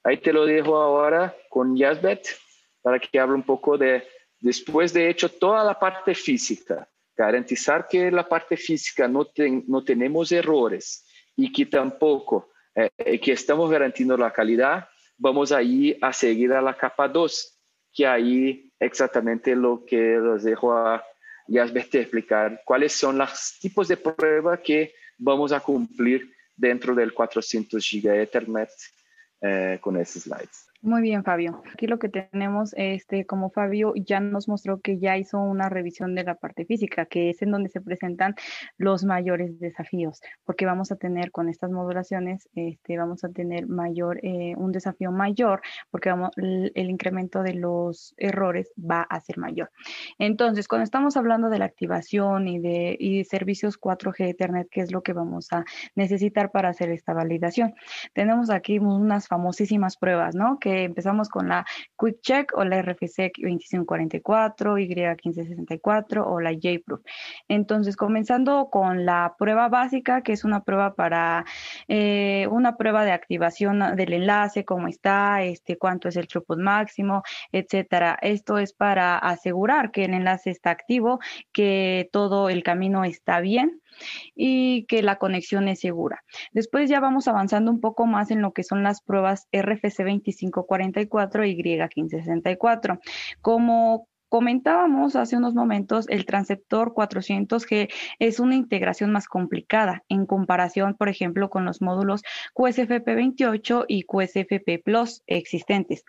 Ahí 0.04 0.18
te 0.18 0.34
lo 0.34 0.46
dejo 0.46 0.78
ahora 0.78 1.36
con 1.50 1.78
Yazbet 1.78 2.28
para 2.82 3.00
que 3.00 3.20
hable 3.20 3.36
un 3.36 3.44
poco 3.44 3.78
de 3.78 4.04
Después 4.42 4.92
de 4.92 5.08
hecho 5.08 5.30
toda 5.30 5.64
la 5.64 5.78
parte 5.78 6.16
física, 6.16 6.90
garantizar 7.16 7.88
que 7.88 8.10
la 8.10 8.28
parte 8.28 8.58
física 8.58 9.08
no, 9.08 9.28
no 9.68 9.84
tenemos 9.84 10.32
errores 10.32 11.06
y 11.36 11.52
que 11.52 11.68
tampoco 11.68 12.50
eh, 12.74 13.20
que 13.20 13.34
estamos 13.34 13.70
garantizando 13.70 14.18
la 14.18 14.34
calidad, 14.34 14.90
vamos 15.22 15.52
ahí 15.52 15.96
a 16.02 16.12
seguir 16.12 16.52
a 16.52 16.62
la 16.62 16.76
capa 16.76 17.08
2, 17.08 17.60
que 17.94 18.08
ahí 18.08 18.74
exactamente 18.80 19.56
lo 19.56 19.86
que 19.86 20.16
los 20.18 20.44
dejo 20.44 20.74
a 20.74 21.04
Yasbete 21.48 22.02
explicar, 22.02 22.62
cuáles 22.66 22.94
son 22.94 23.20
los 23.20 23.58
tipos 23.60 23.88
de 23.88 23.98
prueba 23.98 24.58
que 24.58 24.96
vamos 25.18 25.52
a 25.52 25.60
cumplir 25.60 26.34
dentro 26.56 26.96
del 26.96 27.14
400 27.14 27.88
GB 27.88 28.22
Ethernet 28.22 28.70
eh, 29.42 29.78
con 29.80 29.96
esos 29.98 30.24
slides. 30.24 30.71
Muy 30.84 31.04
bien, 31.04 31.24
Fabio. 31.24 31.62
Aquí 31.72 31.86
lo 31.86 32.00
que 32.00 32.10
tenemos, 32.10 32.74
este, 32.76 33.28
como 33.28 33.52
Fabio 33.52 33.94
ya 33.96 34.20
nos 34.20 34.48
mostró 34.48 34.82
que 34.82 34.98
ya 34.98 35.16
hizo 35.16 35.38
una 35.38 35.70
revisión 35.70 36.16
de 36.16 36.24
la 36.24 36.34
parte 36.34 36.66
física, 36.66 37.06
que 37.06 37.30
es 37.30 37.44
en 37.44 37.52
donde 37.52 37.70
se 37.70 37.82
presentan 37.82 38.34
los 38.80 39.04
mayores 39.04 39.60
desafíos, 39.60 40.22
porque 40.44 40.66
vamos 40.66 40.92
a 40.92 40.96
tener 40.96 41.30
con 41.30 41.50
estas 41.50 41.70
modulaciones, 41.70 42.50
este, 42.56 42.98
vamos 42.98 43.24
a 43.24 43.30
tener 43.30 43.68
mayor, 43.68 44.26
eh, 44.26 44.56
un 44.58 44.72
desafío 44.72 45.12
mayor, 45.12 45.62
porque 45.92 46.10
vamos, 46.10 46.32
el, 46.38 46.72
el, 46.74 46.90
incremento 46.90 47.44
de 47.44 47.54
los 47.54 48.16
errores 48.18 48.74
va 48.76 49.04
a 49.04 49.20
ser 49.20 49.38
mayor. 49.38 49.70
Entonces, 50.18 50.68
cuando 50.68 50.86
estamos 50.86 51.16
hablando 51.16 51.50
de 51.50 51.60
la 51.60 51.66
activación 51.66 52.48
y 52.48 52.58
de, 52.58 52.98
y 53.00 53.20
de 53.20 53.26
servicios 53.26 53.80
4G 53.80 54.30
Ethernet, 54.30 54.68
¿qué 54.72 54.82
es 54.82 54.92
lo 54.92 55.04
que 55.04 55.14
vamos 55.14 55.54
a 55.54 55.64
necesitar 55.94 56.50
para 56.50 56.70
hacer 56.70 56.90
esta 56.90 57.14
validación? 57.14 57.76
Tenemos 58.14 58.50
aquí 58.50 58.80
unas 58.80 59.28
famosísimas 59.28 59.96
pruebas, 59.96 60.34
¿no? 60.34 60.58
Que 60.58 60.71
empezamos 60.84 61.30
con 61.30 61.50
la 61.50 61.66
Quick 61.98 62.22
Check 62.22 62.52
o 62.58 62.64
la 62.64 62.82
RFC 62.82 63.32
2544, 63.38 64.78
Y1564 64.78 66.24
o 66.26 66.40
la 66.40 66.54
JProof. 66.54 67.02
Entonces, 67.48 67.96
comenzando 67.96 68.70
con 68.72 69.06
la 69.06 69.36
prueba 69.38 69.70
básica, 69.70 70.22
que 70.22 70.34
es 70.34 70.44
una 70.44 70.64
prueba 70.64 70.96
para 70.96 71.46
eh, 71.88 72.48
una 72.52 72.78
prueba 72.78 73.06
de 73.06 73.12
activación 73.12 73.96
del 73.96 74.14
enlace, 74.14 74.66
cómo 74.66 74.88
está, 74.88 75.44
este, 75.44 75.78
cuánto 75.78 76.10
es 76.10 76.16
el 76.16 76.28
throughput 76.28 76.60
máximo, 76.60 77.24
etcétera. 77.52 78.18
Esto 78.22 78.58
es 78.58 78.74
para 78.74 79.18
asegurar 79.18 79.92
que 79.92 80.06
el 80.06 80.14
enlace 80.14 80.50
está 80.50 80.72
activo, 80.72 81.20
que 81.52 82.10
todo 82.12 82.50
el 82.50 82.64
camino 82.64 83.04
está 83.04 83.40
bien 83.40 83.82
y 84.36 84.86
que 84.86 85.04
la 85.04 85.18
conexión 85.18 85.68
es 85.68 85.80
segura. 85.80 86.24
Después 86.52 86.90
ya 86.90 87.00
vamos 87.00 87.28
avanzando 87.28 87.72
un 87.72 87.80
poco 87.80 88.06
más 88.06 88.32
en 88.32 88.42
lo 88.42 88.54
que 88.54 88.64
son 88.64 88.84
las 88.84 89.02
pruebas 89.02 89.48
RFC 89.52 90.04
2544 90.04 91.46
y 91.46 91.56
Y1564. 91.56 93.00
Como 93.42 94.08
Comentábamos 94.32 95.18
hace 95.18 95.36
unos 95.36 95.56
momentos, 95.56 96.08
el 96.08 96.26
transceptor 96.26 96.94
400G 96.94 97.92
es 98.18 98.40
una 98.40 98.56
integración 98.56 99.12
más 99.12 99.28
complicada 99.28 100.06
en 100.08 100.26
comparación, 100.26 100.96
por 100.96 101.10
ejemplo, 101.10 101.50
con 101.50 101.66
los 101.66 101.82
módulos 101.82 102.22
QSFP28 102.56 103.84
y 103.90 104.04
QSFP 104.04 104.86
Plus 104.86 105.22
existentes, 105.28 106.06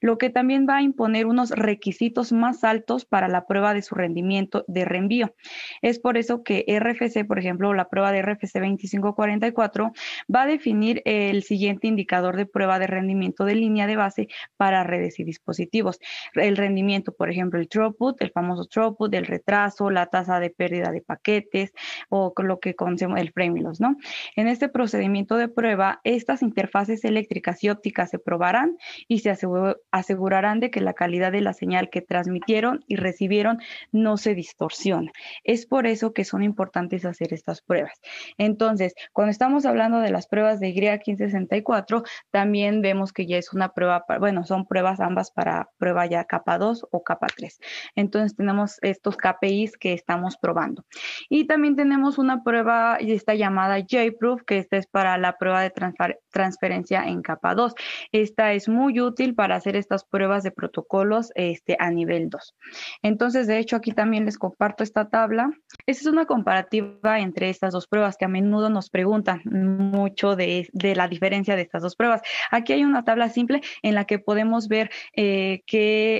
lo 0.00 0.16
que 0.16 0.30
también 0.30 0.66
va 0.66 0.76
a 0.76 0.82
imponer 0.82 1.26
unos 1.26 1.50
requisitos 1.50 2.32
más 2.32 2.64
altos 2.64 3.04
para 3.04 3.28
la 3.28 3.44
prueba 3.44 3.74
de 3.74 3.82
su 3.82 3.94
rendimiento 3.94 4.64
de 4.68 4.86
reenvío. 4.86 5.34
Es 5.82 5.98
por 5.98 6.16
eso 6.16 6.42
que 6.42 6.64
RFC, 6.66 7.26
por 7.26 7.38
ejemplo, 7.38 7.74
la 7.74 7.90
prueba 7.90 8.10
de 8.10 8.22
RFC 8.22 8.54
2544 8.54 9.92
va 10.34 10.42
a 10.44 10.46
definir 10.46 11.02
el 11.04 11.42
siguiente 11.42 11.88
indicador 11.88 12.36
de 12.38 12.46
prueba 12.46 12.78
de 12.78 12.86
rendimiento 12.86 13.44
de 13.44 13.54
línea 13.54 13.86
de 13.86 13.96
base 13.96 14.28
para 14.56 14.82
redes 14.82 15.20
y 15.20 15.24
dispositivos. 15.24 16.00
El 16.32 16.56
rendimiento, 16.56 17.12
por 17.12 17.28
ejemplo, 17.28 17.60
el 17.60 17.65
throughput, 17.68 18.20
el 18.22 18.30
famoso 18.30 18.64
throughput, 18.66 19.14
el 19.14 19.26
retraso, 19.26 19.90
la 19.90 20.06
tasa 20.06 20.40
de 20.40 20.50
pérdida 20.50 20.90
de 20.90 21.02
paquetes 21.02 21.72
o 22.08 22.32
lo 22.38 22.60
que 22.60 22.74
conocemos 22.74 23.20
el 23.20 23.32
frame 23.32 23.60
loss, 23.60 23.80
¿no? 23.80 23.96
En 24.34 24.48
este 24.48 24.68
procedimiento 24.68 25.36
de 25.36 25.48
prueba, 25.48 26.00
estas 26.04 26.42
interfaces 26.42 27.04
eléctricas 27.04 27.62
y 27.64 27.70
ópticas 27.70 28.10
se 28.10 28.18
probarán 28.18 28.76
y 29.08 29.20
se 29.20 29.36
asegurarán 29.90 30.60
de 30.60 30.70
que 30.70 30.80
la 30.80 30.94
calidad 30.94 31.32
de 31.32 31.40
la 31.40 31.52
señal 31.52 31.90
que 31.90 32.02
transmitieron 32.02 32.84
y 32.86 32.96
recibieron 32.96 33.58
no 33.92 34.16
se 34.16 34.34
distorsiona. 34.34 35.10
Es 35.44 35.66
por 35.66 35.86
eso 35.86 36.12
que 36.12 36.24
son 36.24 36.42
importantes 36.42 37.04
hacer 37.04 37.32
estas 37.32 37.62
pruebas. 37.62 38.00
Entonces, 38.38 38.94
cuando 39.12 39.30
estamos 39.30 39.66
hablando 39.66 40.00
de 40.00 40.10
las 40.10 40.26
pruebas 40.26 40.60
de 40.60 40.68
Y1564, 40.74 42.04
también 42.30 42.82
vemos 42.82 43.12
que 43.12 43.26
ya 43.26 43.38
es 43.38 43.52
una 43.52 43.70
prueba, 43.72 44.04
bueno, 44.18 44.44
son 44.44 44.66
pruebas 44.66 45.00
ambas 45.00 45.30
para 45.30 45.70
prueba 45.78 46.06
ya 46.06 46.24
capa 46.24 46.58
2 46.58 46.86
o 46.90 47.02
capa 47.02 47.26
3. 47.34 47.55
Entonces 47.94 48.36
tenemos 48.36 48.78
estos 48.82 49.16
KPIs 49.16 49.76
que 49.76 49.92
estamos 49.92 50.36
probando. 50.36 50.84
Y 51.28 51.46
también 51.46 51.76
tenemos 51.76 52.18
una 52.18 52.42
prueba, 52.42 52.96
esta 53.00 53.34
llamada 53.34 53.78
JProof, 53.78 54.42
que 54.46 54.58
esta 54.58 54.76
es 54.76 54.86
para 54.86 55.18
la 55.18 55.36
prueba 55.38 55.62
de 55.62 55.72
transferencia 56.30 57.04
en 57.04 57.22
capa 57.22 57.54
2. 57.54 57.74
Esta 58.12 58.52
es 58.52 58.68
muy 58.68 59.00
útil 59.00 59.34
para 59.34 59.56
hacer 59.56 59.76
estas 59.76 60.04
pruebas 60.04 60.42
de 60.42 60.50
protocolos 60.50 61.30
este, 61.34 61.76
a 61.78 61.90
nivel 61.90 62.28
2. 62.30 62.54
Entonces, 63.02 63.46
de 63.46 63.58
hecho, 63.58 63.76
aquí 63.76 63.92
también 63.92 64.24
les 64.24 64.38
comparto 64.38 64.82
esta 64.82 65.08
tabla. 65.08 65.50
Esta 65.86 66.02
es 66.02 66.06
una 66.06 66.26
comparativa 66.26 67.20
entre 67.20 67.50
estas 67.50 67.72
dos 67.72 67.86
pruebas 67.86 68.16
que 68.16 68.24
a 68.24 68.28
menudo 68.28 68.70
nos 68.70 68.90
preguntan 68.90 69.42
mucho 69.44 70.36
de, 70.36 70.68
la 70.72 71.08
diferencia 71.08 71.56
de 71.56 71.62
estas 71.62 71.82
dos 71.82 71.96
pruebas. 71.96 72.22
Aquí 72.50 72.72
hay 72.72 72.84
una 72.84 73.04
tabla 73.04 73.28
simple 73.28 73.60
en 73.82 73.94
la 73.94 74.04
que 74.04 74.18
podemos 74.18 74.68
ver 74.68 74.90
eh, 75.14 75.62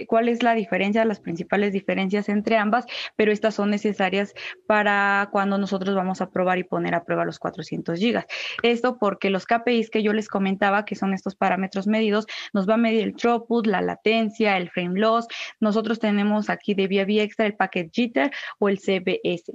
cuál 0.09 0.29
es 0.29 0.43
la 0.43 0.55
diferencia 0.55 1.03
de 1.03 1.07
las 1.07 1.21
principales 1.27 1.73
diferencias 1.73 2.29
entre 2.29 2.57
ambas, 2.57 2.87
pero 3.17 3.33
estas 3.33 3.57
son 3.57 3.71
necesarias 3.71 4.33
para 4.69 5.29
cuando 5.33 5.59
nosotros 5.59 5.97
vamos 5.97 6.21
a 6.21 6.31
probar 6.31 6.59
y 6.59 6.63
poner 6.63 6.95
a 6.95 7.03
prueba 7.05 7.25
los 7.25 7.41
400 7.41 7.99
gigas. 7.99 8.27
Esto 8.63 8.97
porque 9.01 9.29
los 9.29 9.45
KPIs 9.45 9.91
que 9.91 10.05
yo 10.05 10.13
les 10.13 10.29
comentaba, 10.29 10.85
que 10.85 10.95
son 10.95 11.13
estos 11.15 11.35
parámetros 11.35 11.89
medidos, 11.89 12.27
nos 12.53 12.69
va 12.69 12.75
a 12.75 12.77
medir 12.77 13.03
el 13.03 13.17
throughput, 13.17 13.67
la 13.67 13.81
latencia, 13.81 14.57
el 14.57 14.71
frame 14.71 15.01
loss. 15.01 15.27
Nosotros 15.59 15.99
tenemos 15.99 16.49
aquí 16.49 16.75
de 16.75 16.87
vía 16.87 17.05
vía 17.05 17.25
extra 17.25 17.45
el 17.45 17.57
packet 17.57 17.91
jitter 17.93 18.31
o 18.61 18.69
el 18.69 18.79
CBS. 18.79 19.53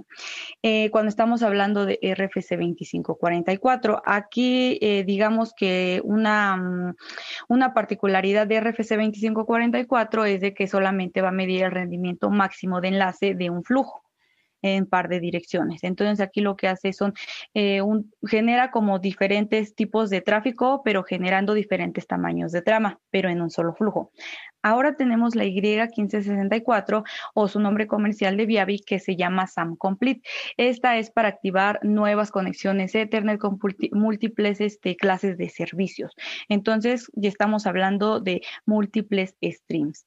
Eh, 0.62 0.90
cuando 0.92 1.08
estamos 1.08 1.42
hablando 1.42 1.86
de 1.86 2.00
RFC 2.02 2.58
2544, 2.58 4.02
aquí 4.06 4.78
eh, 4.82 5.06
digamos 5.06 5.54
que 5.54 6.02
una, 6.04 6.58
mm, 6.58 6.96
una 7.48 7.74
particularidad 7.74 8.46
de 8.46 8.60
RFC 8.60 8.98
2544 8.98 10.26
es 10.26 10.42
de 10.42 10.54
que 10.54 10.68
solamente 10.68 11.22
va 11.22 11.30
a 11.30 11.32
medir 11.32 11.61
el 11.66 11.72
rendimiento 11.72 12.30
máximo 12.30 12.82
de 12.82 12.90
enlace 12.90 13.36
de 13.36 13.50
un 13.50 13.64
flujo 13.64 14.04
en 14.62 14.86
par 14.86 15.10
de 15.10 15.20
direcciones. 15.20 15.84
Entonces 15.84 16.20
aquí 16.20 16.42
lo 16.42 16.56
que 16.56 16.68
hace 16.68 16.94
son, 16.94 17.14
eh, 17.54 17.82
un, 17.82 18.12
genera 18.26 18.72
como 18.72 19.00
diferentes 19.00 19.76
tipos 19.76 20.10
de 20.10 20.22
tráfico, 20.22 20.82
pero 20.84 21.04
generando 21.04 21.54
diferentes 21.54 22.08
tamaños 22.08 22.52
de 22.52 22.62
trama, 22.62 23.00
pero 23.10 23.30
en 23.30 23.42
un 23.42 23.50
solo 23.50 23.74
flujo. 23.74 24.12
Ahora 24.64 24.96
tenemos 24.96 25.36
la 25.36 25.46
Y1564 25.46 27.04
o 27.34 27.48
su 27.48 27.60
nombre 27.60 27.88
comercial 27.88 28.38
de 28.38 28.46
Viavi 28.46 28.80
que 28.80 29.00
se 29.00 29.16
llama 29.16 29.48
SAM 29.48 29.76
Complete. 29.76 30.22
Esta 30.58 30.98
es 30.98 31.10
para 31.10 31.30
activar 31.30 31.80
nuevas 31.84 32.30
conexiones 32.30 32.94
Ethernet 32.94 33.40
con 33.40 33.58
múltiples 33.92 34.62
este, 34.62 34.96
clases 34.96 35.38
de 35.38 35.50
servicios. 35.50 36.14
Entonces 36.48 37.10
ya 37.14 37.30
estamos 37.30 37.66
hablando 37.66 38.20
de 38.20 38.42
múltiples 38.66 39.36
streams. 39.42 40.06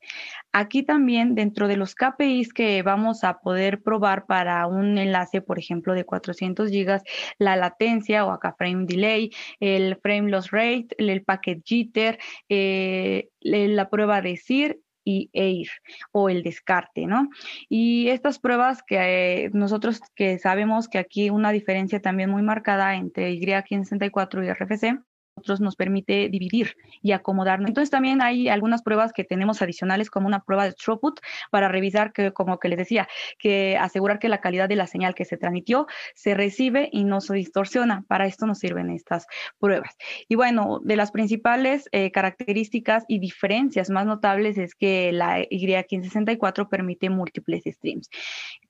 Aquí 0.52 0.84
también 0.84 1.34
dentro 1.34 1.66
de 1.66 1.76
los 1.76 1.96
KPIs 1.96 2.52
que 2.52 2.82
vamos 2.82 3.24
a 3.24 3.40
poder 3.40 3.82
probar 3.82 4.26
para 4.26 4.43
un 4.66 4.98
enlace, 4.98 5.40
por 5.40 5.58
ejemplo, 5.58 5.94
de 5.94 6.04
400 6.04 6.70
gigas, 6.70 7.02
la 7.38 7.56
latencia 7.56 8.24
o 8.24 8.30
acá 8.30 8.54
frame 8.56 8.86
delay, 8.86 9.30
el 9.60 9.96
frame 10.02 10.30
loss 10.30 10.50
rate, 10.50 10.88
el 10.98 11.22
packet 11.22 11.62
jitter, 11.64 12.18
eh, 12.48 13.28
la 13.40 13.90
prueba 13.90 14.20
de 14.20 14.36
SIR 14.36 14.80
y 15.04 15.30
EIR 15.32 15.68
o 16.12 16.28
el 16.30 16.42
descarte, 16.42 17.06
¿no? 17.06 17.28
Y 17.68 18.08
estas 18.08 18.38
pruebas 18.38 18.82
que 18.82 19.44
eh, 19.44 19.50
nosotros 19.52 20.00
que 20.14 20.38
sabemos 20.38 20.88
que 20.88 20.98
aquí 20.98 21.30
una 21.30 21.52
diferencia 21.52 22.00
también 22.00 22.30
muy 22.30 22.42
marcada 22.42 22.96
entre 22.96 23.32
Y564 23.32 24.44
y 24.44 24.50
RFC 24.50 25.04
nosotros 25.36 25.60
nos 25.60 25.76
permite 25.76 26.28
dividir 26.28 26.76
y 27.02 27.12
acomodarnos. 27.12 27.68
Entonces 27.68 27.90
también 27.90 28.22
hay 28.22 28.48
algunas 28.48 28.82
pruebas 28.82 29.12
que 29.12 29.24
tenemos 29.24 29.60
adicionales 29.62 30.10
como 30.10 30.26
una 30.28 30.44
prueba 30.44 30.64
de 30.64 30.72
throughput 30.72 31.20
para 31.50 31.68
revisar 31.68 32.12
que, 32.12 32.32
como 32.32 32.58
que 32.58 32.68
les 32.68 32.78
decía, 32.78 33.08
que 33.38 33.76
asegurar 33.76 34.18
que 34.18 34.28
la 34.28 34.40
calidad 34.40 34.68
de 34.68 34.76
la 34.76 34.86
señal 34.86 35.14
que 35.14 35.24
se 35.24 35.36
transmitió 35.36 35.86
se 36.14 36.34
recibe 36.34 36.88
y 36.92 37.04
no 37.04 37.20
se 37.20 37.34
distorsiona. 37.34 38.04
Para 38.06 38.26
esto 38.26 38.46
nos 38.46 38.58
sirven 38.58 38.90
estas 38.90 39.26
pruebas. 39.58 39.96
Y 40.28 40.36
bueno, 40.36 40.80
de 40.82 40.96
las 40.96 41.10
principales 41.10 41.88
eh, 41.90 42.12
características 42.12 43.04
y 43.08 43.18
diferencias 43.18 43.90
más 43.90 44.06
notables 44.06 44.56
es 44.56 44.74
que 44.74 45.10
la 45.12 45.40
Y1564 45.40 46.68
permite 46.68 47.10
múltiples 47.10 47.64
streams. 47.66 48.08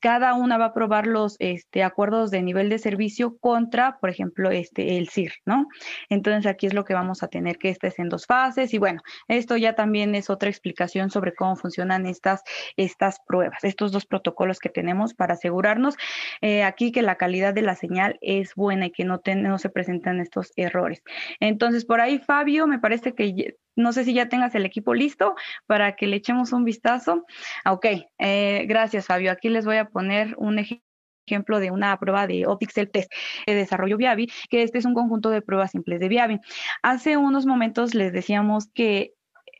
Cada 0.00 0.34
una 0.34 0.56
va 0.56 0.66
a 0.66 0.74
probar 0.74 1.06
los 1.06 1.36
este, 1.40 1.82
acuerdos 1.82 2.30
de 2.30 2.42
nivel 2.42 2.68
de 2.70 2.78
servicio 2.78 3.36
contra, 3.38 3.98
por 3.98 4.08
ejemplo, 4.08 4.50
este, 4.50 4.96
el 4.96 5.08
CIR, 5.10 5.32
¿no? 5.44 5.66
Entonces 6.08 6.53
aquí 6.54 6.66
es 6.66 6.74
lo 6.74 6.84
que 6.84 6.94
vamos 6.94 7.22
a 7.22 7.28
tener 7.28 7.58
que 7.58 7.68
estés 7.68 7.98
en 7.98 8.08
dos 8.08 8.26
fases 8.26 8.72
y 8.74 8.78
bueno, 8.78 9.02
esto 9.28 9.56
ya 9.56 9.74
también 9.74 10.14
es 10.14 10.30
otra 10.30 10.48
explicación 10.48 11.10
sobre 11.10 11.34
cómo 11.34 11.56
funcionan 11.56 12.06
estas, 12.06 12.42
estas 12.76 13.20
pruebas, 13.26 13.62
estos 13.64 13.92
dos 13.92 14.06
protocolos 14.06 14.58
que 14.58 14.68
tenemos 14.68 15.14
para 15.14 15.34
asegurarnos 15.34 15.96
eh, 16.40 16.62
aquí 16.62 16.92
que 16.92 17.02
la 17.02 17.16
calidad 17.16 17.54
de 17.54 17.62
la 17.62 17.74
señal 17.74 18.18
es 18.20 18.54
buena 18.54 18.86
y 18.86 18.90
que 18.90 19.04
no, 19.04 19.20
no 19.36 19.58
se 19.58 19.68
presentan 19.68 20.20
estos 20.20 20.52
errores. 20.56 21.02
Entonces, 21.40 21.84
por 21.84 22.00
ahí, 22.00 22.18
Fabio, 22.18 22.66
me 22.66 22.78
parece 22.78 23.14
que 23.14 23.56
no 23.76 23.92
sé 23.92 24.04
si 24.04 24.14
ya 24.14 24.28
tengas 24.28 24.54
el 24.54 24.66
equipo 24.66 24.94
listo 24.94 25.34
para 25.66 25.96
que 25.96 26.06
le 26.06 26.16
echemos 26.16 26.52
un 26.52 26.64
vistazo. 26.64 27.24
Ok, 27.66 27.86
eh, 28.18 28.64
gracias, 28.66 29.06
Fabio. 29.06 29.32
Aquí 29.32 29.48
les 29.48 29.64
voy 29.64 29.76
a 29.76 29.86
poner 29.86 30.34
un 30.38 30.58
ejemplo 30.58 30.83
ejemplo 31.26 31.60
de 31.60 31.70
una 31.70 31.98
prueba 31.98 32.26
de 32.26 32.46
Optixel 32.46 32.90
Test 32.90 33.12
de 33.46 33.54
desarrollo 33.54 33.96
Viavi, 33.96 34.30
que 34.50 34.62
este 34.62 34.78
es 34.78 34.84
un 34.84 34.94
conjunto 34.94 35.30
de 35.30 35.42
pruebas 35.42 35.70
simples 35.72 36.00
de 36.00 36.08
Viavi. 36.08 36.40
Hace 36.82 37.16
unos 37.16 37.46
momentos 37.46 37.94
les 37.94 38.12
decíamos 38.12 38.68
que 38.72 39.14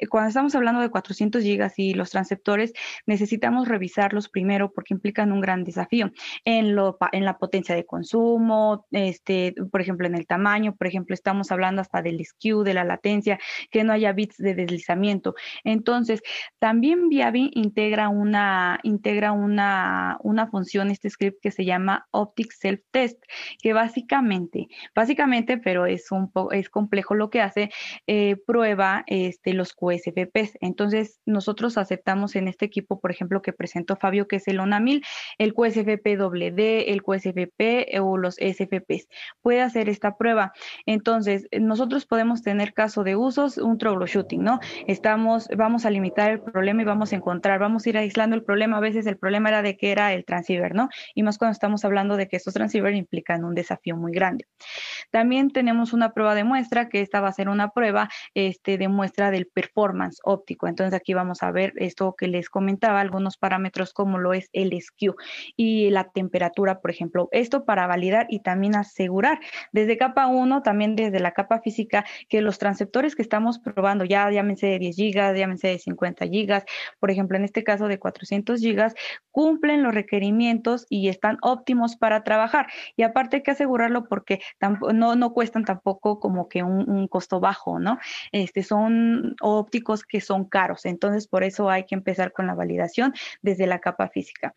cuando 0.08 0.28
estamos 0.28 0.54
hablando 0.54 0.80
de 0.80 0.90
400 0.90 1.42
gigas 1.42 1.74
y 1.78 1.94
los 1.94 2.10
transceptores, 2.10 2.72
necesitamos 3.06 3.68
revisarlos 3.68 4.28
primero 4.28 4.72
porque 4.72 4.94
implican 4.94 5.32
un 5.32 5.40
gran 5.40 5.64
desafío 5.64 6.10
en, 6.44 6.74
lo, 6.74 6.98
en 7.12 7.24
la 7.24 7.38
potencia 7.38 7.74
de 7.74 7.84
consumo, 7.84 8.86
este, 8.90 9.54
por 9.70 9.80
ejemplo, 9.80 10.06
en 10.06 10.14
el 10.14 10.26
tamaño, 10.26 10.74
por 10.74 10.86
ejemplo, 10.86 11.14
estamos 11.14 11.50
hablando 11.52 11.80
hasta 11.80 12.02
del 12.02 12.24
skew, 12.24 12.62
de 12.62 12.74
la 12.74 12.84
latencia, 12.84 13.38
que 13.70 13.84
no 13.84 13.92
haya 13.92 14.12
bits 14.12 14.36
de 14.38 14.54
deslizamiento. 14.54 15.34
Entonces, 15.64 16.22
también 16.58 17.08
Viavi 17.08 17.50
integra 17.54 18.08
una, 18.08 18.80
integra 18.82 19.32
una, 19.32 20.18
una 20.22 20.46
función, 20.46 20.90
este 20.90 21.10
script 21.10 21.40
que 21.42 21.50
se 21.50 21.64
llama 21.64 22.06
Optic 22.10 22.52
Self 22.52 22.80
Test, 22.90 23.22
que 23.60 23.72
básicamente, 23.72 24.68
básicamente, 24.94 25.58
pero 25.58 25.86
es 25.86 26.10
un 26.10 26.30
poco, 26.30 26.52
es 26.52 26.68
complejo 26.68 27.14
lo 27.14 27.30
que 27.30 27.40
hace, 27.40 27.70
eh, 28.06 28.36
prueba 28.46 29.04
este, 29.06 29.54
los 29.54 29.72
QSFPs. 29.84 30.56
Entonces, 30.60 31.20
nosotros 31.26 31.76
aceptamos 31.76 32.36
en 32.36 32.48
este 32.48 32.64
equipo, 32.64 33.00
por 33.00 33.10
ejemplo, 33.10 33.42
que 33.42 33.52
presentó 33.52 33.96
Fabio, 33.96 34.26
que 34.26 34.36
es 34.36 34.48
el 34.48 34.60
ONAMIL, 34.60 35.04
el 35.38 35.52
QSFP 35.52 36.16
WD, 36.16 36.90
el 36.90 37.02
QSFP 37.02 38.00
o 38.00 38.16
los 38.16 38.36
SFPs. 38.36 39.08
Puede 39.42 39.60
hacer 39.60 39.88
esta 39.88 40.16
prueba. 40.16 40.52
Entonces, 40.86 41.46
nosotros 41.52 42.06
podemos 42.06 42.42
tener 42.42 42.72
caso 42.72 43.04
de 43.04 43.16
usos, 43.16 43.58
un 43.58 43.78
troubleshooting, 43.78 44.42
¿no? 44.42 44.60
Estamos, 44.86 45.48
vamos 45.56 45.84
a 45.84 45.90
limitar 45.90 46.30
el 46.30 46.40
problema 46.40 46.82
y 46.82 46.84
vamos 46.84 47.12
a 47.12 47.16
encontrar, 47.16 47.58
vamos 47.58 47.84
a 47.84 47.88
ir 47.90 47.98
aislando 47.98 48.36
el 48.36 48.42
problema. 48.42 48.78
A 48.78 48.80
veces 48.80 49.06
el 49.06 49.18
problema 49.18 49.50
era 49.50 49.62
de 49.62 49.76
que 49.76 49.92
era 49.92 50.12
el 50.14 50.24
transceiver, 50.24 50.74
¿no? 50.74 50.88
Y 51.14 51.22
más 51.22 51.38
cuando 51.38 51.52
estamos 51.52 51.84
hablando 51.84 52.16
de 52.16 52.28
que 52.28 52.36
estos 52.36 52.54
transceivers 52.54 52.96
implican 52.96 53.44
un 53.44 53.54
desafío 53.54 53.96
muy 53.96 54.12
grande. 54.12 54.46
También 55.10 55.50
tenemos 55.50 55.92
una 55.92 56.12
prueba 56.12 56.34
de 56.34 56.44
muestra, 56.44 56.88
que 56.88 57.00
esta 57.00 57.20
va 57.20 57.28
a 57.28 57.32
ser 57.32 57.48
una 57.48 57.68
prueba 57.70 58.08
este, 58.34 58.78
de 58.78 58.88
muestra 58.88 59.30
del 59.30 59.46
perfil 59.46 59.73
performance 59.74 60.20
óptico. 60.24 60.68
Entonces 60.68 60.94
aquí 60.94 61.14
vamos 61.14 61.42
a 61.42 61.50
ver 61.50 61.72
esto 61.76 62.14
que 62.16 62.28
les 62.28 62.48
comentaba, 62.48 63.00
algunos 63.00 63.36
parámetros 63.36 63.92
como 63.92 64.18
lo 64.18 64.32
es 64.32 64.48
el 64.52 64.80
skew 64.80 65.14
y 65.56 65.90
la 65.90 66.04
temperatura, 66.04 66.80
por 66.80 66.90
ejemplo. 66.90 67.28
Esto 67.32 67.64
para 67.64 67.86
validar 67.86 68.26
y 68.30 68.40
también 68.40 68.76
asegurar 68.76 69.40
desde 69.72 69.96
capa 69.98 70.26
1, 70.26 70.62
también 70.62 70.96
desde 70.96 71.20
la 71.20 71.32
capa 71.32 71.60
física, 71.60 72.04
que 72.28 72.40
los 72.40 72.58
transceptores 72.58 73.16
que 73.16 73.22
estamos 73.22 73.58
probando, 73.58 74.04
ya 74.04 74.30
llámense 74.30 74.66
de 74.66 74.78
10 74.78 74.96
gigas, 74.96 75.36
llámense 75.36 75.68
de 75.68 75.78
50 75.78 76.26
gigas, 76.26 76.64
por 77.00 77.10
ejemplo, 77.10 77.36
en 77.36 77.44
este 77.44 77.64
caso 77.64 77.88
de 77.88 77.98
400 77.98 78.60
gigas, 78.60 78.94
cumplen 79.30 79.82
los 79.82 79.94
requerimientos 79.94 80.86
y 80.88 81.08
están 81.08 81.38
óptimos 81.42 81.96
para 81.96 82.22
trabajar. 82.22 82.66
Y 82.96 83.02
aparte 83.02 83.36
hay 83.36 83.42
que 83.42 83.50
asegurarlo 83.50 84.06
porque 84.08 84.40
no, 84.92 85.16
no 85.16 85.32
cuestan 85.32 85.64
tampoco 85.64 86.20
como 86.20 86.48
que 86.48 86.62
un, 86.62 86.88
un 86.88 87.08
costo 87.08 87.40
bajo, 87.40 87.80
¿no? 87.80 87.98
Este, 88.32 88.62
son 88.62 89.34
ópticos 89.64 90.04
que 90.04 90.20
son 90.20 90.44
caros. 90.44 90.84
Entonces, 90.84 91.26
por 91.26 91.42
eso 91.42 91.70
hay 91.70 91.84
que 91.84 91.94
empezar 91.94 92.32
con 92.32 92.46
la 92.46 92.54
validación 92.54 93.14
desde 93.42 93.66
la 93.66 93.80
capa 93.80 94.08
física. 94.08 94.54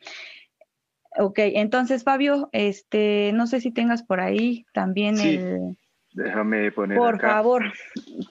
Ok, 1.18 1.40
entonces, 1.40 2.04
Fabio, 2.04 2.50
este, 2.52 3.32
no 3.34 3.48
sé 3.48 3.62
si 3.62 3.72
tengas 3.72 4.04
por 4.04 4.20
ahí 4.20 4.66
también 4.74 5.20
el... 5.20 5.78
Déjame 6.14 6.72
poner 6.72 6.98
Por 6.98 7.22
favor, 7.22 7.74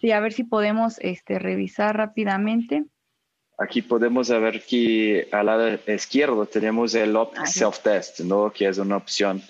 sí, 0.00 0.10
a 0.10 0.20
ver 0.20 0.32
si 0.32 0.44
podemos 0.44 0.98
este, 1.00 1.38
revisar 1.38 1.96
rápidamente. 1.96 2.84
Aquí 3.58 3.80
podemos 3.80 4.28
ver 4.28 4.62
que 4.62 5.28
al 5.30 5.46
lado 5.46 5.78
izquierdo 5.86 6.46
tenemos 6.46 6.94
el 6.94 7.14
Optic 7.16 7.46
Self 7.46 7.80
Test, 7.80 8.20
¿no? 8.20 8.50
que 8.52 8.68
es 8.68 8.78
una 8.78 8.96
opción 8.96 9.40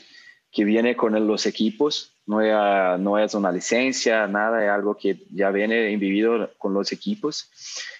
que 0.52 0.64
viene 0.64 0.96
con 0.96 1.26
los 1.26 1.46
equipos 1.46 2.15
no 2.26 2.40
es, 2.40 3.00
no 3.00 3.18
es 3.18 3.34
una 3.34 3.52
licencia, 3.52 4.26
nada, 4.26 4.64
es 4.64 4.70
algo 4.70 4.96
que 4.96 5.16
ya 5.30 5.50
viene 5.50 5.92
embebido 5.92 6.50
con 6.58 6.74
los 6.74 6.92
equipos. 6.92 7.50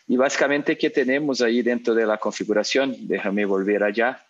Y 0.08 0.16
básicamente, 0.16 0.76
¿qué 0.76 0.90
tenemos 0.90 1.40
ahí 1.40 1.62
dentro 1.62 1.94
de 1.94 2.06
la 2.06 2.18
configuración? 2.18 2.94
Déjame 3.08 3.44
volver 3.44 3.82
allá. 3.82 4.24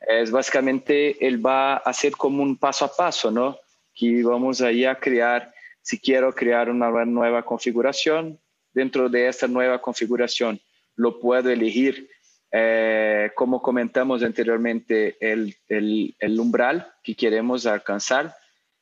Es 0.00 0.30
básicamente, 0.30 1.26
él 1.26 1.44
va 1.44 1.74
a 1.74 1.76
hacer 1.78 2.12
como 2.12 2.42
un 2.42 2.56
paso 2.56 2.84
a 2.84 2.94
paso, 2.94 3.30
¿no? 3.30 3.58
Que 3.94 4.22
vamos 4.22 4.60
ahí 4.60 4.84
a 4.84 4.94
crear, 4.94 5.52
si 5.82 5.98
quiero 5.98 6.32
crear 6.32 6.70
una 6.70 7.04
nueva 7.04 7.44
configuración, 7.44 8.38
dentro 8.72 9.08
de 9.08 9.28
esta 9.28 9.46
nueva 9.48 9.80
configuración 9.80 10.60
lo 10.96 11.18
puedo 11.18 11.50
elegir 11.50 12.08
eh, 12.52 13.30
como 13.36 13.62
comentamos 13.62 14.22
anteriormente, 14.22 15.16
el, 15.20 15.54
el, 15.68 16.16
el, 16.18 16.40
umbral 16.40 16.92
que 17.02 17.14
queremos 17.14 17.64
alcanzar 17.64 18.34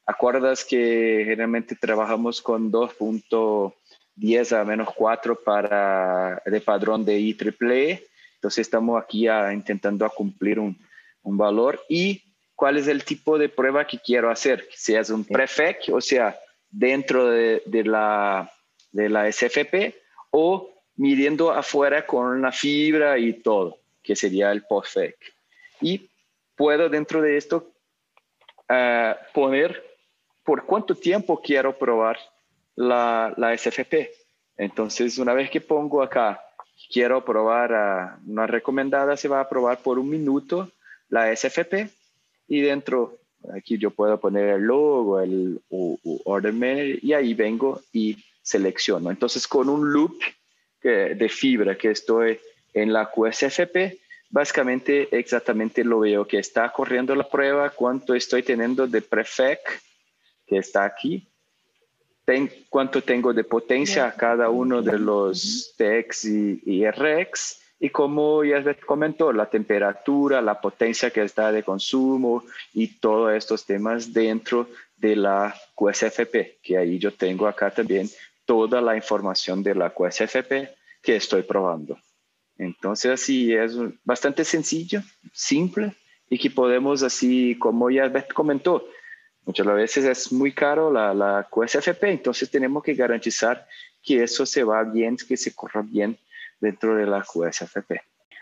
¿Acuerdas 0.08 0.64
que 0.64 1.22
generalmente 1.26 1.76
trabajamos 1.76 2.40
con 2.40 2.72
2.10 2.72 4.58
a 4.58 4.64
menos 4.64 4.88
4 4.94 5.38
para 5.44 6.40
el 6.46 6.62
padrón 6.62 7.04
de 7.04 7.18
IEEE? 7.18 8.08
Entonces 8.36 8.62
estamos 8.62 8.98
aquí 9.02 9.28
intentando 9.28 10.08
cumplir 10.08 10.60
un, 10.60 10.78
un, 11.24 11.36
valor 11.36 11.84
y 11.90 12.22
cuál 12.54 12.78
es 12.78 12.88
el 12.88 13.04
tipo 13.04 13.36
de 13.36 13.50
prueba 13.50 13.86
que 13.86 13.98
quiero 13.98 14.30
hacer, 14.30 14.66
si 14.72 14.94
es 14.94 15.10
un 15.10 15.26
prefec, 15.26 15.90
o 15.92 16.00
sea, 16.00 16.34
dentro 16.70 17.26
de, 17.26 17.62
de, 17.66 17.84
la, 17.84 18.50
de 18.90 19.10
la 19.10 19.30
SFP 19.30 19.94
o 20.30 20.70
midiendo 20.96 21.50
afuera 21.52 22.06
con 22.06 22.40
la 22.40 22.50
fibra 22.50 23.18
y 23.18 23.34
todo, 23.34 23.76
que 24.02 24.16
sería 24.16 24.52
el 24.52 24.62
postfec. 24.62 25.16
Y 25.82 26.08
puedo 26.56 26.88
dentro 26.88 27.20
de 27.20 27.36
esto 27.36 27.70
uh, 28.70 29.12
poner 29.34 29.87
por 30.48 30.64
cuánto 30.64 30.94
tiempo 30.94 31.42
quiero 31.42 31.76
probar 31.76 32.16
la, 32.74 33.34
la 33.36 33.54
SFP. 33.54 34.08
Entonces, 34.56 35.18
una 35.18 35.34
vez 35.34 35.50
que 35.50 35.60
pongo 35.60 36.02
acá, 36.02 36.40
quiero 36.90 37.22
probar 37.22 37.74
a 37.74 38.18
una 38.26 38.46
recomendada, 38.46 39.18
se 39.18 39.28
va 39.28 39.40
a 39.40 39.48
probar 39.50 39.82
por 39.82 39.98
un 39.98 40.08
minuto 40.08 40.70
la 41.10 41.36
SFP 41.36 41.90
y 42.48 42.62
dentro, 42.62 43.18
aquí 43.54 43.76
yo 43.76 43.90
puedo 43.90 44.18
poner 44.18 44.48
el 44.48 44.62
logo, 44.62 45.20
el 45.20 45.60
order 46.24 46.98
y 47.04 47.12
ahí 47.12 47.34
vengo 47.34 47.82
y 47.92 48.16
selecciono. 48.40 49.10
Entonces, 49.10 49.46
con 49.46 49.68
un 49.68 49.92
loop 49.92 50.16
de 50.82 51.28
fibra 51.28 51.76
que 51.76 51.90
estoy 51.90 52.40
en 52.72 52.94
la 52.94 53.10
QSFP, 53.10 53.98
básicamente 54.30 55.08
exactamente 55.10 55.84
lo 55.84 56.00
veo 56.00 56.26
que 56.26 56.38
está 56.38 56.72
corriendo 56.72 57.14
la 57.14 57.28
prueba, 57.28 57.68
cuánto 57.68 58.14
estoy 58.14 58.42
teniendo 58.42 58.86
de 58.86 59.02
prefec 59.02 59.82
que 60.48 60.58
está 60.58 60.84
aquí, 60.84 61.28
cuánto 62.68 63.02
tengo 63.02 63.32
de 63.32 63.44
potencia 63.44 64.06
a 64.06 64.14
cada 64.14 64.50
uno 64.50 64.82
de 64.82 64.98
los 64.98 65.74
TX 65.76 66.24
y, 66.24 66.62
y 66.64 66.90
RX 66.90 67.60
y 67.80 67.90
como 67.90 68.44
ya 68.44 68.62
comentó, 68.86 69.32
la 69.32 69.48
temperatura, 69.48 70.40
la 70.40 70.60
potencia 70.60 71.10
que 71.10 71.22
está 71.22 71.52
de 71.52 71.62
consumo 71.62 72.42
y 72.74 72.88
todos 72.98 73.32
estos 73.32 73.64
temas 73.64 74.12
dentro 74.12 74.68
de 74.96 75.14
la 75.14 75.54
QSFP, 75.76 76.60
que 76.60 76.76
ahí 76.76 76.98
yo 76.98 77.12
tengo 77.12 77.46
acá 77.46 77.70
también 77.70 78.08
toda 78.44 78.80
la 78.80 78.96
información 78.96 79.62
de 79.62 79.76
la 79.76 79.90
QSFP 79.90 80.70
que 81.00 81.16
estoy 81.16 81.42
probando. 81.42 81.96
Entonces, 82.56 83.12
así 83.12 83.54
es 83.54 83.76
bastante 84.04 84.44
sencillo, 84.44 85.00
simple 85.32 85.94
y 86.28 86.38
que 86.38 86.50
podemos, 86.50 87.04
así 87.04 87.56
como 87.58 87.90
ya 87.90 88.12
comentó, 88.34 88.88
muchas 89.48 89.66
veces 89.66 90.04
es 90.04 90.30
muy 90.30 90.52
caro 90.52 90.92
la, 90.92 91.14
la 91.14 91.48
QSFP, 91.50 92.04
entonces 92.04 92.50
tenemos 92.50 92.82
que 92.82 92.92
garantizar 92.92 93.66
que 94.02 94.22
eso 94.22 94.44
se 94.44 94.62
va 94.62 94.84
bien, 94.84 95.16
que 95.16 95.38
se 95.38 95.54
corra 95.54 95.80
bien 95.80 96.18
dentro 96.60 96.94
de 96.94 97.06
la 97.06 97.22
QSFP. 97.24 97.92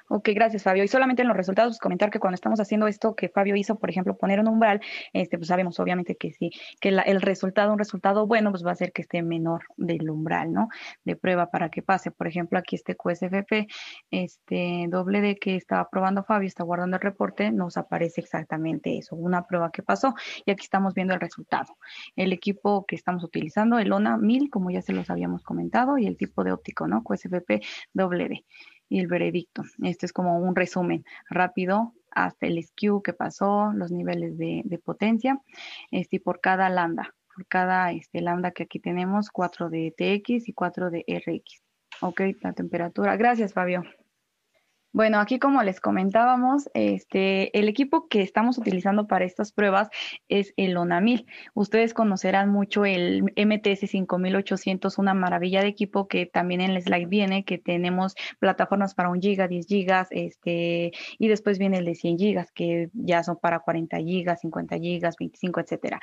Ok, 0.08 0.28
gracias 0.34 0.62
Fabio. 0.62 0.84
Y 0.84 0.88
solamente 0.88 1.22
en 1.22 1.28
los 1.28 1.36
resultados 1.36 1.80
comentar 1.80 2.10
que 2.10 2.20
cuando 2.20 2.36
estamos 2.36 2.60
haciendo 2.60 2.86
esto 2.86 3.16
que 3.16 3.28
Fabio 3.28 3.56
hizo, 3.56 3.76
por 3.78 3.90
ejemplo, 3.90 4.16
poner 4.16 4.38
un 4.38 4.46
umbral, 4.46 4.80
este, 5.12 5.36
pues 5.36 5.48
sabemos 5.48 5.80
obviamente 5.80 6.16
que 6.16 6.30
sí, 6.30 6.50
que 6.80 6.90
el 6.90 7.20
resultado, 7.20 7.72
un 7.72 7.78
resultado 7.78 8.24
bueno, 8.26 8.50
pues 8.52 8.64
va 8.64 8.70
a 8.70 8.76
ser 8.76 8.92
que 8.92 9.02
esté 9.02 9.22
menor 9.22 9.64
del 9.76 10.08
umbral, 10.08 10.52
¿no? 10.52 10.68
De 11.04 11.16
prueba 11.16 11.50
para 11.50 11.70
que 11.70 11.82
pase. 11.82 12.12
Por 12.12 12.28
ejemplo, 12.28 12.56
aquí 12.56 12.76
este 12.76 12.94
QSFP, 12.94 13.66
este 14.12 14.86
doble 14.88 15.20
D 15.22 15.36
que 15.40 15.56
estaba 15.56 15.88
probando 15.90 16.22
Fabio, 16.22 16.46
está 16.46 16.62
guardando 16.62 16.96
el 16.96 17.02
reporte, 17.02 17.50
nos 17.50 17.76
aparece 17.76 18.20
exactamente 18.20 18.96
eso, 18.98 19.16
una 19.16 19.44
prueba 19.46 19.72
que 19.72 19.82
pasó. 19.82 20.14
Y 20.44 20.52
aquí 20.52 20.62
estamos 20.62 20.94
viendo 20.94 21.14
el 21.14 21.20
resultado. 21.20 21.76
El 22.14 22.32
equipo 22.32 22.86
que 22.86 22.94
estamos 22.94 23.24
utilizando, 23.24 23.78
el 23.80 23.90
ONA 23.92 24.18
1000, 24.18 24.50
como 24.50 24.70
ya 24.70 24.82
se 24.82 24.92
los 24.92 25.10
habíamos 25.10 25.42
comentado, 25.42 25.98
y 25.98 26.06
el 26.06 26.16
tipo 26.16 26.44
de 26.44 26.52
óptico, 26.52 26.86
¿no? 26.86 27.02
QSFP 27.02 27.60
doble 27.92 28.28
D 28.28 28.44
y 28.88 29.00
el 29.00 29.06
veredicto. 29.06 29.62
Este 29.82 30.06
es 30.06 30.12
como 30.12 30.38
un 30.38 30.54
resumen 30.54 31.04
rápido 31.28 31.92
hasta 32.10 32.46
el 32.46 32.62
SKU 32.62 33.02
que 33.02 33.12
pasó, 33.12 33.72
los 33.74 33.92
niveles 33.92 34.38
de, 34.38 34.80
potencia, 34.82 35.40
este, 35.90 36.18
por 36.18 36.40
cada 36.40 36.70
lambda, 36.70 37.14
por 37.34 37.46
cada 37.46 37.92
este, 37.92 38.22
lambda 38.22 38.52
que 38.52 38.62
aquí 38.62 38.80
tenemos, 38.80 39.30
4 39.30 39.68
de 39.68 39.92
TX 39.96 40.48
y 40.48 40.52
4 40.52 40.90
de 40.90 41.04
RX. 41.06 41.62
Ok, 42.00 42.22
la 42.40 42.52
temperatura. 42.52 43.16
Gracias, 43.16 43.52
Fabio. 43.52 43.84
Bueno, 44.96 45.20
aquí 45.20 45.38
como 45.38 45.62
les 45.62 45.78
comentábamos, 45.78 46.70
este, 46.72 47.58
el 47.58 47.68
equipo 47.68 48.08
que 48.08 48.22
estamos 48.22 48.56
utilizando 48.56 49.06
para 49.06 49.26
estas 49.26 49.52
pruebas 49.52 49.90
es 50.30 50.54
el 50.56 50.74
ONAMIL. 50.74 51.26
Ustedes 51.52 51.92
conocerán 51.92 52.48
mucho 52.48 52.86
el 52.86 53.22
MTS 53.36 53.90
5800, 53.90 54.96
una 54.96 55.12
maravilla 55.12 55.60
de 55.60 55.68
equipo 55.68 56.08
que 56.08 56.24
también 56.24 56.62
en 56.62 56.70
el 56.70 56.80
slide 56.80 57.08
viene, 57.08 57.44
que 57.44 57.58
tenemos 57.58 58.14
plataformas 58.38 58.94
para 58.94 59.10
1 59.10 59.20
giga, 59.20 59.48
10 59.48 59.66
gigas, 59.66 60.08
este, 60.12 60.92
y 61.18 61.28
después 61.28 61.58
viene 61.58 61.76
el 61.76 61.84
de 61.84 61.94
100 61.94 62.16
gigas, 62.16 62.50
que 62.52 62.88
ya 62.94 63.22
son 63.22 63.36
para 63.36 63.58
40 63.58 63.98
gigas, 63.98 64.40
50 64.40 64.78
gigas, 64.78 65.16
25, 65.20 65.60
etcétera. 65.60 66.00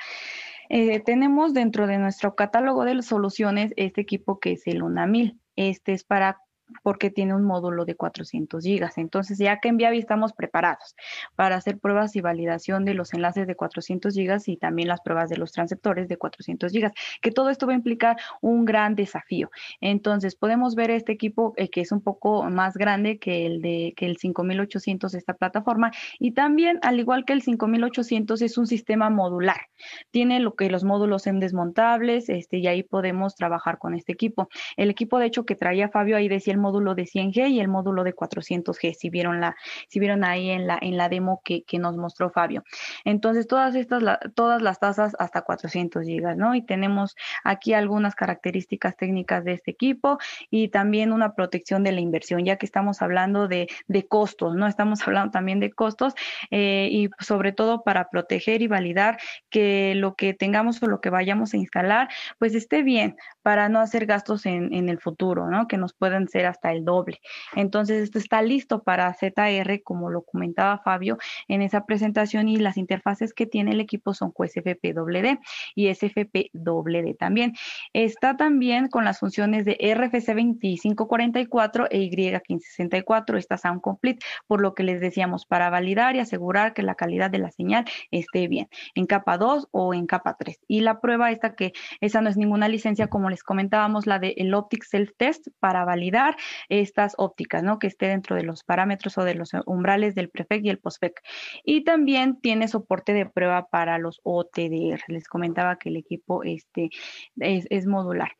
Eh, 0.68 1.00
tenemos 1.00 1.52
dentro 1.52 1.88
de 1.88 1.98
nuestro 1.98 2.36
catálogo 2.36 2.84
de 2.84 3.02
soluciones 3.02 3.72
este 3.74 4.02
equipo 4.02 4.38
que 4.38 4.52
es 4.52 4.64
el 4.68 4.82
ONAMIL. 4.82 5.40
Este 5.56 5.94
es 5.94 6.04
para 6.04 6.38
porque 6.82 7.10
tiene 7.10 7.34
un 7.34 7.44
módulo 7.44 7.84
de 7.84 7.94
400 7.94 8.62
gigas. 8.62 8.98
Entonces, 8.98 9.38
ya 9.38 9.60
que 9.60 9.68
en 9.68 9.76
Viavi 9.76 9.98
estamos 9.98 10.32
preparados 10.32 10.94
para 11.36 11.56
hacer 11.56 11.78
pruebas 11.78 12.16
y 12.16 12.20
validación 12.20 12.84
de 12.84 12.94
los 12.94 13.14
enlaces 13.14 13.46
de 13.46 13.56
400 13.56 14.14
gigas 14.14 14.48
y 14.48 14.56
también 14.56 14.88
las 14.88 15.00
pruebas 15.00 15.30
de 15.30 15.36
los 15.36 15.52
transceptores 15.52 16.08
de 16.08 16.16
400 16.16 16.72
gigas, 16.72 16.92
que 17.20 17.30
todo 17.30 17.50
esto 17.50 17.66
va 17.66 17.72
a 17.72 17.76
implicar 17.76 18.16
un 18.40 18.64
gran 18.64 18.94
desafío. 18.94 19.50
Entonces, 19.80 20.34
podemos 20.34 20.74
ver 20.74 20.90
este 20.90 21.12
equipo 21.12 21.54
eh, 21.56 21.68
que 21.68 21.80
es 21.80 21.92
un 21.92 22.00
poco 22.00 22.44
más 22.50 22.76
grande 22.76 23.18
que 23.18 23.46
el 23.46 23.60
de 23.62 23.94
que 23.96 24.06
el 24.06 24.16
5800 24.16 25.14
esta 25.14 25.34
plataforma 25.34 25.92
y 26.18 26.32
también 26.32 26.78
al 26.82 26.98
igual 26.98 27.24
que 27.24 27.32
el 27.32 27.42
5800 27.42 28.42
es 28.42 28.58
un 28.58 28.66
sistema 28.66 29.10
modular. 29.10 29.68
Tiene 30.10 30.40
lo 30.40 30.54
que 30.54 30.70
los 30.70 30.84
módulos 30.84 31.22
son 31.22 31.40
desmontables, 31.40 32.28
este 32.28 32.58
y 32.58 32.66
ahí 32.66 32.82
podemos 32.82 33.34
trabajar 33.34 33.78
con 33.78 33.94
este 33.94 34.12
equipo. 34.12 34.48
El 34.76 34.90
equipo 34.90 35.18
de 35.18 35.26
hecho 35.26 35.44
que 35.44 35.56
traía 35.56 35.88
Fabio 35.88 36.16
ahí 36.16 36.28
decía 36.28 36.52
el 36.52 36.60
módulo 36.64 36.94
de 36.94 37.04
100G 37.04 37.50
y 37.50 37.60
el 37.60 37.68
módulo 37.68 38.04
de 38.04 38.14
400G, 38.14 38.94
si 38.94 39.10
vieron, 39.10 39.40
la, 39.40 39.54
si 39.88 40.00
vieron 40.00 40.24
ahí 40.24 40.48
en 40.48 40.66
la, 40.66 40.78
en 40.80 40.96
la 40.96 41.10
demo 41.10 41.42
que, 41.44 41.62
que 41.64 41.78
nos 41.78 41.96
mostró 41.96 42.30
Fabio. 42.30 42.64
Entonces, 43.04 43.46
todas 43.46 43.74
estas, 43.74 44.02
todas 44.34 44.62
las 44.62 44.80
tasas 44.80 45.14
hasta 45.18 45.42
400 45.42 46.06
GB, 46.06 46.36
¿no? 46.36 46.54
Y 46.54 46.62
tenemos 46.62 47.16
aquí 47.44 47.74
algunas 47.74 48.14
características 48.14 48.96
técnicas 48.96 49.44
de 49.44 49.52
este 49.52 49.70
equipo 49.72 50.18
y 50.50 50.68
también 50.68 51.12
una 51.12 51.34
protección 51.34 51.82
de 51.84 51.92
la 51.92 52.00
inversión, 52.00 52.44
ya 52.44 52.56
que 52.56 52.66
estamos 52.66 53.02
hablando 53.02 53.46
de, 53.48 53.68
de 53.86 54.06
costos, 54.06 54.54
¿no? 54.54 54.66
Estamos 54.66 55.00
hablando 55.06 55.32
también 55.32 55.60
de 55.60 55.70
costos 55.70 56.14
eh, 56.50 56.88
y 56.90 57.10
sobre 57.18 57.52
todo 57.52 57.82
para 57.82 58.08
proteger 58.08 58.62
y 58.62 58.68
validar 58.68 59.18
que 59.50 59.94
lo 59.96 60.14
que 60.14 60.34
tengamos 60.34 60.82
o 60.82 60.86
lo 60.86 61.00
que 61.00 61.10
vayamos 61.10 61.54
a 61.54 61.56
instalar, 61.56 62.08
pues 62.38 62.54
esté 62.54 62.82
bien 62.82 63.16
para 63.42 63.68
no 63.68 63.80
hacer 63.80 64.06
gastos 64.06 64.46
en, 64.46 64.72
en 64.72 64.88
el 64.88 64.98
futuro, 64.98 65.48
¿no? 65.50 65.66
Que 65.68 65.76
nos 65.76 65.92
puedan 65.92 66.28
ser 66.28 66.43
hasta 66.46 66.72
el 66.72 66.84
doble. 66.84 67.20
Entonces, 67.54 68.02
esto 68.02 68.18
está 68.18 68.42
listo 68.42 68.82
para 68.82 69.12
ZR, 69.14 69.82
como 69.82 70.10
lo 70.10 70.22
comentaba 70.22 70.78
Fabio 70.78 71.18
en 71.48 71.62
esa 71.62 71.84
presentación, 71.84 72.48
y 72.48 72.56
las 72.56 72.76
interfaces 72.76 73.34
que 73.34 73.46
tiene 73.46 73.72
el 73.72 73.80
equipo 73.80 74.14
son 74.14 74.32
QSFP-WD 74.32 75.38
y 75.74 75.88
SFP-WD 75.88 77.16
también. 77.18 77.54
Está 77.92 78.36
también 78.36 78.88
con 78.88 79.04
las 79.04 79.18
funciones 79.18 79.64
de 79.64 79.72
RFC 79.72 80.34
2544 80.34 81.86
e 81.90 81.98
Y1564, 81.98 83.36
estas 83.36 83.60
son 83.62 83.80
complete, 83.80 84.24
por 84.46 84.60
lo 84.60 84.74
que 84.74 84.82
les 84.82 85.00
decíamos, 85.00 85.46
para 85.46 85.70
validar 85.70 86.16
y 86.16 86.20
asegurar 86.20 86.74
que 86.74 86.82
la 86.82 86.94
calidad 86.94 87.30
de 87.30 87.38
la 87.38 87.50
señal 87.50 87.84
esté 88.10 88.48
bien, 88.48 88.68
en 88.94 89.06
capa 89.06 89.38
2 89.38 89.68
o 89.70 89.94
en 89.94 90.06
capa 90.06 90.36
3. 90.38 90.58
Y 90.68 90.80
la 90.80 91.00
prueba 91.00 91.30
esta 91.30 91.54
que 91.54 91.72
esa 92.00 92.20
no 92.20 92.30
es 92.30 92.36
ninguna 92.36 92.68
licencia, 92.68 93.08
como 93.08 93.30
les 93.30 93.42
comentábamos, 93.42 94.06
la 94.06 94.18
de 94.18 94.34
Optic 94.54 94.84
Self 94.84 95.10
Test 95.16 95.48
para 95.58 95.84
validar 95.84 96.33
estas 96.68 97.14
ópticas, 97.18 97.62
¿no? 97.62 97.78
Que 97.78 97.86
esté 97.86 98.06
dentro 98.06 98.36
de 98.36 98.42
los 98.42 98.64
parámetros 98.64 99.18
o 99.18 99.24
de 99.24 99.34
los 99.34 99.52
umbrales 99.66 100.14
del 100.14 100.28
prefect 100.28 100.64
y 100.64 100.70
el 100.70 100.78
postfect. 100.78 101.18
Y 101.64 101.84
también 101.84 102.40
tiene 102.40 102.68
soporte 102.68 103.12
de 103.12 103.26
prueba 103.26 103.68
para 103.68 103.98
los 103.98 104.20
OTDR. 104.22 105.00
Les 105.08 105.28
comentaba 105.28 105.76
que 105.78 105.88
el 105.88 105.96
equipo 105.96 106.42
este, 106.44 106.90
es, 107.36 107.86
modular. 107.86 108.32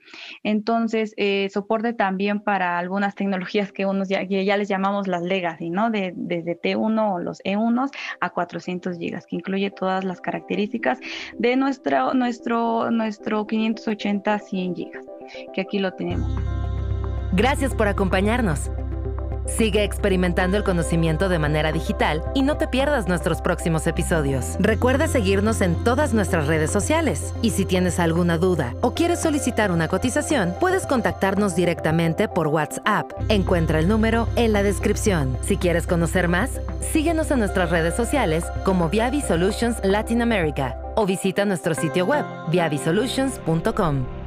Entonces, 0.43 1.13
eh, 1.17 1.49
soporte 1.53 1.93
también 1.93 2.41
para 2.41 2.79
algunas 2.79 3.15
tecnologías 3.15 3.73
que, 3.73 3.85
unos 3.85 4.09
ya, 4.09 4.23
ya 4.23 4.57
les 4.57 4.69
llamamos 4.69 5.07
las 5.07 5.23
legacy, 5.23 5.71
¿no? 5.71 5.91
De, 5.91 6.13
desde 6.17 6.61
T1 6.61 7.15
o 7.15 7.19
los 7.19 7.43
E1 7.45 7.91
a 8.21 8.31
400 8.31 8.99
gigas, 8.99 9.27
que 9.27 9.37
incluye 9.37 9.71
todas 9.71 10.05
las 10.05 10.21
características 10.21 10.99
de 11.39 11.57
nuestro, 11.57 12.15
nuestro, 12.15 12.91
nuestro 12.91 13.47
580 13.47 14.39
100 14.39 14.75
gigas, 14.75 15.05
que 15.53 15.61
aquí 15.61 15.79
lo 15.79 15.93
tenemos. 15.93 16.74
Gracias 17.35 17.75
por 17.75 17.89
acompañarnos. 17.89 18.71
Sigue 19.47 19.83
experimentando 19.83 20.57
el 20.57 20.63
conocimiento 20.63 21.29
de 21.29 21.41
manera 21.41 21.73
digital 21.73 22.23
y 22.33 22.43
no 22.43 22.57
te 22.57 22.69
pierdas 22.69 23.09
nuestros 23.09 23.43
próximos 23.43 23.89
episodios. 23.89 24.57
Recuerda 24.61 25.09
seguirnos 25.09 25.61
en 25.61 25.75
todas 25.83 26.15
nuestras 26.15 26.47
redes 26.47 26.71
sociales 26.71 27.35
y 27.43 27.51
si 27.51 27.65
tienes 27.65 27.99
alguna 27.99 28.39
duda 28.39 28.75
o 28.83 28.95
quieres 28.95 29.21
solicitar 29.21 29.73
una 29.73 29.89
cotización, 29.89 30.55
puedes 30.61 30.87
contactarnos 30.87 31.57
directamente 31.57 32.29
por 32.29 32.47
WhatsApp. 32.47 33.11
Encuentra 33.29 33.81
el 33.81 33.89
número 33.89 34.29
en 34.37 34.53
la 34.53 34.63
descripción. 34.63 35.37
Si 35.43 35.57
quieres 35.57 35.89
conocer 35.89 36.29
más, 36.29 36.61
síguenos 36.93 37.33
en 37.33 37.41
nuestras 37.41 37.71
redes 37.71 37.97
sociales 37.97 38.45
como 38.65 38.89
Viavi 38.89 39.21
Solutions 39.21 39.77
Latin 39.83 40.23
America 40.23 40.77
o 40.95 41.05
visita 41.05 41.45
nuestro 41.45 41.75
sitio 41.75 42.07
web 42.07 42.25
viavisolutions.com. 42.51 44.24